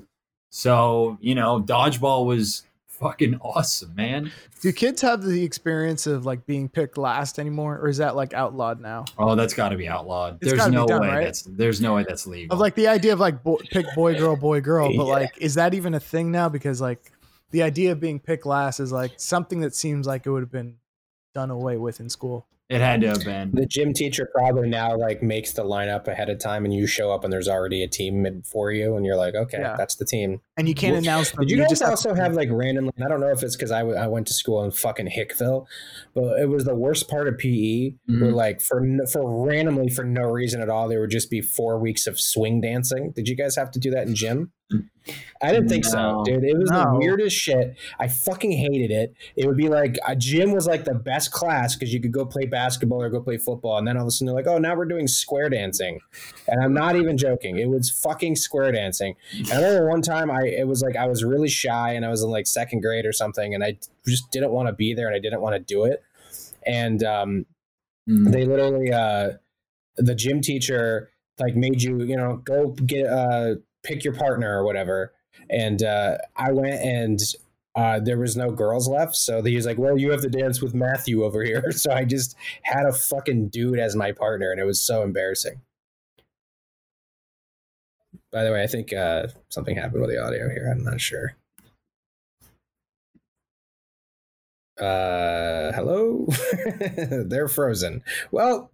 so 0.50 1.18
you 1.22 1.34
know 1.36 1.62
dodgeball 1.62 2.26
was 2.26 2.64
fucking 2.88 3.36
awesome 3.42 3.94
man 3.96 4.32
Do 4.62 4.74
kids 4.74 5.02
have 5.04 5.22
the 5.22 5.44
experience 5.44 6.08
of 6.08 6.26
like 6.26 6.46
being 6.48 6.68
picked 6.68 6.98
last 6.98 7.38
anymore, 7.38 7.78
or 7.78 7.90
is 7.90 7.98
that 7.98 8.16
like 8.16 8.34
outlawed 8.34 8.82
now? 8.82 9.06
oh 9.20 9.36
that's 9.36 9.54
got 9.54 9.70
to 9.70 9.78
be 9.78 9.88
outlawed 9.88 10.40
It's 10.42 10.52
there's 10.52 10.66
be 10.66 10.72
no 10.72 10.88
done, 10.88 11.02
way 11.02 11.08
right? 11.10 11.24
that's 11.26 11.44
there's 11.44 11.80
no 11.80 11.94
way 11.96 12.06
that's 12.08 12.26
legal 12.26 12.54
Of 12.56 12.60
like 12.60 12.74
the 12.74 12.88
idea 12.88 13.14
of 13.14 13.20
like 13.20 13.44
bo- 13.44 13.62
pick 13.72 13.86
boy 13.96 14.16
girl 14.16 14.36
boy 14.36 14.62
girl, 14.62 14.88
but 14.98 15.06
Yeah. 15.08 15.14
like 15.14 15.38
is 15.38 15.54
that 15.56 15.74
even 15.76 15.94
a 15.94 16.00
thing 16.00 16.32
now? 16.32 16.50
Because 16.50 16.82
like 16.82 17.12
the 17.52 17.64
idea 17.64 17.92
of 17.92 18.00
being 18.00 18.20
picked 18.20 18.46
last 18.46 18.80
is 18.80 18.92
like 18.92 19.14
something 19.18 19.62
that 19.62 19.76
seems 19.76 20.06
like 20.08 20.26
it 20.26 20.30
would 20.30 20.44
have 20.44 20.52
been 20.52 20.76
done 21.34 21.50
away 21.52 21.78
with 21.78 22.00
in 22.00 22.10
school. 22.10 22.48
It 22.70 22.82
had 22.82 23.00
to 23.00 23.08
have 23.08 23.24
been. 23.24 23.52
The 23.54 23.66
gym 23.66 23.94
teacher 23.94 24.28
probably 24.36 24.68
now 24.68 24.98
like 24.98 25.24
makes 25.24 25.54
the 25.54 25.64
lineup 25.64 26.10
ahead 26.10 26.30
of 26.30 26.38
time, 26.40 26.66
and 26.66 26.74
you 26.74 26.86
show 26.86 27.14
up 27.14 27.24
and 27.24 27.32
there's 27.32 27.48
already 27.48 27.82
a 27.82 27.88
team 27.88 28.42
for 28.44 28.74
you, 28.74 28.98
and 28.98 29.06
you're 29.06 29.16
like, 29.16 29.36
okay, 29.36 29.60
Yeah. 29.62 29.76
that's 29.78 29.96
the 29.96 30.04
team. 30.04 30.42
And 30.58 30.68
you 30.68 30.76
can't 30.76 30.92
Well, 30.92 31.02
announce 31.02 31.32
them. 31.32 31.40
Did 31.46 31.52
you 31.52 31.58
guys 31.60 31.70
just 31.70 31.82
also 31.84 32.14
have 32.14 32.34
like 32.34 32.50
randomly? 32.52 32.92
I 33.02 33.08
don't 33.08 33.22
know 33.22 33.30
if 33.32 33.42
it's 33.42 33.56
because 33.56 33.72
I, 33.72 33.80
w- 33.80 33.98
I 33.98 34.08
went 34.08 34.28
to 34.28 34.34
school 34.34 34.62
in 34.66 34.72
fucking 34.72 35.08
Hickville, 35.08 35.66
but 36.14 36.42
it 36.42 36.50
was 36.50 36.66
the 36.66 36.76
worst 36.76 37.08
part 37.10 37.30
of 37.30 37.38
PE. 37.38 37.92
Where 38.08 38.32
Mhm. 38.32 38.34
like 38.34 38.60
for 38.60 38.84
for 39.14 39.46
randomly 39.46 39.88
for 39.88 40.04
no 40.04 40.24
reason 40.24 40.62
at 40.62 40.68
all, 40.70 40.90
there 40.90 41.00
would 41.00 41.10
just 41.10 41.30
be 41.30 41.40
four 41.40 41.80
weeks 41.80 42.06
of 42.06 42.20
swing 42.20 42.60
dancing. 42.60 43.12
Did 43.16 43.30
you 43.30 43.38
guys 43.38 43.56
have 43.56 43.72
to 43.72 43.80
do 43.80 43.92
that 43.92 44.08
in 44.08 44.14
gym? 44.16 44.52
I 45.42 45.54
didn't 45.54 45.70
think 45.70 45.86
No. 45.86 45.90
so, 45.92 46.24
dude. 46.26 46.44
It 46.44 46.58
was 46.58 46.70
the 46.70 46.86
weirdest 47.00 47.36
shit. 47.36 47.78
I 48.00 48.10
fucking 48.10 48.52
hated 48.52 48.92
it. 48.92 49.14
It 49.38 49.48
would 49.48 49.56
be 49.56 49.70
like 49.70 49.98
a 50.06 50.16
gym 50.16 50.52
was 50.52 50.68
like 50.68 50.84
the 50.84 50.96
best 50.96 51.32
class 51.32 51.76
because 51.76 51.94
you 51.94 52.02
could 52.02 52.12
go 52.12 52.26
play 52.26 52.46
basketball 52.46 53.02
or 53.02 53.10
go 53.10 53.22
play 53.22 53.38
football, 53.38 53.78
and 53.78 53.88
then 53.88 53.96
all 53.96 54.04
of 54.04 54.08
a 54.08 54.12
sudden 54.12 54.26
they're 54.28 54.36
like, 54.36 54.48
"Oh, 54.48 54.58
now 54.58 54.76
we're 54.76 54.84
doing 54.86 55.08
square 55.08 55.50
dancing," 55.50 56.00
and 56.50 56.62
I'm 56.62 56.74
not 56.74 56.98
even 56.98 57.18
joking. 57.18 57.58
It 57.58 57.70
was 57.70 57.90
fucking 57.90 58.36
square 58.36 58.72
dancing. 58.74 59.16
And 59.40 59.52
I 59.54 59.56
remember 59.68 59.90
one 59.90 60.02
time 60.02 60.30
I 60.30 60.42
it 60.48 60.68
was 60.68 60.82
like 60.82 60.98
I 60.98 61.08
was 61.08 61.24
really 61.24 61.50
shy 61.50 61.94
and 61.94 62.06
I 62.06 62.10
was 62.10 62.22
in 62.24 62.30
like 62.30 62.48
second 62.48 62.82
grade 62.82 63.06
or 63.06 63.14
something, 63.14 63.54
and 63.54 63.64
I 63.64 63.78
just 64.06 64.30
didn't 64.32 64.52
want 64.52 64.68
to 64.68 64.74
be 64.74 64.94
there 64.94 65.08
and 65.08 65.16
I 65.16 65.20
didn't 65.20 65.40
want 65.42 65.56
to 65.56 65.60
do 65.60 65.86
it. 65.86 66.04
And 66.66 67.04
um, 67.04 67.46
Mm. 68.10 68.32
they 68.32 68.46
literally 68.46 68.92
uh, 68.92 69.32
the 69.98 70.16
gym 70.16 70.40
teacher 70.42 71.12
like 71.40 71.56
made 71.56 71.84
you 71.84 72.02
you 72.04 72.16
know 72.16 72.38
go 72.38 72.70
get 72.72 73.06
uh, 73.06 73.56
pick 73.88 74.04
your 74.04 74.14
partner 74.14 74.60
or 74.60 74.66
whatever. 74.66 75.14
And 75.50 75.82
uh, 75.82 76.18
I 76.36 76.52
went 76.52 76.82
and 76.82 77.20
uh, 77.76 78.00
there 78.00 78.18
was 78.18 78.36
no 78.36 78.50
girls 78.50 78.88
left, 78.90 79.16
so 79.16 79.44
he 79.44 79.56
was 79.56 79.68
like, 79.68 79.78
"Well, 79.78 80.00
you 80.00 80.10
have 80.10 80.22
to 80.22 80.30
dance 80.30 80.64
with 80.64 80.74
Matthew 80.74 81.24
over 81.24 81.44
here." 81.44 81.72
So 81.72 81.92
I 81.92 82.06
just 82.06 82.36
had 82.64 82.88
a 82.88 82.92
fucking 82.92 83.50
dude 83.50 83.78
as 83.78 83.96
my 83.96 84.12
partner, 84.12 84.52
and 84.52 84.60
it 84.60 84.66
was 84.66 84.82
so 84.82 85.04
embarrassing. 85.04 85.62
By 88.32 88.44
the 88.44 88.52
way, 88.52 88.64
I 88.64 88.68
think 88.68 88.94
uh, 88.94 89.28
something 89.50 89.76
happened 89.76 90.02
with 90.02 90.10
the 90.10 90.18
audio 90.18 90.50
here. 90.50 90.68
I'm 90.72 90.84
not 90.84 91.00
sure. 91.00 91.36
Uh, 94.80 95.72
hello. 95.74 96.28
They're 97.26 97.48
frozen. 97.48 98.04
Well, 98.32 98.72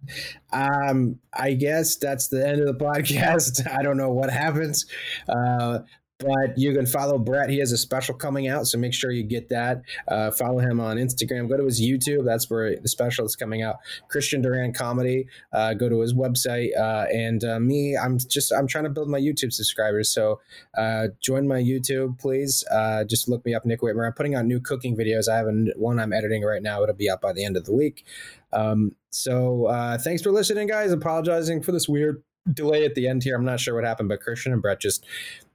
um, 0.52 1.18
I 1.32 1.54
guess 1.54 1.96
that's 1.96 2.28
the 2.28 2.46
end 2.46 2.60
of 2.60 2.66
the 2.66 2.74
podcast. 2.84 3.66
I 3.70 3.82
don't 3.82 3.96
know 3.96 4.10
what 4.10 4.30
happens. 4.30 4.86
Uh, 5.28 5.80
but 6.18 6.56
you 6.56 6.72
can 6.72 6.86
follow 6.86 7.18
Brett. 7.18 7.50
He 7.50 7.58
has 7.58 7.72
a 7.72 7.76
special 7.76 8.14
coming 8.14 8.46
out, 8.46 8.66
so 8.66 8.78
make 8.78 8.94
sure 8.94 9.10
you 9.10 9.24
get 9.24 9.48
that. 9.48 9.82
Uh, 10.06 10.30
follow 10.30 10.60
him 10.60 10.80
on 10.80 10.96
Instagram. 10.96 11.48
Go 11.48 11.56
to 11.56 11.64
his 11.64 11.80
YouTube. 11.80 12.24
That's 12.24 12.48
where 12.48 12.76
the 12.76 12.88
special 12.88 13.26
is 13.26 13.34
coming 13.34 13.62
out. 13.62 13.76
Christian 14.08 14.40
Durant 14.40 14.76
comedy. 14.76 15.26
Uh, 15.52 15.74
go 15.74 15.88
to 15.88 16.00
his 16.00 16.14
website. 16.14 16.70
Uh, 16.78 17.06
and 17.12 17.42
uh, 17.42 17.58
me, 17.58 17.96
I'm 17.96 18.18
just 18.18 18.52
I'm 18.52 18.68
trying 18.68 18.84
to 18.84 18.90
build 18.90 19.08
my 19.08 19.18
YouTube 19.18 19.52
subscribers. 19.52 20.08
So 20.08 20.40
uh, 20.78 21.08
join 21.20 21.48
my 21.48 21.60
YouTube, 21.60 22.18
please. 22.18 22.64
Uh, 22.70 23.04
just 23.04 23.28
look 23.28 23.44
me 23.44 23.54
up, 23.54 23.64
Nick 23.64 23.80
Whitmer. 23.80 24.06
I'm 24.06 24.12
putting 24.12 24.36
out 24.36 24.46
new 24.46 24.60
cooking 24.60 24.96
videos. 24.96 25.28
I 25.28 25.36
have 25.36 25.46
a, 25.46 25.72
one 25.76 25.98
I'm 25.98 26.12
editing 26.12 26.42
right 26.42 26.62
now. 26.62 26.82
It'll 26.82 26.94
be 26.94 27.10
out 27.10 27.20
by 27.20 27.32
the 27.32 27.44
end 27.44 27.56
of 27.56 27.64
the 27.64 27.74
week. 27.74 28.04
Um, 28.52 28.94
so 29.10 29.98
thanks 30.02 30.22
for 30.22 30.30
listening, 30.30 30.68
guys. 30.68 30.92
Apologizing 30.92 31.62
for 31.62 31.72
this 31.72 31.88
weird 31.88 32.22
delay 32.52 32.84
at 32.84 32.94
the 32.94 33.08
end 33.08 33.24
here. 33.24 33.36
I'm 33.36 33.44
not 33.44 33.58
sure 33.58 33.74
what 33.74 33.84
happened, 33.84 34.08
but 34.08 34.20
Christian 34.20 34.52
and 34.52 34.62
Brett 34.62 34.80
just 34.80 35.04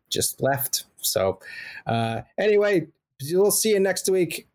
just 0.10 0.42
left. 0.42 0.86
So 0.98 1.40
uh, 1.88 2.22
anyway, 2.38 2.88
we'll 3.32 3.52
see 3.52 3.70
you 3.70 3.80
next 3.80 4.10
week. 4.10 4.48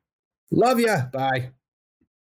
Love 0.51 0.81
ya. 0.81 1.07
Bye. 1.13 1.51